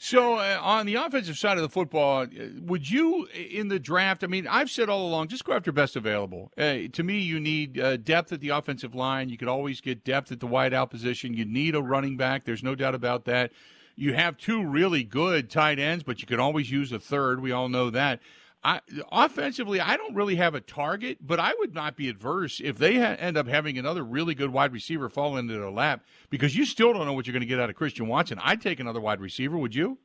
So, 0.00 0.34
uh, 0.34 0.60
on 0.62 0.86
the 0.86 0.94
offensive 0.94 1.36
side 1.36 1.56
of 1.56 1.62
the 1.62 1.68
football, 1.68 2.22
uh, 2.22 2.26
would 2.60 2.88
you, 2.88 3.26
in 3.34 3.66
the 3.66 3.80
draft, 3.80 4.22
I 4.22 4.28
mean, 4.28 4.46
I've 4.46 4.70
said 4.70 4.88
all 4.88 5.04
along, 5.04 5.26
just 5.26 5.44
go 5.44 5.52
after 5.54 5.72
best 5.72 5.96
available. 5.96 6.52
Uh, 6.56 6.86
to 6.92 7.02
me, 7.02 7.18
you 7.18 7.40
need 7.40 7.80
uh, 7.80 7.96
depth 7.96 8.32
at 8.32 8.38
the 8.40 8.50
offensive 8.50 8.94
line. 8.94 9.28
You 9.28 9.36
could 9.36 9.48
always 9.48 9.80
get 9.80 10.04
depth 10.04 10.30
at 10.30 10.38
the 10.38 10.46
wideout 10.46 10.90
position. 10.90 11.34
You 11.34 11.44
need 11.44 11.74
a 11.74 11.82
running 11.82 12.16
back. 12.16 12.44
There's 12.44 12.62
no 12.62 12.76
doubt 12.76 12.94
about 12.94 13.24
that. 13.24 13.50
You 13.96 14.14
have 14.14 14.36
two 14.36 14.64
really 14.64 15.02
good 15.02 15.50
tight 15.50 15.80
ends, 15.80 16.04
but 16.04 16.20
you 16.20 16.28
can 16.28 16.38
always 16.38 16.70
use 16.70 16.92
a 16.92 17.00
third. 17.00 17.40
We 17.40 17.50
all 17.50 17.68
know 17.68 17.90
that. 17.90 18.20
I, 18.62 18.80
offensively, 19.12 19.80
I 19.80 19.96
don't 19.96 20.14
really 20.14 20.36
have 20.36 20.54
a 20.54 20.60
target, 20.60 21.18
but 21.20 21.38
I 21.38 21.54
would 21.58 21.74
not 21.74 21.96
be 21.96 22.08
adverse 22.08 22.60
if 22.62 22.76
they 22.76 22.96
ha- 22.96 23.16
end 23.18 23.36
up 23.36 23.46
having 23.46 23.78
another 23.78 24.02
really 24.02 24.34
good 24.34 24.50
wide 24.50 24.72
receiver 24.72 25.08
fall 25.08 25.36
into 25.36 25.54
their 25.54 25.70
lap 25.70 26.04
because 26.28 26.56
you 26.56 26.64
still 26.64 26.92
don't 26.92 27.06
know 27.06 27.12
what 27.12 27.26
you're 27.26 27.32
going 27.32 27.40
to 27.40 27.46
get 27.46 27.60
out 27.60 27.70
of 27.70 27.76
Christian 27.76 28.08
Watson. 28.08 28.38
I'd 28.42 28.60
take 28.60 28.80
another 28.80 29.00
wide 29.00 29.20
receiver. 29.20 29.56
Would 29.56 29.74
you? 29.74 29.98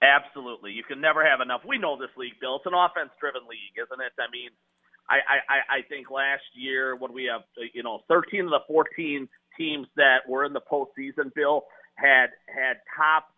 Absolutely. 0.00 0.72
You 0.72 0.84
can 0.84 1.00
never 1.00 1.24
have 1.24 1.40
enough. 1.40 1.62
We 1.66 1.78
know 1.78 1.98
this 1.98 2.10
league, 2.16 2.38
Bill. 2.40 2.56
It's 2.56 2.66
an 2.66 2.74
offense-driven 2.74 3.42
league, 3.48 3.74
isn't 3.76 4.00
it? 4.00 4.12
I 4.18 4.30
mean, 4.30 4.50
I, 5.08 5.16
I, 5.48 5.78
I 5.78 5.82
think 5.88 6.10
last 6.10 6.44
year 6.54 6.96
when 6.96 7.12
we 7.12 7.28
have, 7.32 7.42
you 7.72 7.82
know, 7.82 8.00
13 8.08 8.44
of 8.44 8.50
the 8.50 8.60
14 8.68 9.28
teams 9.56 9.86
that 9.96 10.28
were 10.28 10.44
in 10.44 10.52
the 10.52 10.60
postseason, 10.60 11.32
Bill 11.34 11.64
had 11.94 12.28
had 12.46 12.78
top 12.96 13.28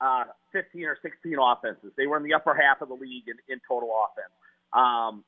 uh, 0.00 0.24
15 0.56 0.84
or 0.84 0.96
16 1.02 1.36
offenses. 1.36 1.92
They 1.96 2.06
were 2.06 2.16
in 2.16 2.22
the 2.22 2.32
upper 2.32 2.56
half 2.56 2.80
of 2.80 2.88
the 2.88 2.94
league 2.94 3.28
in, 3.28 3.36
in 3.52 3.60
total 3.68 3.92
offense. 3.92 4.32
Um, 4.72 5.22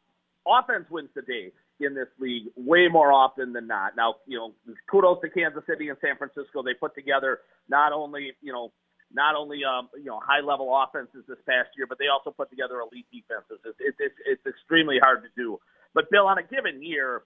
offense 0.49 0.87
wins 0.91 1.11
the 1.15 1.21
day 1.21 1.53
in 1.81 1.95
this 1.95 2.09
league 2.19 2.49
way 2.57 2.89
more 2.89 3.13
often 3.13 3.53
than 3.53 3.67
not. 3.67 3.95
Now, 3.95 4.17
you 4.27 4.39
know, 4.39 4.53
kudos 4.91 5.21
to 5.21 5.29
Kansas 5.29 5.63
City 5.69 5.91
and 5.91 5.99
San 6.01 6.17
Francisco. 6.17 6.63
They 6.63 6.73
put 6.73 6.95
together 6.95 7.41
not 7.69 7.93
only, 7.93 8.33
you 8.41 8.53
know, 8.53 8.73
not 9.13 9.37
only 9.37 9.61
um, 9.65 9.89
you 9.97 10.05
know 10.05 10.21
high 10.21 10.45
level 10.45 10.69
offenses 10.73 11.25
this 11.29 11.39
past 11.49 11.69
year, 11.77 11.87
but 11.89 11.99
they 11.99 12.09
also 12.09 12.31
put 12.31 12.51
together 12.51 12.81
elite 12.81 13.09
defenses. 13.13 13.57
It's 13.65 13.97
it's, 14.01 14.17
it's, 14.27 14.45
extremely 14.45 14.99
hard 15.01 15.23
to 15.25 15.31
do. 15.37 15.59
But 15.95 16.11
Bill, 16.11 16.27
on 16.27 16.37
a 16.37 16.43
given 16.43 16.83
year, 16.83 17.23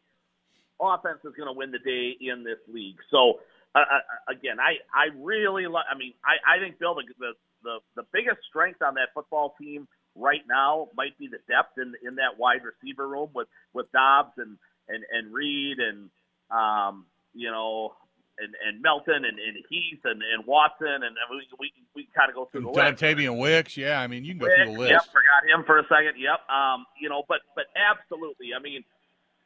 offense 0.80 1.18
is 1.24 1.34
going 1.34 1.50
to 1.50 1.58
win 1.58 1.72
the 1.72 1.82
day 1.82 2.14
in 2.22 2.44
this 2.44 2.62
league. 2.72 3.02
So 3.10 3.42
uh, 3.74 3.80
uh, 3.80 4.30
again, 4.30 4.60
I 4.60 4.78
I 4.94 5.10
really 5.18 5.66
love. 5.66 5.84
I 5.90 5.96
mean, 5.96 6.14
I 6.22 6.38
I 6.44 6.62
think 6.62 6.78
Bill 6.78 6.94
the, 6.94 7.02
the 7.18 7.32
the 7.62 7.78
the 7.96 8.04
biggest 8.12 8.38
strength 8.48 8.82
on 8.82 8.94
that 8.94 9.08
football 9.14 9.54
team 9.60 9.88
right 10.14 10.42
now 10.48 10.88
might 10.96 11.16
be 11.18 11.28
the 11.28 11.38
depth 11.48 11.78
in 11.78 11.94
in 12.06 12.16
that 12.16 12.38
wide 12.38 12.60
receiver 12.64 13.08
room 13.08 13.30
with 13.34 13.48
with 13.72 13.90
Doubs 13.92 14.32
and 14.36 14.58
and 14.88 15.04
and 15.10 15.32
Reed 15.32 15.78
and 15.78 16.10
um 16.50 17.06
you 17.34 17.50
know 17.50 17.94
and, 18.38 18.54
and 18.66 18.80
Melton 18.80 19.24
and, 19.24 19.38
and 19.38 19.56
Heath 19.68 20.00
and, 20.04 20.22
and 20.22 20.46
Watson 20.46 20.88
and, 20.88 21.04
and 21.04 21.28
we 21.30 21.46
we, 21.58 21.72
we 21.94 22.08
kind 22.16 22.28
of 22.28 22.34
go 22.34 22.48
through 22.50 22.62
the 22.62 22.70
list. 22.70 23.02
Tavian 23.02 23.38
Wicks, 23.38 23.76
yeah, 23.76 24.00
I 24.00 24.06
mean 24.06 24.24
you 24.24 24.32
can 24.32 24.38
go 24.38 24.46
Wicks, 24.46 24.56
through 24.64 24.72
the 24.72 24.78
list. 24.78 24.90
Yep, 24.90 25.02
forgot 25.12 25.42
him 25.48 25.64
for 25.64 25.78
a 25.78 25.84
second. 25.84 26.20
Yep, 26.20 26.48
um, 26.48 26.86
you 27.00 27.08
know, 27.08 27.22
but 27.28 27.40
but 27.54 27.66
absolutely, 27.76 28.50
I 28.56 28.60
mean, 28.60 28.84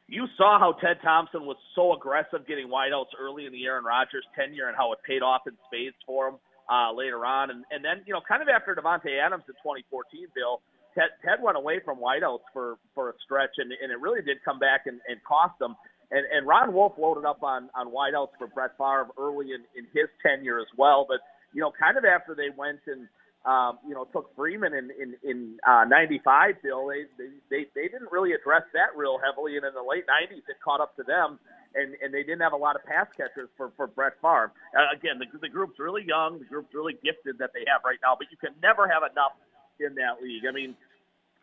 you 0.07 0.27
saw 0.37 0.59
how 0.59 0.73
Ted 0.73 0.97
Thompson 1.03 1.45
was 1.45 1.57
so 1.75 1.93
aggressive 1.93 2.47
getting 2.47 2.67
wideouts 2.67 3.11
early 3.19 3.45
in 3.45 3.51
the 3.51 3.65
Aaron 3.65 3.83
Rodgers 3.83 4.25
tenure 4.35 4.67
and 4.67 4.75
how 4.75 4.93
it 4.93 4.99
paid 5.05 5.21
off 5.21 5.41
in 5.47 5.53
spades 5.67 5.95
for 6.05 6.29
him 6.29 6.35
uh, 6.69 6.93
later 6.93 7.25
on. 7.25 7.49
And, 7.49 7.65
and 7.71 7.83
then, 7.83 8.03
you 8.05 8.13
know, 8.13 8.21
kind 8.27 8.41
of 8.41 8.49
after 8.49 8.75
Davante 8.75 9.19
Adams 9.19 9.43
in 9.47 9.55
2014, 9.63 10.27
Bill, 10.35 10.61
Ted, 10.95 11.11
Ted 11.23 11.39
went 11.41 11.57
away 11.57 11.79
from 11.83 11.99
wideouts 11.99 12.45
for, 12.53 12.77
for 12.95 13.09
a 13.09 13.13
stretch, 13.23 13.55
and, 13.57 13.71
and 13.71 13.91
it 13.91 13.99
really 13.99 14.21
did 14.21 14.37
come 14.43 14.59
back 14.59 14.85
and, 14.85 14.99
and 15.07 15.23
cost 15.23 15.57
them. 15.59 15.75
And, 16.11 16.25
and 16.31 16.47
Ron 16.47 16.73
Wolf 16.73 16.93
loaded 16.97 17.25
up 17.25 17.43
on, 17.43 17.69
on 17.75 17.91
wideouts 17.91 18.35
for 18.39 18.47
Brett 18.47 18.71
Favre 18.77 19.09
early 19.19 19.51
in, 19.51 19.63
in 19.75 19.85
his 19.93 20.07
tenure 20.23 20.59
as 20.59 20.71
well. 20.77 21.05
But, 21.07 21.19
you 21.53 21.61
know, 21.61 21.71
kind 21.71 21.97
of 21.97 22.05
after 22.05 22.35
they 22.35 22.49
went 22.55 22.79
and– 22.87 23.07
um, 23.47 23.79
you 23.87 23.95
know, 23.95 24.03
took 24.11 24.35
Freeman 24.35 24.73
in 24.73 24.91
in 24.99 25.15
in 25.23 25.57
uh, 25.65 25.85
'95. 25.87 26.59
Bill, 26.61 26.87
they, 26.91 27.07
they 27.49 27.63
they 27.73 27.87
didn't 27.87 28.11
really 28.11 28.33
address 28.33 28.63
that 28.73 28.91
real 28.95 29.17
heavily, 29.23 29.55
and 29.55 29.65
in 29.65 29.73
the 29.73 29.87
late 29.87 30.03
'90s, 30.03 30.43
it 30.51 30.59
caught 30.63 30.81
up 30.81 30.95
to 30.97 31.03
them, 31.03 31.39
and 31.77 31.95
and 32.01 32.13
they 32.13 32.23
didn't 32.23 32.41
have 32.41 32.53
a 32.53 32.59
lot 32.59 32.75
of 32.75 32.83
pass 32.85 33.07
catchers 33.15 33.49
for 33.55 33.71
for 33.77 33.87
Brett 33.87 34.13
Favre. 34.21 34.51
Uh, 34.75 34.89
again, 34.95 35.19
the 35.19 35.25
the 35.39 35.49
group's 35.49 35.79
really 35.79 36.03
young, 36.05 36.39
the 36.39 36.45
group's 36.45 36.73
really 36.73 36.97
gifted 37.03 37.37
that 37.39 37.51
they 37.53 37.63
have 37.71 37.81
right 37.85 37.99
now, 38.01 38.15
but 38.17 38.27
you 38.31 38.37
can 38.37 38.53
never 38.61 38.87
have 38.87 39.03
enough 39.05 39.37
in 39.79 39.95
that 39.95 40.21
league. 40.21 40.43
I 40.49 40.51
mean, 40.51 40.75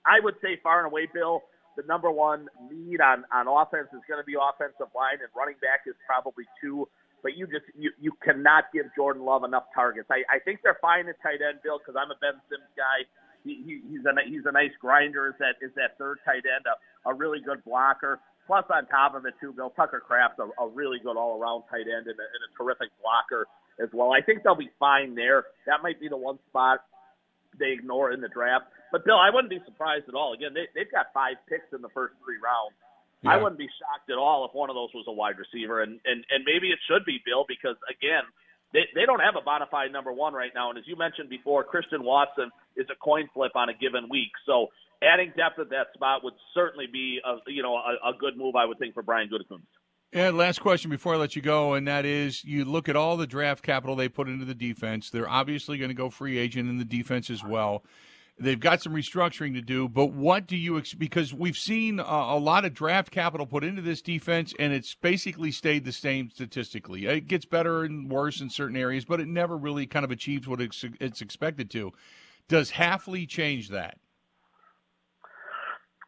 I 0.04 0.18
would 0.20 0.34
say 0.42 0.58
far 0.62 0.84
and 0.84 0.90
away, 0.90 1.08
Bill. 1.12 1.42
The 1.76 1.82
number 1.88 2.10
one 2.10 2.46
need 2.70 3.00
on 3.00 3.24
on 3.32 3.48
offense 3.50 3.88
is 3.90 4.02
going 4.06 4.22
to 4.22 4.26
be 4.26 4.38
offensive 4.38 4.90
line, 4.94 5.18
and 5.18 5.30
running 5.34 5.58
back 5.62 5.86
is 5.86 5.94
probably 6.06 6.44
two 6.60 6.86
but 7.24 7.38
you 7.38 7.48
just 7.48 7.64
you, 7.74 7.90
you 7.98 8.12
cannot 8.22 8.68
give 8.72 8.84
Jordan 8.94 9.24
Love 9.24 9.42
enough 9.42 9.64
targets. 9.74 10.06
I, 10.12 10.22
I 10.28 10.38
think 10.38 10.60
they're 10.62 10.78
fine 10.80 11.08
at 11.08 11.16
tight 11.24 11.40
end, 11.40 11.64
Bill, 11.64 11.80
because 11.80 11.96
I'm 11.98 12.12
a 12.12 12.20
Ben 12.20 12.36
Sims 12.52 12.68
guy. 12.76 13.08
He, 13.42 13.64
he, 13.64 13.72
he's 13.88 14.04
a 14.04 14.12
he's 14.28 14.44
a 14.44 14.52
nice 14.52 14.76
grinder. 14.78 15.32
Is 15.32 15.34
that 15.40 15.56
is 15.64 15.72
that 15.74 15.96
third 15.96 16.20
tight 16.24 16.44
end 16.44 16.68
a, 16.68 16.76
a 17.08 17.14
really 17.14 17.40
good 17.40 17.64
blocker? 17.64 18.20
Plus, 18.46 18.64
on 18.68 18.86
top 18.86 19.14
of 19.14 19.24
it, 19.24 19.34
too, 19.40 19.52
Bill 19.52 19.70
Tucker 19.70 20.02
Kraft's 20.04 20.38
a, 20.38 20.48
a 20.62 20.68
really 20.68 20.98
good 20.98 21.16
all 21.16 21.40
around 21.40 21.64
tight 21.70 21.88
end 21.88 22.06
and 22.06 22.18
a, 22.18 22.26
and 22.28 22.42
a 22.44 22.50
terrific 22.56 22.90
blocker 23.00 23.46
as 23.82 23.88
well. 23.92 24.12
I 24.12 24.20
think 24.20 24.42
they'll 24.42 24.54
be 24.54 24.70
fine 24.78 25.14
there. 25.14 25.44
That 25.66 25.82
might 25.82 25.98
be 25.98 26.08
the 26.08 26.16
one 26.16 26.38
spot 26.50 26.80
they 27.58 27.72
ignore 27.72 28.12
in 28.12 28.20
the 28.20 28.28
draft. 28.28 28.66
But 28.92 29.04
Bill, 29.04 29.18
I 29.18 29.30
wouldn't 29.30 29.50
be 29.50 29.60
surprised 29.64 30.08
at 30.08 30.14
all. 30.14 30.34
Again, 30.34 30.52
they, 30.54 30.68
they've 30.74 30.90
got 30.90 31.06
five 31.14 31.36
picks 31.48 31.72
in 31.72 31.82
the 31.82 31.90
first 31.90 32.14
three 32.24 32.38
rounds. 32.38 32.76
Yeah. 33.22 33.32
I 33.32 33.36
wouldn't 33.40 33.58
be 33.58 33.70
shocked 33.80 34.10
at 34.10 34.18
all 34.18 34.44
if 34.44 34.52
one 34.52 34.68
of 34.68 34.76
those 34.76 34.92
was 34.92 35.06
a 35.08 35.12
wide 35.12 35.40
receiver, 35.40 35.80
and 35.80 35.98
and 36.04 36.24
and 36.28 36.44
maybe 36.44 36.68
it 36.68 36.78
should 36.84 37.08
be 37.08 37.24
Bill 37.24 37.48
because 37.48 37.76
again, 37.88 38.28
they 38.76 38.84
they 38.94 39.06
don't 39.08 39.24
have 39.24 39.34
a 39.34 39.40
bona 39.40 39.64
fide 39.70 39.90
number 39.92 40.12
one 40.12 40.34
right 40.34 40.52
now, 40.54 40.68
and 40.68 40.78
as 40.78 40.84
you 40.86 40.94
mentioned 40.94 41.30
before, 41.30 41.64
Christian 41.64 42.04
Watson 42.04 42.52
is 42.76 42.84
a 42.92 42.98
coin 43.00 43.30
flip 43.32 43.56
on 43.56 43.70
a 43.70 43.74
given 43.74 44.12
week, 44.12 44.30
so 44.44 44.68
adding 45.02 45.32
depth 45.36 45.58
at 45.58 45.70
that 45.70 45.88
spot 45.94 46.24
would 46.24 46.34
certainly 46.54 46.86
be 46.92 47.20
a 47.24 47.36
you 47.50 47.62
know 47.62 47.74
a, 47.76 48.10
a 48.10 48.12
good 48.18 48.36
move 48.36 48.54
I 48.56 48.66
would 48.66 48.78
think 48.78 48.94
for 48.94 49.02
Brian 49.02 49.28
Gutekunst. 49.28 49.62
And 50.12 50.36
last 50.36 50.60
question 50.60 50.90
before 50.90 51.14
I 51.14 51.16
let 51.18 51.34
you 51.34 51.42
go, 51.42 51.74
and 51.74 51.88
that 51.88 52.04
is 52.04 52.44
you 52.44 52.64
look 52.64 52.88
at 52.88 52.94
all 52.94 53.16
the 53.16 53.26
draft 53.26 53.64
capital 53.64 53.96
they 53.96 54.08
put 54.08 54.28
into 54.28 54.44
the 54.44 54.54
defense. 54.54 55.10
They're 55.10 55.28
obviously 55.28 55.76
going 55.76 55.88
to 55.88 55.94
go 55.94 56.08
free 56.08 56.38
agent 56.38 56.70
in 56.70 56.78
the 56.78 56.84
defense 56.84 57.30
as 57.30 57.42
well. 57.42 57.84
They've 58.38 58.58
got 58.58 58.82
some 58.82 58.94
restructuring 58.94 59.54
to 59.54 59.60
do, 59.60 59.88
but 59.88 60.06
what 60.06 60.46
do 60.46 60.56
you 60.56 60.78
ex- 60.78 60.94
because 60.94 61.32
we've 61.32 61.56
seen 61.56 62.00
uh, 62.00 62.04
a 62.04 62.38
lot 62.38 62.64
of 62.64 62.74
draft 62.74 63.12
capital 63.12 63.46
put 63.46 63.62
into 63.62 63.80
this 63.82 64.02
defense, 64.02 64.52
and 64.58 64.72
it's 64.72 64.94
basically 64.96 65.52
stayed 65.52 65.84
the 65.84 65.92
same 65.92 66.30
statistically. 66.30 67.06
It 67.06 67.28
gets 67.28 67.44
better 67.44 67.84
and 67.84 68.10
worse 68.10 68.40
in 68.40 68.50
certain 68.50 68.76
areas, 68.76 69.04
but 69.04 69.20
it 69.20 69.28
never 69.28 69.56
really 69.56 69.86
kind 69.86 70.04
of 70.04 70.10
achieves 70.10 70.48
what 70.48 70.60
it's, 70.60 70.84
it's 71.00 71.22
expected 71.22 71.70
to. 71.72 71.92
Does 72.48 72.72
Hafley 72.72 73.28
change 73.28 73.68
that? 73.68 73.98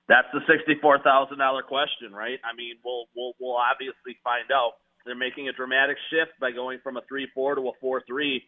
That's 0.09 0.29
the 0.33 0.41
sixty-four 0.47 1.03
thousand 1.03 1.39
dollar 1.39 1.63
question, 1.63 2.13
right? 2.13 2.39
I 2.45 2.55
mean, 2.55 2.77
we'll 2.85 3.07
we'll 3.17 3.33
we'll 3.41 3.57
obviously 3.59 4.17
find 4.23 4.51
out. 4.53 4.73
They're 5.05 5.15
making 5.15 5.49
a 5.49 5.53
dramatic 5.53 5.97
shift 6.11 6.33
by 6.41 6.51
going 6.51 6.81
from 6.83 6.97
a 6.97 7.03
three-four 7.09 7.55
to 7.55 7.69
a 7.69 7.73
four-three. 7.81 8.43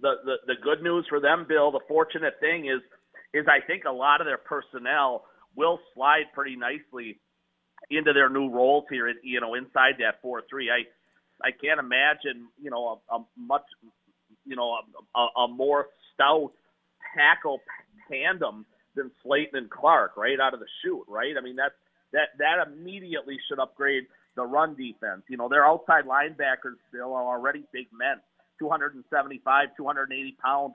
The, 0.00 0.14
the 0.24 0.34
the 0.46 0.54
good 0.62 0.82
news 0.82 1.06
for 1.08 1.20
them, 1.20 1.46
Bill. 1.48 1.70
The 1.70 1.80
fortunate 1.88 2.34
thing 2.40 2.66
is 2.66 2.80
is 3.34 3.46
I 3.46 3.64
think 3.66 3.84
a 3.84 3.92
lot 3.92 4.20
of 4.20 4.26
their 4.26 4.38
personnel 4.38 5.24
will 5.56 5.78
slide 5.94 6.24
pretty 6.34 6.56
nicely 6.56 7.20
into 7.90 8.12
their 8.12 8.28
new 8.28 8.50
roles 8.50 8.84
here, 8.90 9.12
you 9.22 9.40
know, 9.40 9.54
inside 9.54 9.94
that 9.98 10.22
four 10.22 10.42
three. 10.48 10.70
I 10.70 10.86
I 11.46 11.50
can't 11.50 11.80
imagine, 11.80 12.48
you 12.60 12.70
know, 12.70 13.00
a, 13.10 13.16
a 13.16 13.24
much, 13.36 13.64
you 14.44 14.56
know, 14.56 14.78
a, 14.78 15.18
a, 15.18 15.44
a 15.44 15.48
more 15.48 15.86
stout 16.14 16.52
tackle 17.16 17.60
tandem 18.10 18.66
than 18.94 19.10
Slaton 19.24 19.54
and 19.54 19.70
Clark 19.70 20.16
right 20.16 20.38
out 20.40 20.54
of 20.54 20.60
the 20.60 20.66
chute, 20.82 21.04
right? 21.08 21.34
I 21.38 21.40
mean, 21.42 21.56
that's 21.56 21.74
that 22.12 22.36
that 22.38 22.66
immediately 22.66 23.38
should 23.48 23.58
upgrade 23.58 24.04
the 24.36 24.44
run 24.44 24.74
defense. 24.74 25.22
You 25.28 25.36
know, 25.36 25.48
their 25.48 25.66
outside 25.66 26.04
linebackers 26.04 26.76
still 26.88 27.14
are 27.14 27.36
already 27.36 27.64
big 27.72 27.86
men, 27.92 28.16
275, 28.58 29.68
280 29.76 30.36
pounds 30.42 30.74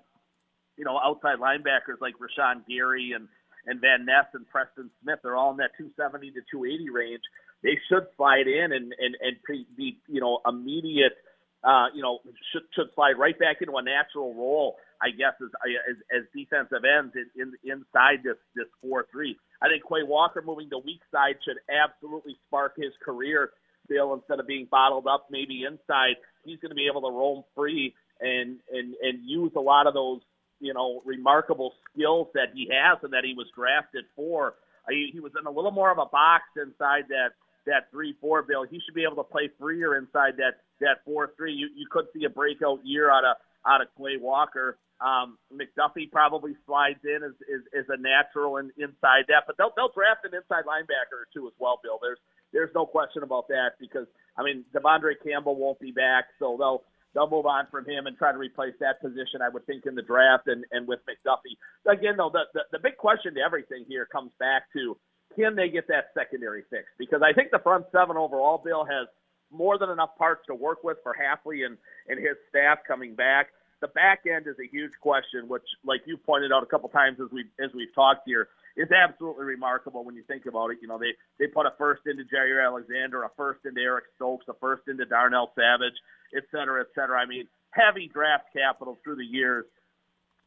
you 0.78 0.86
know, 0.86 1.00
outside 1.04 1.40
linebackers 1.40 2.00
like 2.00 2.14
Rashan 2.22 2.62
Gary 2.70 3.12
and 3.16 3.28
and 3.66 3.82
Van 3.82 4.06
Ness 4.06 4.32
and 4.34 4.48
Preston 4.48 4.90
Smith, 5.04 5.20
they're 5.24 5.36
all 5.36 5.52
in 5.52 5.58
that 5.58 5.76
270 5.78 6.32
to 6.32 6.42
280 6.50 6.90
range. 6.90 7.22
They 7.64 7.76
should 7.90 8.08
slide 8.16 8.48
in 8.48 8.72
and 8.72 8.94
and 8.98 9.18
and 9.20 9.36
be 9.76 9.98
you 10.08 10.22
know 10.22 10.40
immediate, 10.48 11.18
uh, 11.64 11.88
you 11.94 12.02
know, 12.02 12.20
should 12.52 12.64
should 12.76 12.88
slide 12.96 13.18
right 13.18 13.38
back 13.38 13.58
into 13.62 13.76
a 13.76 13.84
natural 13.84 14.34
role. 14.34 14.78
I 15.02 15.10
guess 15.12 15.34
as 15.42 15.50
as, 15.90 15.98
as 16.12 16.24
defensive 16.34 16.84
ends 16.86 17.14
in, 17.16 17.28
in 17.42 17.54
inside 17.64 18.24
this 18.24 18.38
this 18.56 18.68
four 18.82 19.06
three. 19.12 19.38
I 19.62 19.68
think 19.68 19.84
Quay 19.84 20.04
Walker 20.04 20.42
moving 20.46 20.70
to 20.70 20.80
weak 20.80 21.02
side 21.12 21.38
should 21.46 21.58
absolutely 21.70 22.38
spark 22.48 22.74
his 22.78 22.94
career. 23.04 23.52
Bill, 23.90 24.14
instead 24.14 24.40
of 24.40 24.48
being 24.48 24.68
bottled 24.70 25.08
up 25.08 25.28
maybe 25.32 25.64
inside, 25.64 26.20
he's 26.44 26.60
going 26.60 26.72
to 26.72 26.76
be 26.76 26.90
able 26.92 27.02
to 27.02 27.16
roam 27.16 27.44
free 27.56 27.94
and 28.20 28.60
and 28.72 28.96
and 29.02 29.20
use 29.24 29.52
a 29.56 29.62
lot 29.62 29.88
of 29.88 29.94
those 29.94 30.22
you 30.60 30.74
know, 30.74 31.02
remarkable 31.06 31.74
skills 31.92 32.28
that 32.34 32.48
he 32.54 32.70
has 32.72 32.98
and 33.04 33.14
that 33.14 33.24
he 33.24 33.34
was 33.34 33.48
drafted 33.56 34.06
for. 34.16 34.56
He, 34.90 35.10
he 35.12 35.20
was 35.20 35.32
in 35.40 35.46
a 35.46 35.52
little 35.52 35.72
more 35.72 35.92
of 35.92 35.98
a 35.98 36.06
box 36.06 36.44
inside 36.56 37.06
that 37.10 37.36
that 37.68 37.92
three 37.92 38.16
four 38.20 38.42
bill. 38.42 38.64
He 38.64 38.80
should 38.84 38.96
be 38.96 39.04
able 39.04 39.24
to 39.24 39.30
play 39.30 39.50
freer 39.60 39.96
inside 39.96 40.36
that 40.38 40.64
that 40.82 41.06
four 41.06 41.32
three. 41.38 41.54
You 41.54 41.70
you 41.76 41.88
could 41.92 42.06
see 42.14 42.26
a 42.26 42.30
breakout 42.30 42.80
year 42.84 43.12
out 43.12 43.24
of 43.24 43.38
out 43.68 43.82
of 43.82 43.88
Quay 43.98 44.18
Walker. 44.20 44.78
Um, 45.00 45.38
McDuffie 45.54 46.10
probably 46.12 46.58
slides 46.66 47.00
in 47.04 47.22
as, 47.22 47.38
as, 47.54 47.62
as 47.78 47.86
a 47.90 48.02
natural 48.02 48.58
in, 48.58 48.72
inside 48.82 49.30
that, 49.30 49.46
but 49.46 49.56
they'll 49.58 49.72
they'll 49.76 49.94
draft 49.94 50.26
an 50.26 50.34
inside 50.34 50.66
linebacker 50.66 51.22
or 51.22 51.28
two 51.34 51.46
as 51.46 51.54
well, 51.60 51.80
Bill. 51.84 52.00
There's 52.02 52.18
there's 52.52 52.74
no 52.74 52.86
question 52.86 53.22
about 53.22 53.48
that 53.50 53.78
because 53.80 54.08
I 54.38 54.44
mean 54.44 54.66
De'Vondre 54.74 55.14
Campbell 55.24 55.56
won't 55.56 55.80
be 55.80 55.92
back, 55.92 56.26
so 56.40 56.56
they'll 56.58 56.82
they'll 57.14 57.30
move 57.30 57.46
on 57.46 57.68
from 57.70 57.86
him 57.86 58.08
and 58.08 58.18
try 58.18 58.32
to 58.32 58.38
replace 58.40 58.74
that 58.80 59.00
position. 59.00 59.42
I 59.46 59.50
would 59.50 59.68
think 59.68 59.86
in 59.86 59.94
the 59.94 60.02
draft 60.02 60.48
and 60.48 60.66
and 60.72 60.88
with 60.88 61.00
McDuffie. 61.06 61.62
Again, 61.86 62.18
though, 62.18 62.32
the 62.34 62.50
the, 62.54 62.62
the 62.72 62.80
big 62.80 62.98
question 62.98 63.36
to 63.36 63.42
everything 63.42 63.86
here 63.88 64.08
comes 64.10 64.32
back 64.40 64.64
to 64.74 64.98
can 65.38 65.56
they 65.56 65.70
get 65.70 65.88
that 65.88 66.10
secondary 66.18 66.64
fixed? 66.70 66.98
Because 66.98 67.22
I 67.22 67.32
think 67.34 67.52
the 67.52 67.60
front 67.60 67.86
seven 67.92 68.18
overall, 68.18 68.58
Bill, 68.58 68.84
has 68.84 69.08
more 69.52 69.78
than 69.78 69.90
enough 69.90 70.18
parts 70.18 70.42
to 70.48 70.56
work 70.56 70.84
with 70.84 70.98
for 71.04 71.16
Hafley 71.16 71.66
and, 71.66 71.78
and 72.10 72.20
his 72.20 72.36
staff 72.50 72.80
coming 72.88 73.16
back. 73.16 73.48
The 73.80 73.88
back 73.88 74.26
end 74.26 74.48
is 74.48 74.56
a 74.58 74.68
huge 74.68 74.92
question, 75.00 75.48
which, 75.48 75.64
like 75.86 76.02
you 76.06 76.18
pointed 76.18 76.52
out 76.52 76.64
a 76.64 76.66
couple 76.66 76.90
times 76.90 77.20
as 77.22 77.30
we 77.32 77.46
as 77.64 77.70
we've 77.76 77.94
talked 77.94 78.24
here, 78.26 78.50
is 78.76 78.90
absolutely 78.90 79.46
remarkable 79.46 80.04
when 80.04 80.16
you 80.16 80.24
think 80.24 80.48
about 80.48 80.72
it. 80.72 80.80
You 80.82 80.88
know, 80.88 80.98
they 80.98 81.14
they 81.38 81.46
put 81.46 81.68
a 81.68 81.74
first 81.78 82.02
into 82.08 82.24
Jaire 82.24 82.66
Alexander, 82.66 83.22
a 83.22 83.30
first 83.38 83.60
into 83.66 83.80
Eric 83.80 84.06
Stokes, 84.16 84.46
a 84.50 84.56
first 84.60 84.88
into 84.88 85.06
Darnell 85.06 85.52
Savage, 85.54 85.94
et 86.36 86.44
cetera, 86.50 86.82
et 86.82 86.88
cetera. 86.96 87.22
I 87.22 87.28
mean, 87.28 87.48
heavy 87.70 88.10
draft 88.12 88.46
capital 88.52 88.98
through 89.04 89.18
the 89.18 89.30
years 89.30 89.66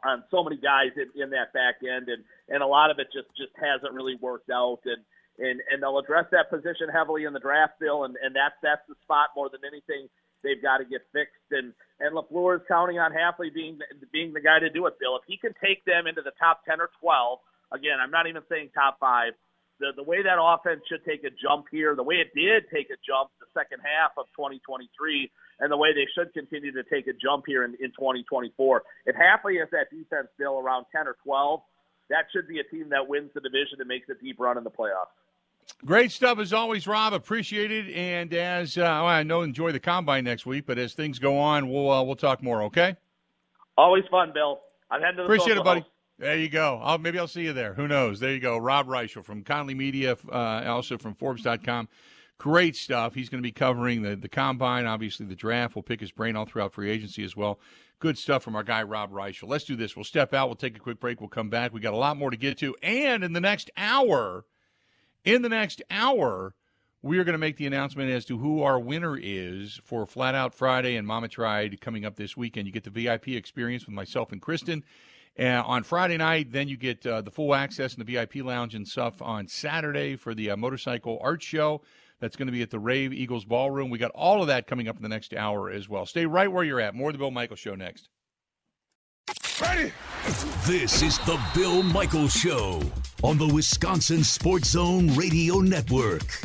on 0.04 0.24
so 0.30 0.42
many 0.42 0.56
guys 0.56 0.90
in, 0.96 1.10
in 1.20 1.30
that 1.30 1.52
back 1.52 1.82
end, 1.82 2.08
and 2.08 2.24
and 2.48 2.62
a 2.62 2.66
lot 2.66 2.90
of 2.90 2.98
it 2.98 3.08
just 3.12 3.28
just 3.36 3.52
hasn't 3.56 3.92
really 3.92 4.16
worked 4.20 4.50
out. 4.50 4.80
And 4.84 5.02
and 5.38 5.60
and 5.70 5.82
they'll 5.82 5.98
address 5.98 6.26
that 6.32 6.50
position 6.50 6.88
heavily 6.92 7.24
in 7.24 7.32
the 7.32 7.40
draft 7.40 7.80
bill, 7.80 8.04
and 8.04 8.16
and 8.22 8.34
that's 8.34 8.56
that's 8.62 8.82
the 8.88 8.94
spot 9.02 9.30
more 9.36 9.48
than 9.48 9.60
anything 9.66 10.08
they've 10.42 10.62
got 10.62 10.78
to 10.78 10.84
get 10.84 11.02
fixed. 11.12 11.48
And 11.50 11.72
and 12.00 12.16
LaFleur 12.16 12.56
is 12.56 12.66
counting 12.68 12.98
on 12.98 13.12
Hafley 13.12 13.52
being 13.52 13.78
being 14.12 14.32
the 14.32 14.40
guy 14.40 14.58
to 14.58 14.70
do 14.70 14.86
it. 14.86 14.98
Bill, 15.00 15.16
if 15.16 15.24
he 15.26 15.36
can 15.36 15.54
take 15.62 15.84
them 15.84 16.06
into 16.06 16.22
the 16.22 16.32
top 16.38 16.64
ten 16.64 16.80
or 16.80 16.90
twelve, 17.00 17.40
again, 17.72 17.98
I'm 18.02 18.10
not 18.10 18.26
even 18.26 18.42
saying 18.48 18.70
top 18.74 18.98
five. 19.00 19.32
The, 19.80 19.92
the 19.96 20.02
way 20.02 20.22
that 20.22 20.36
offense 20.38 20.82
should 20.88 21.04
take 21.04 21.24
a 21.24 21.30
jump 21.30 21.66
here, 21.70 21.96
the 21.96 22.02
way 22.02 22.16
it 22.16 22.30
did 22.36 22.64
take 22.72 22.90
a 22.90 23.00
jump 23.00 23.30
the 23.40 23.46
second 23.58 23.80
half 23.80 24.12
of 24.18 24.26
2023, 24.36 25.30
and 25.60 25.72
the 25.72 25.76
way 25.76 25.92
they 25.92 26.06
should 26.14 26.32
continue 26.34 26.70
to 26.72 26.84
take 26.84 27.06
a 27.06 27.12
jump 27.12 27.44
here 27.46 27.64
in, 27.64 27.72
in 27.80 27.90
2024. 27.96 28.82
If 29.06 29.16
Hafley 29.16 29.58
has 29.58 29.68
that 29.72 29.88
defense 29.90 30.28
still 30.34 30.58
around 30.58 30.84
10 30.94 31.08
or 31.08 31.16
12, 31.24 31.60
that 32.10 32.26
should 32.32 32.46
be 32.46 32.60
a 32.60 32.64
team 32.64 32.90
that 32.90 33.08
wins 33.08 33.30
the 33.34 33.40
division 33.40 33.80
and 33.80 33.88
makes 33.88 34.08
a 34.08 34.14
deep 34.22 34.38
run 34.38 34.58
in 34.58 34.64
the 34.64 34.70
playoffs. 34.70 35.16
Great 35.84 36.12
stuff 36.12 36.38
as 36.38 36.52
always, 36.52 36.86
Rob. 36.86 37.14
Appreciate 37.14 37.70
it. 37.70 37.94
And 37.94 38.34
as 38.34 38.76
uh, 38.76 38.82
well, 38.82 39.06
I 39.06 39.22
know, 39.22 39.42
enjoy 39.42 39.72
the 39.72 39.80
combine 39.80 40.24
next 40.24 40.44
week. 40.44 40.66
But 40.66 40.78
as 40.78 40.92
things 40.92 41.18
go 41.18 41.38
on, 41.38 41.70
we'll 41.70 41.90
uh, 41.90 42.02
we'll 42.02 42.16
talk 42.16 42.42
more. 42.42 42.64
Okay. 42.64 42.96
Always 43.78 44.04
fun, 44.10 44.32
Bill. 44.34 44.60
I'm 44.90 45.00
heading 45.00 45.18
to 45.18 45.22
the 45.22 45.24
Appreciate 45.26 45.56
it, 45.56 45.64
buddy. 45.64 45.80
House. 45.80 45.88
There 46.20 46.36
you 46.36 46.50
go. 46.50 46.78
I'll, 46.82 46.98
maybe 46.98 47.18
I'll 47.18 47.26
see 47.26 47.44
you 47.44 47.54
there. 47.54 47.72
Who 47.72 47.88
knows? 47.88 48.20
There 48.20 48.30
you 48.30 48.40
go. 48.40 48.58
Rob 48.58 48.86
Reischel 48.86 49.24
from 49.24 49.42
Conley 49.42 49.72
Media, 49.72 50.18
uh, 50.30 50.64
also 50.66 50.98
from 50.98 51.14
Forbes.com. 51.14 51.88
Great 52.36 52.76
stuff. 52.76 53.14
He's 53.14 53.30
going 53.30 53.42
to 53.42 53.46
be 53.46 53.52
covering 53.52 54.02
the, 54.02 54.16
the 54.16 54.28
combine, 54.28 54.84
obviously 54.84 55.24
the 55.24 55.34
draft. 55.34 55.74
We'll 55.74 55.82
pick 55.82 55.98
his 55.98 56.12
brain 56.12 56.36
all 56.36 56.44
throughout 56.44 56.74
free 56.74 56.90
agency 56.90 57.24
as 57.24 57.34
well. 57.34 57.58
Good 58.00 58.18
stuff 58.18 58.42
from 58.42 58.54
our 58.54 58.62
guy, 58.62 58.82
Rob 58.82 59.10
Reischel. 59.10 59.48
Let's 59.48 59.64
do 59.64 59.76
this. 59.76 59.96
We'll 59.96 60.04
step 60.04 60.34
out. 60.34 60.48
We'll 60.48 60.56
take 60.56 60.76
a 60.76 60.80
quick 60.80 61.00
break. 61.00 61.22
We'll 61.22 61.30
come 61.30 61.48
back. 61.48 61.72
We 61.72 61.80
got 61.80 61.94
a 61.94 61.96
lot 61.96 62.18
more 62.18 62.30
to 62.30 62.36
get 62.36 62.58
to. 62.58 62.76
And 62.82 63.24
in 63.24 63.32
the 63.32 63.40
next 63.40 63.70
hour, 63.78 64.44
in 65.24 65.40
the 65.40 65.48
next 65.48 65.80
hour, 65.90 66.54
we 67.00 67.18
are 67.18 67.24
going 67.24 67.32
to 67.32 67.38
make 67.38 67.56
the 67.56 67.66
announcement 67.66 68.10
as 68.10 68.26
to 68.26 68.36
who 68.36 68.62
our 68.62 68.78
winner 68.78 69.16
is 69.16 69.80
for 69.84 70.04
Flat 70.04 70.34
Out 70.34 70.54
Friday 70.54 70.96
and 70.96 71.06
Mama 71.06 71.28
Tried 71.28 71.80
coming 71.80 72.04
up 72.04 72.16
this 72.16 72.36
weekend. 72.36 72.66
You 72.66 72.74
get 72.74 72.84
the 72.84 72.90
VIP 72.90 73.28
experience 73.28 73.86
with 73.86 73.94
myself 73.94 74.32
and 74.32 74.42
Kristen. 74.42 74.84
Uh, 75.40 75.62
on 75.64 75.82
Friday 75.82 76.18
night, 76.18 76.52
then 76.52 76.68
you 76.68 76.76
get 76.76 77.06
uh, 77.06 77.22
the 77.22 77.30
full 77.30 77.54
access 77.54 77.94
in 77.94 78.04
the 78.04 78.12
VIP 78.12 78.44
lounge 78.44 78.74
and 78.74 78.86
stuff 78.86 79.22
on 79.22 79.48
Saturday 79.48 80.14
for 80.14 80.34
the 80.34 80.50
uh, 80.50 80.56
motorcycle 80.56 81.18
art 81.22 81.42
show. 81.42 81.80
That's 82.20 82.36
going 82.36 82.48
to 82.48 82.52
be 82.52 82.60
at 82.60 82.68
the 82.68 82.78
Rave 82.78 83.14
Eagles 83.14 83.46
Ballroom. 83.46 83.88
We 83.88 83.96
got 83.96 84.10
all 84.10 84.42
of 84.42 84.48
that 84.48 84.66
coming 84.66 84.86
up 84.86 84.96
in 84.96 85.02
the 85.02 85.08
next 85.08 85.32
hour 85.32 85.70
as 85.70 85.88
well. 85.88 86.04
Stay 86.04 86.26
right 86.26 86.52
where 86.52 86.62
you're 86.62 86.80
at. 86.80 86.94
More 86.94 87.08
of 87.08 87.14
the 87.14 87.18
Bill 87.18 87.30
Michael 87.30 87.56
Show 87.56 87.74
next. 87.74 88.10
Ready? 89.62 89.92
This 90.66 91.02
is 91.02 91.18
the 91.20 91.40
Bill 91.54 91.82
Michaels 91.82 92.32
Show 92.32 92.82
on 93.22 93.38
the 93.38 93.46
Wisconsin 93.46 94.22
Sports 94.22 94.70
Zone 94.70 95.14
Radio 95.14 95.60
Network. 95.60 96.40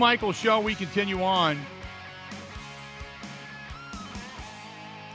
Bill 0.00 0.06
Michaels 0.06 0.36
Show, 0.36 0.60
we 0.60 0.74
continue 0.74 1.22
on. 1.22 1.60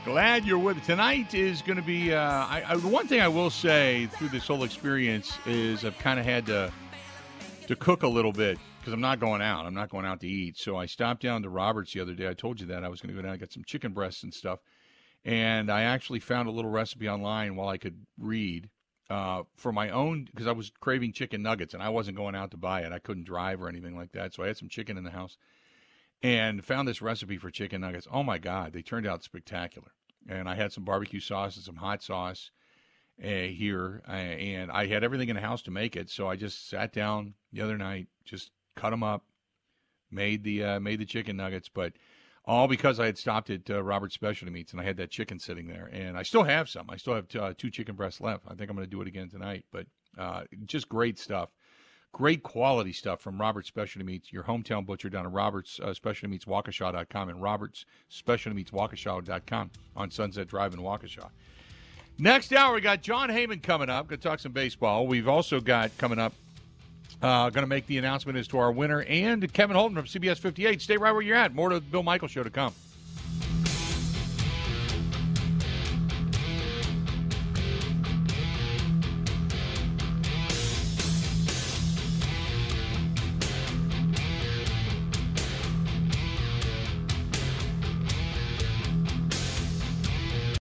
Glad 0.04 0.44
you're 0.44 0.60
with. 0.60 0.80
Tonight 0.84 1.34
is 1.34 1.60
going 1.60 1.76
to 1.76 1.82
be, 1.82 2.14
uh, 2.14 2.20
I, 2.20 2.62
I, 2.68 2.76
the 2.76 2.86
one 2.86 3.08
thing 3.08 3.20
I 3.20 3.26
will 3.26 3.50
say 3.50 4.06
through 4.12 4.28
this 4.28 4.46
whole 4.46 4.62
experience 4.62 5.38
is 5.44 5.84
I've 5.84 5.98
kind 5.98 6.20
of 6.20 6.24
had 6.24 6.46
to, 6.46 6.72
to 7.66 7.74
cook 7.74 8.04
a 8.04 8.08
little 8.08 8.30
bit 8.30 8.60
because 8.78 8.92
I'm 8.92 9.00
not 9.00 9.18
going 9.18 9.42
out. 9.42 9.66
I'm 9.66 9.74
not 9.74 9.88
going 9.88 10.06
out 10.06 10.20
to 10.20 10.28
eat. 10.28 10.56
So 10.56 10.76
I 10.76 10.86
stopped 10.86 11.20
down 11.20 11.42
to 11.42 11.48
Roberts 11.48 11.92
the 11.92 11.98
other 11.98 12.14
day. 12.14 12.28
I 12.28 12.34
told 12.34 12.60
you 12.60 12.68
that 12.68 12.84
I 12.84 12.88
was 12.88 13.00
going 13.00 13.12
to 13.12 13.20
go 13.20 13.22
down 13.22 13.32
and 13.32 13.40
get 13.40 13.52
some 13.52 13.64
chicken 13.64 13.92
breasts 13.92 14.22
and 14.22 14.32
stuff. 14.32 14.60
And 15.24 15.68
I 15.68 15.82
actually 15.82 16.20
found 16.20 16.46
a 16.46 16.52
little 16.52 16.70
recipe 16.70 17.08
online 17.08 17.56
while 17.56 17.68
I 17.68 17.76
could 17.76 18.06
read 18.20 18.70
uh, 19.08 19.42
for 19.54 19.72
my 19.72 19.90
own 19.90 20.24
because 20.24 20.46
I 20.46 20.52
was 20.52 20.72
craving 20.80 21.12
chicken 21.12 21.42
nuggets 21.42 21.74
and 21.74 21.82
I 21.82 21.88
wasn't 21.88 22.16
going 22.16 22.34
out 22.34 22.50
to 22.52 22.56
buy 22.56 22.80
it. 22.82 22.92
I 22.92 22.98
couldn't 22.98 23.24
drive 23.24 23.62
or 23.62 23.68
anything 23.68 23.96
like 23.96 24.12
that, 24.12 24.34
so 24.34 24.42
I 24.42 24.48
had 24.48 24.56
some 24.56 24.68
chicken 24.68 24.96
in 24.96 25.04
the 25.04 25.10
house 25.10 25.36
and 26.22 26.64
found 26.64 26.88
this 26.88 27.02
recipe 27.02 27.38
for 27.38 27.50
chicken 27.50 27.80
nuggets. 27.80 28.08
Oh 28.10 28.22
my 28.22 28.38
god, 28.38 28.72
they 28.72 28.82
turned 28.82 29.06
out 29.06 29.22
spectacular! 29.22 29.92
And 30.28 30.48
I 30.48 30.54
had 30.54 30.72
some 30.72 30.84
barbecue 30.84 31.20
sauce 31.20 31.56
and 31.56 31.64
some 31.64 31.76
hot 31.76 32.02
sauce 32.02 32.50
uh, 33.22 33.26
here, 33.26 34.02
uh, 34.08 34.12
and 34.12 34.70
I 34.70 34.86
had 34.86 35.04
everything 35.04 35.28
in 35.28 35.36
the 35.36 35.42
house 35.42 35.62
to 35.62 35.70
make 35.70 35.96
it. 35.96 36.10
So 36.10 36.28
I 36.28 36.36
just 36.36 36.68
sat 36.68 36.92
down 36.92 37.34
the 37.52 37.62
other 37.62 37.78
night, 37.78 38.08
just 38.24 38.50
cut 38.74 38.90
them 38.90 39.02
up, 39.02 39.24
made 40.10 40.42
the 40.42 40.64
uh, 40.64 40.80
made 40.80 40.98
the 40.98 41.06
chicken 41.06 41.36
nuggets, 41.36 41.68
but 41.68 41.92
all 42.46 42.68
because 42.68 43.00
I 43.00 43.06
had 43.06 43.18
stopped 43.18 43.50
at 43.50 43.68
uh, 43.68 43.82
Robert's 43.82 44.14
Specialty 44.14 44.52
Meats 44.52 44.72
and 44.72 44.80
I 44.80 44.84
had 44.84 44.96
that 44.98 45.10
chicken 45.10 45.38
sitting 45.38 45.66
there, 45.66 45.90
and 45.92 46.16
I 46.16 46.22
still 46.22 46.44
have 46.44 46.68
some. 46.68 46.88
I 46.88 46.96
still 46.96 47.14
have 47.14 47.28
t- 47.28 47.38
uh, 47.38 47.54
two 47.56 47.70
chicken 47.70 47.96
breasts 47.96 48.20
left. 48.20 48.44
I 48.46 48.54
think 48.54 48.70
I'm 48.70 48.76
going 48.76 48.86
to 48.86 48.90
do 48.90 49.02
it 49.02 49.08
again 49.08 49.28
tonight. 49.28 49.64
But 49.72 49.86
uh, 50.16 50.42
just 50.64 50.88
great 50.88 51.18
stuff, 51.18 51.50
great 52.12 52.42
quality 52.42 52.92
stuff 52.92 53.20
from 53.20 53.40
Robert's 53.40 53.68
Specialty 53.68 54.06
Meats, 54.06 54.32
your 54.32 54.44
hometown 54.44 54.86
butcher 54.86 55.10
down 55.10 55.26
at 55.26 55.32
Robert's 55.32 55.80
uh, 55.80 55.92
Specialty 55.92 56.30
Meats 56.30 56.44
Waukesha.com 56.44 57.28
and 57.28 57.42
Robert's 57.42 57.84
Specialty 58.08 58.56
Meats 58.56 58.70
Waukesha.com 58.70 59.70
on 59.96 60.10
Sunset 60.10 60.46
Drive 60.46 60.72
in 60.72 60.80
Waukesha. 60.80 61.30
Next 62.18 62.52
hour, 62.54 62.74
we 62.74 62.80
got 62.80 63.02
Jon 63.02 63.28
Heyman 63.28 63.62
coming 63.62 63.90
up. 63.90 64.08
Going 64.08 64.18
to 64.20 64.28
talk 64.28 64.38
some 64.38 64.52
baseball. 64.52 65.06
We've 65.06 65.28
also 65.28 65.60
got 65.60 65.96
coming 65.98 66.18
up 66.18 66.32
uh, 67.22 67.50
going 67.50 67.62
to 67.62 67.68
make 67.68 67.86
the 67.86 67.98
announcement 67.98 68.38
as 68.38 68.48
to 68.48 68.58
our 68.58 68.72
winner 68.72 69.02
and 69.02 69.52
Kevin 69.52 69.76
Holden 69.76 69.96
from 69.96 70.06
CBS 70.06 70.38
58. 70.38 70.80
Stay 70.82 70.96
right 70.96 71.12
where 71.12 71.22
you're 71.22 71.36
at. 71.36 71.54
More 71.54 71.68
to 71.70 71.76
the 71.76 71.80
Bill 71.80 72.02
Michael 72.02 72.28
Show 72.28 72.42
to 72.42 72.50
come. 72.50 72.74